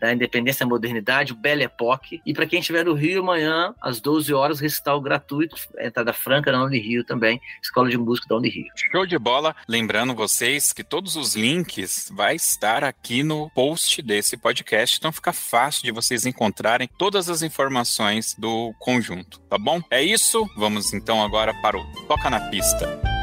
da 0.00 0.12
Independência 0.12 0.64
e 0.64 0.66
Modernidade, 0.66 1.32
o 1.32 1.36
Belle 1.36 1.64
Époque. 1.64 2.20
E 2.24 2.32
para 2.32 2.46
quem 2.46 2.60
estiver 2.60 2.84
no 2.84 2.94
Rio 2.94 3.20
amanhã, 3.20 3.74
às 3.80 4.00
12 4.00 4.32
horas, 4.32 4.60
recital 4.60 5.00
gratuito, 5.00 5.56
entrada 5.78 6.12
franca 6.12 6.52
na 6.52 6.62
Unirio 6.62 7.04
também, 7.04 7.40
Escola 7.62 7.88
de 7.88 7.98
Música 7.98 8.28
da 8.28 8.36
Unirio. 8.36 8.66
Show 8.90 9.06
de 9.06 9.18
bola. 9.18 9.54
Lembrando 9.68 10.14
vocês 10.14 10.72
que 10.72 10.84
todos 10.84 11.16
os 11.16 11.34
links 11.34 12.10
vai 12.14 12.36
estar 12.36 12.84
aqui 12.84 13.22
no 13.22 13.50
post 13.50 14.02
desse 14.02 14.36
podcast, 14.36 14.98
então 14.98 15.12
fica 15.12 15.32
fácil 15.32 15.84
de 15.84 15.92
vocês 15.92 16.26
encontrarem 16.26 16.88
todas 16.98 17.28
as 17.28 17.42
informações 17.42 18.34
do 18.38 18.74
conjunto, 18.78 19.40
tá 19.48 19.58
bom? 19.58 19.80
É 19.90 20.02
isso, 20.02 20.48
vamos 20.56 20.92
então 20.92 21.22
agora 21.22 21.54
para 21.62 21.76
o 21.76 22.06
Toca 22.06 22.30
na 22.30 22.40
Pista. 22.48 23.15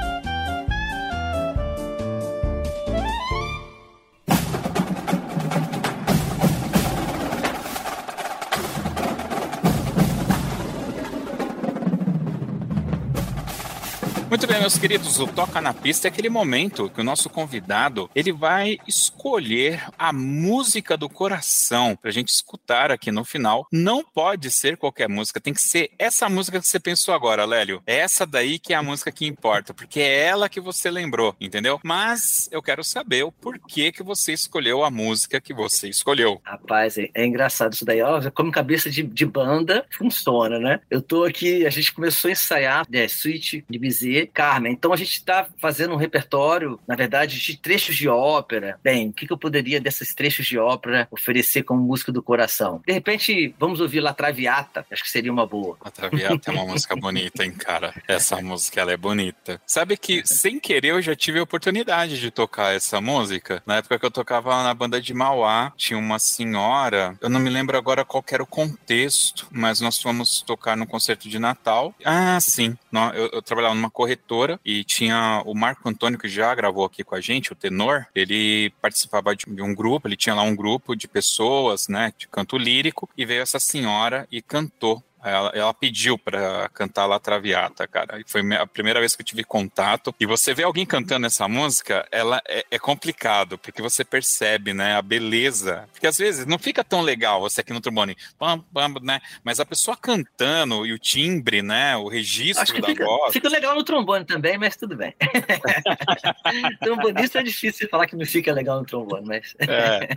Muito 14.33 14.47
bem, 14.47 14.59
meus 14.59 14.79
queridos, 14.79 15.19
o 15.19 15.27
Toca 15.27 15.61
na 15.61 15.75
Pista 15.75 16.07
é 16.07 16.09
aquele 16.09 16.27
momento 16.27 16.89
que 16.89 16.99
o 16.99 17.03
nosso 17.03 17.29
convidado 17.29 18.09
ele 18.15 18.31
vai 18.31 18.79
escolher 18.87 19.85
a 19.95 20.11
música 20.11 20.97
do 20.97 21.07
coração 21.07 21.95
para 21.95 22.09
a 22.09 22.11
gente 22.11 22.29
escutar 22.29 22.89
aqui 22.89 23.11
no 23.11 23.23
final. 23.23 23.67
Não 23.71 24.03
pode 24.03 24.49
ser 24.49 24.75
qualquer 24.75 25.07
música, 25.07 25.39
tem 25.39 25.53
que 25.53 25.61
ser 25.61 25.91
essa 25.99 26.27
música 26.29 26.59
que 26.59 26.67
você 26.67 26.79
pensou 26.79 27.13
agora, 27.13 27.45
Lélio. 27.45 27.83
É 27.85 27.97
essa 27.97 28.25
daí 28.25 28.57
que 28.57 28.73
é 28.73 28.75
a 28.75 28.81
música 28.81 29.11
que 29.11 29.27
importa, 29.27 29.71
porque 29.71 29.99
é 29.99 30.25
ela 30.25 30.49
que 30.49 30.59
você 30.59 30.89
lembrou, 30.89 31.35
entendeu? 31.39 31.79
Mas 31.83 32.49
eu 32.51 32.63
quero 32.63 32.83
saber 32.83 33.21
o 33.21 33.31
porquê 33.31 33.91
que 33.91 34.01
você 34.01 34.33
escolheu 34.33 34.83
a 34.83 34.89
música 34.89 35.39
que 35.39 35.53
você 35.53 35.89
escolheu. 35.89 36.41
Rapaz, 36.43 36.97
é, 36.97 37.07
é 37.13 37.23
engraçado 37.23 37.73
isso 37.73 37.85
daí. 37.85 38.01
Ó, 38.01 38.19
como 38.31 38.51
cabeça 38.51 38.89
de, 38.89 39.03
de, 39.03 39.27
banda 39.27 39.85
funciona, 39.95 40.57
né? 40.57 40.79
Eu 40.89 41.03
tô 41.03 41.23
aqui, 41.23 41.67
a 41.67 41.69
gente 41.69 41.93
começou 41.93 42.29
a 42.29 42.31
ensaiar 42.31 42.87
é, 42.91 43.07
Suite 43.07 43.63
de 43.69 43.77
Bizet 43.77 44.22
Carmen. 44.27 44.73
Então 44.73 44.93
a 44.93 44.97
gente 44.97 45.13
está 45.13 45.47
fazendo 45.57 45.93
um 45.93 45.97
repertório, 45.97 46.79
na 46.87 46.95
verdade, 46.95 47.39
de 47.39 47.57
trechos 47.57 47.95
de 47.95 48.07
ópera. 48.07 48.79
Bem, 48.83 49.09
o 49.09 49.13
que, 49.13 49.27
que 49.27 49.33
eu 49.33 49.37
poderia 49.37 49.79
desses 49.79 50.13
trechos 50.13 50.45
de 50.45 50.57
ópera 50.57 51.07
oferecer 51.11 51.63
como 51.63 51.81
música 51.81 52.11
do 52.11 52.21
coração? 52.21 52.81
De 52.85 52.93
repente, 52.93 53.53
vamos 53.59 53.79
ouvir 53.79 53.99
La 53.99 54.13
Traviata, 54.13 54.85
acho 54.91 55.03
que 55.03 55.09
seria 55.09 55.31
uma 55.31 55.45
boa. 55.45 55.77
La 55.83 55.91
Traviata 55.91 56.51
é 56.51 56.53
uma 56.53 56.65
música 56.71 56.95
bonita, 56.95 57.43
hein, 57.43 57.51
cara? 57.51 57.93
Essa 58.07 58.41
música, 58.41 58.81
ela 58.81 58.91
é 58.91 58.97
bonita. 58.97 59.61
Sabe 59.65 59.97
que, 59.97 60.25
sem 60.25 60.59
querer, 60.59 60.89
eu 60.89 61.01
já 61.01 61.15
tive 61.15 61.39
a 61.39 61.43
oportunidade 61.43 62.19
de 62.19 62.31
tocar 62.31 62.75
essa 62.75 62.99
música. 62.99 63.61
Na 63.65 63.77
época 63.77 63.99
que 63.99 64.05
eu 64.05 64.11
tocava 64.11 64.63
na 64.63 64.73
banda 64.73 65.01
de 65.01 65.13
Mauá, 65.13 65.71
tinha 65.75 65.97
uma 65.97 66.19
senhora, 66.19 67.17
eu 67.21 67.29
não 67.29 67.39
me 67.39 67.49
lembro 67.49 67.77
agora 67.77 68.05
qual 68.05 68.23
era 68.31 68.41
o 68.41 68.47
contexto, 68.47 69.47
mas 69.51 69.79
nós 69.79 70.01
fomos 70.01 70.41
tocar 70.41 70.75
no 70.75 70.87
concerto 70.87 71.29
de 71.29 71.37
Natal. 71.37 71.93
Ah, 72.03 72.39
sim. 72.41 72.75
Eu, 73.13 73.29
eu 73.33 73.41
trabalhava 73.41 73.75
numa 73.75 73.89
corretora 73.89 74.12
corretora 74.13 74.59
e 74.63 74.83
tinha 74.83 75.41
o 75.45 75.53
Marco 75.53 75.87
Antônio, 75.87 76.19
que 76.19 76.29
já 76.29 76.53
gravou 76.53 76.85
aqui 76.85 77.03
com 77.03 77.15
a 77.15 77.21
gente, 77.21 77.51
o 77.51 77.55
tenor, 77.55 78.05
ele 78.13 78.71
participava 78.81 79.35
de 79.35 79.61
um 79.61 79.73
grupo, 79.73 80.07
ele 80.07 80.15
tinha 80.15 80.35
lá 80.35 80.43
um 80.43 80.55
grupo 80.55 80.95
de 80.95 81.07
pessoas, 81.07 81.87
né, 81.87 82.13
de 82.17 82.27
canto 82.27 82.57
lírico, 82.57 83.09
e 83.17 83.25
veio 83.25 83.41
essa 83.41 83.59
senhora 83.59 84.27
e 84.31 84.41
cantou 84.41 85.03
ela, 85.23 85.51
ela 85.53 85.73
pediu 85.73 86.17
para 86.17 86.69
cantar 86.69 87.05
La 87.05 87.19
Traviata, 87.19 87.87
cara. 87.87 88.19
E 88.19 88.23
foi 88.27 88.41
a 88.55 88.67
primeira 88.67 88.99
vez 88.99 89.15
que 89.15 89.21
eu 89.21 89.25
tive 89.25 89.43
contato. 89.43 90.13
E 90.19 90.25
você 90.25 90.53
vê 90.53 90.63
alguém 90.63 90.85
cantando 90.85 91.25
essa 91.25 91.47
música, 91.47 92.05
ela 92.11 92.41
é, 92.47 92.65
é, 92.69 92.77
complicado, 92.77 93.57
porque 93.57 93.81
você 93.81 94.03
percebe, 94.03 94.73
né, 94.73 94.95
a 94.95 95.01
beleza. 95.01 95.87
Porque 95.93 96.07
às 96.07 96.17
vezes 96.17 96.45
não 96.45 96.59
fica 96.59 96.83
tão 96.83 97.01
legal 97.01 97.39
você 97.39 97.61
aqui 97.61 97.71
no 97.71 97.79
trombone, 97.79 98.17
pam, 98.37 98.59
pam, 98.73 98.95
né? 99.01 99.21
Mas 99.43 99.59
a 99.59 99.65
pessoa 99.65 99.95
cantando 99.95 100.85
e 100.85 100.91
o 100.91 100.99
timbre, 100.99 101.61
né, 101.61 101.95
o 101.95 102.07
registro 102.07 102.63
Acho 102.63 102.73
que 102.73 102.81
da 102.81 102.87
fica, 102.87 103.05
voz. 103.05 103.33
Fica 103.33 103.49
legal 103.49 103.75
no 103.75 103.83
trombone 103.83 104.25
também, 104.25 104.57
mas 104.57 104.75
tudo 104.75 104.95
bem. 104.95 105.13
Trombonista 106.81 107.39
é 107.39 107.43
difícil 107.43 107.87
falar 107.89 108.07
que 108.07 108.15
não 108.15 108.25
fica 108.25 108.51
legal 108.51 108.79
no 108.79 108.85
trombone, 108.85 109.25
mas. 109.25 109.55
é, 109.59 110.09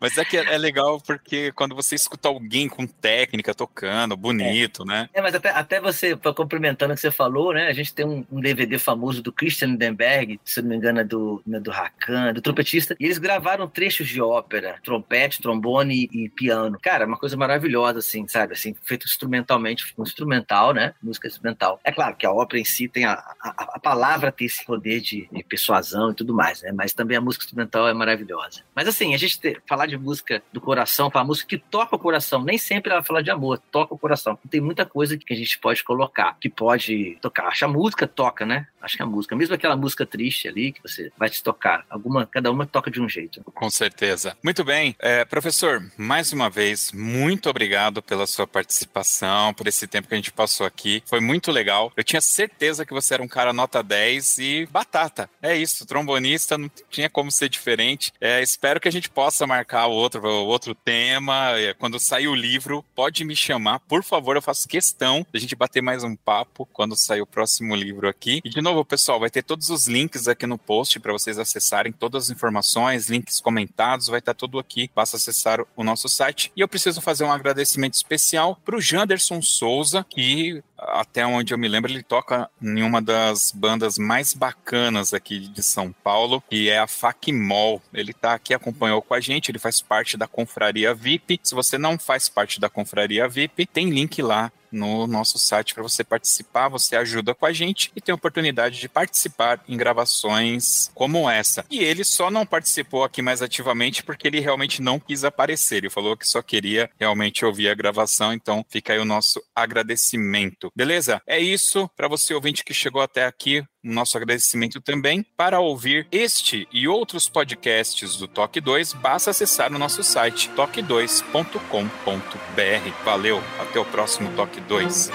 mas 0.00 0.18
é 0.18 0.24
que 0.24 0.36
é 0.36 0.58
legal 0.58 1.00
porque 1.00 1.52
quando 1.52 1.74
você 1.74 1.94
escuta 1.94 2.28
alguém 2.28 2.68
com 2.68 2.86
técnica 2.86 3.54
tocando, 3.54 4.16
bonito 4.16 4.47
bonito, 4.48 4.84
né? 4.84 5.08
É, 5.12 5.20
mas 5.20 5.34
até, 5.34 5.50
até 5.50 5.80
você, 5.80 6.16
complementando 6.16 6.92
o 6.92 6.94
que 6.94 7.00
você 7.00 7.10
falou, 7.10 7.52
né? 7.52 7.68
A 7.68 7.72
gente 7.72 7.92
tem 7.92 8.06
um, 8.06 8.24
um 8.30 8.40
DVD 8.40 8.78
famoso 8.78 9.22
do 9.22 9.32
Christian 9.32 9.68
Lindenberg, 9.68 10.40
se 10.44 10.60
não 10.62 10.68
me 10.68 10.76
engano, 10.76 11.00
é 11.00 11.04
do, 11.04 11.42
é 11.52 11.60
do 11.60 11.70
Rakan, 11.70 12.32
do 12.32 12.40
trompetista, 12.40 12.96
e 12.98 13.04
eles 13.04 13.18
gravaram 13.18 13.68
trechos 13.68 14.08
de 14.08 14.20
ópera, 14.20 14.78
trompete, 14.82 15.40
trombone 15.40 16.08
e, 16.12 16.28
piano. 16.28 16.78
Cara, 16.80 17.06
uma 17.06 17.16
coisa 17.16 17.36
maravilhosa, 17.36 17.98
assim, 17.98 18.26
sabe? 18.28 18.52
Assim, 18.52 18.74
feito 18.82 19.06
instrumentalmente, 19.06 19.94
um 19.96 20.02
instrumental, 20.02 20.72
né? 20.72 20.94
Música 21.02 21.26
instrumental. 21.26 21.80
É 21.84 21.92
claro 21.92 22.16
que 22.16 22.26
a 22.26 22.32
ópera 22.32 22.60
em 22.60 22.64
si 22.64 22.88
tem 22.88 23.04
a, 23.04 23.12
a, 23.12 23.74
a 23.74 23.78
palavra 23.78 24.30
tem 24.30 24.46
esse 24.46 24.64
poder 24.64 25.00
de, 25.00 25.28
de, 25.30 25.42
persuasão 25.44 26.10
e 26.10 26.14
tudo 26.14 26.34
mais, 26.34 26.62
né? 26.62 26.72
Mas 26.72 26.92
também 26.92 27.16
a 27.16 27.20
música 27.20 27.44
instrumental 27.44 27.88
é 27.88 27.94
maravilhosa. 27.94 28.62
Mas 28.74 28.88
assim, 28.88 29.14
a 29.14 29.18
gente 29.18 29.40
ter, 29.40 29.62
falar 29.66 29.86
de 29.86 29.96
música 29.96 30.42
do 30.52 30.60
coração, 30.60 31.10
falar 31.10 31.24
música 31.24 31.48
que 31.48 31.58
toca 31.58 31.96
o 31.96 31.98
coração, 31.98 32.42
nem 32.44 32.58
sempre 32.58 32.92
ela 32.92 33.02
fala 33.02 33.22
de 33.22 33.30
amor, 33.30 33.58
toca 33.70 33.94
o 33.94 33.98
coração 33.98 34.37
tem 34.50 34.60
muita 34.60 34.84
coisa 34.84 35.16
que 35.16 35.32
a 35.32 35.36
gente 35.36 35.58
pode 35.58 35.82
colocar, 35.84 36.36
que 36.40 36.48
pode 36.48 37.18
tocar. 37.20 37.48
Acho 37.48 37.64
a 37.64 37.68
música 37.68 38.06
toca, 38.06 38.44
né? 38.46 38.66
Acho 38.80 38.96
que 38.96 39.02
a 39.02 39.06
música, 39.06 39.36
mesmo 39.36 39.54
aquela 39.54 39.76
música 39.76 40.06
triste 40.06 40.48
ali 40.48 40.72
que 40.72 40.82
você 40.82 41.10
vai 41.16 41.28
te 41.28 41.42
tocar, 41.42 41.84
alguma, 41.88 42.26
cada 42.26 42.50
uma 42.50 42.66
toca 42.66 42.90
de 42.90 43.00
um 43.00 43.08
jeito. 43.08 43.42
Com 43.54 43.70
certeza. 43.70 44.36
Muito 44.42 44.64
bem, 44.64 44.94
é, 44.98 45.24
professor, 45.24 45.84
mais 45.96 46.32
uma 46.32 46.48
vez, 46.48 46.92
muito 46.92 47.50
obrigado 47.50 48.02
pela 48.02 48.26
sua 48.26 48.46
participação, 48.46 49.52
por 49.54 49.66
esse 49.66 49.86
tempo 49.86 50.08
que 50.08 50.14
a 50.14 50.16
gente 50.16 50.32
passou 50.32 50.66
aqui. 50.66 51.02
Foi 51.06 51.20
muito 51.20 51.50
legal. 51.50 51.92
Eu 51.96 52.04
tinha 52.04 52.20
certeza 52.20 52.86
que 52.86 52.92
você 52.92 53.14
era 53.14 53.22
um 53.22 53.28
cara 53.28 53.52
nota 53.52 53.82
10 53.82 54.38
e 54.38 54.66
batata. 54.66 55.28
É 55.42 55.56
isso, 55.56 55.86
trombonista 55.86 56.58
não 56.58 56.70
tinha 56.90 57.10
como 57.10 57.30
ser 57.30 57.48
diferente. 57.48 58.12
É, 58.20 58.42
espero 58.42 58.80
que 58.80 58.88
a 58.88 58.92
gente 58.92 59.10
possa 59.10 59.46
marcar 59.46 59.86
outro, 59.86 60.22
outro 60.28 60.74
tema. 60.74 61.58
É, 61.58 61.74
quando 61.74 61.98
sair 61.98 62.28
o 62.28 62.34
livro, 62.34 62.84
pode 62.94 63.24
me 63.24 63.34
chamar, 63.34 63.80
por 63.80 64.02
favor. 64.02 64.36
Eu 64.36 64.42
faço 64.42 64.68
questão 64.68 65.26
da 65.32 65.38
gente 65.38 65.56
bater 65.56 65.82
mais 65.82 66.04
um 66.04 66.14
papo 66.14 66.66
quando 66.72 66.96
sair 66.96 67.20
o 67.20 67.26
próximo 67.26 67.74
livro 67.74 68.08
aqui. 68.08 68.40
E 68.44 68.50
de 68.50 68.60
novo, 68.68 68.84
pessoal, 68.84 69.18
vai 69.18 69.30
ter 69.30 69.42
todos 69.42 69.70
os 69.70 69.86
links 69.86 70.28
aqui 70.28 70.46
no 70.46 70.58
post 70.58 71.00
para 71.00 71.12
vocês 71.12 71.38
acessarem 71.38 71.90
todas 71.90 72.24
as 72.24 72.30
informações, 72.30 73.08
links 73.08 73.40
comentados, 73.40 74.08
vai 74.08 74.18
estar 74.18 74.34
tudo 74.34 74.58
aqui. 74.58 74.90
Basta 74.94 75.16
acessar 75.16 75.60
o 75.74 75.82
nosso 75.82 76.06
site. 76.06 76.52
E 76.54 76.60
eu 76.60 76.68
preciso 76.68 77.00
fazer 77.00 77.24
um 77.24 77.32
agradecimento 77.32 77.94
especial 77.94 78.60
para 78.64 78.76
o 78.76 78.80
Janderson 78.80 79.40
Souza, 79.40 80.04
que 80.08 80.62
até 80.76 81.26
onde 81.26 81.54
eu 81.54 81.58
me 81.58 81.66
lembro, 81.66 81.90
ele 81.90 82.02
toca 82.02 82.48
em 82.62 82.82
uma 82.82 83.00
das 83.00 83.50
bandas 83.52 83.98
mais 83.98 84.34
bacanas 84.34 85.14
aqui 85.14 85.40
de 85.40 85.62
São 85.62 85.90
Paulo, 86.04 86.42
que 86.48 86.68
é 86.68 86.78
a 86.78 86.86
Facmol. 86.86 87.82
Ele 87.92 88.10
está 88.10 88.34
aqui, 88.34 88.52
acompanhou 88.52 89.00
com 89.00 89.14
a 89.14 89.20
gente, 89.20 89.50
ele 89.50 89.58
faz 89.58 89.80
parte 89.80 90.16
da 90.16 90.28
Confraria 90.28 90.94
VIP. 90.94 91.40
Se 91.42 91.54
você 91.54 91.78
não 91.78 91.98
faz 91.98 92.28
parte 92.28 92.60
da 92.60 92.68
Confraria 92.68 93.28
VIP, 93.28 93.66
tem 93.66 93.90
link 93.90 94.20
lá 94.20 94.52
no 94.70 95.06
nosso 95.06 95.38
site 95.38 95.74
para 95.74 95.82
você 95.82 96.04
participar, 96.04 96.68
você 96.68 96.96
ajuda 96.96 97.34
com 97.34 97.46
a 97.46 97.52
gente 97.52 97.90
e 97.94 98.00
tem 98.00 98.12
a 98.12 98.16
oportunidade 98.16 98.80
de 98.80 98.88
participar 98.88 99.62
em 99.68 99.76
gravações 99.76 100.90
como 100.94 101.28
essa. 101.28 101.64
E 101.70 101.80
ele 101.80 102.04
só 102.04 102.30
não 102.30 102.46
participou 102.46 103.04
aqui 103.04 103.22
mais 103.22 103.42
ativamente 103.42 104.02
porque 104.02 104.26
ele 104.26 104.40
realmente 104.40 104.82
não 104.82 104.98
quis 104.98 105.24
aparecer. 105.24 105.76
Ele 105.76 105.90
falou 105.90 106.16
que 106.16 106.26
só 106.26 106.42
queria 106.42 106.90
realmente 106.98 107.44
ouvir 107.44 107.68
a 107.68 107.74
gravação, 107.74 108.32
então 108.32 108.64
fica 108.68 108.92
aí 108.92 108.98
o 108.98 109.04
nosso 109.04 109.42
agradecimento. 109.54 110.72
Beleza? 110.74 111.22
É 111.26 111.38
isso 111.38 111.88
para 111.96 112.08
você 112.08 112.34
ouvinte 112.34 112.64
que 112.64 112.74
chegou 112.74 113.02
até 113.02 113.24
aqui 113.24 113.64
nosso 113.82 114.16
agradecimento 114.16 114.80
também. 114.80 115.24
Para 115.36 115.60
ouvir 115.60 116.06
este 116.10 116.66
e 116.72 116.88
outros 116.88 117.28
podcasts 117.28 118.16
do 118.16 118.26
Toque 118.26 118.60
2, 118.60 118.94
basta 118.94 119.30
acessar 119.30 119.72
o 119.72 119.78
nosso 119.78 120.02
site 120.02 120.50
toque2.com.br. 120.56 123.04
Valeu, 123.04 123.42
até 123.60 123.78
o 123.78 123.84
próximo 123.84 124.32
Toque 124.34 124.60
2. 124.60 125.10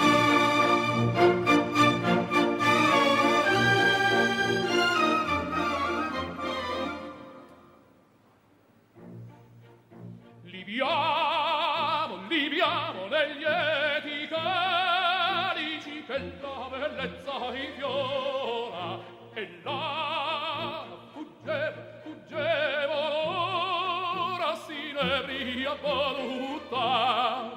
volontà 26.74 27.52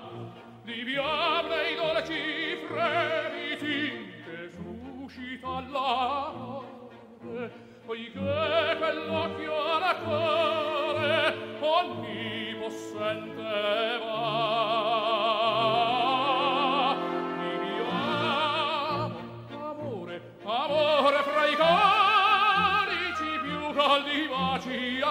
liviane 0.64 1.72
i 1.72 1.76
dolci 1.76 2.58
fremiti 2.68 4.14
che 4.24 4.50
suscita 4.52 5.62
l'amore. 5.72 7.66
Poiché 7.86 8.76
quell'occhio 8.78 9.54
alla 9.76 9.96
cuore 9.96 11.36
ogni 11.62 12.56
possente 12.60 14.00
va. 14.04 14.16
Liviane 17.40 19.16
amore 19.52 20.22
amore 20.44 21.20
fra 21.24 21.46
i 21.46 21.56
corici 21.56 23.32
più 23.42 23.60
caldi 23.74 24.28
baci 24.28 25.02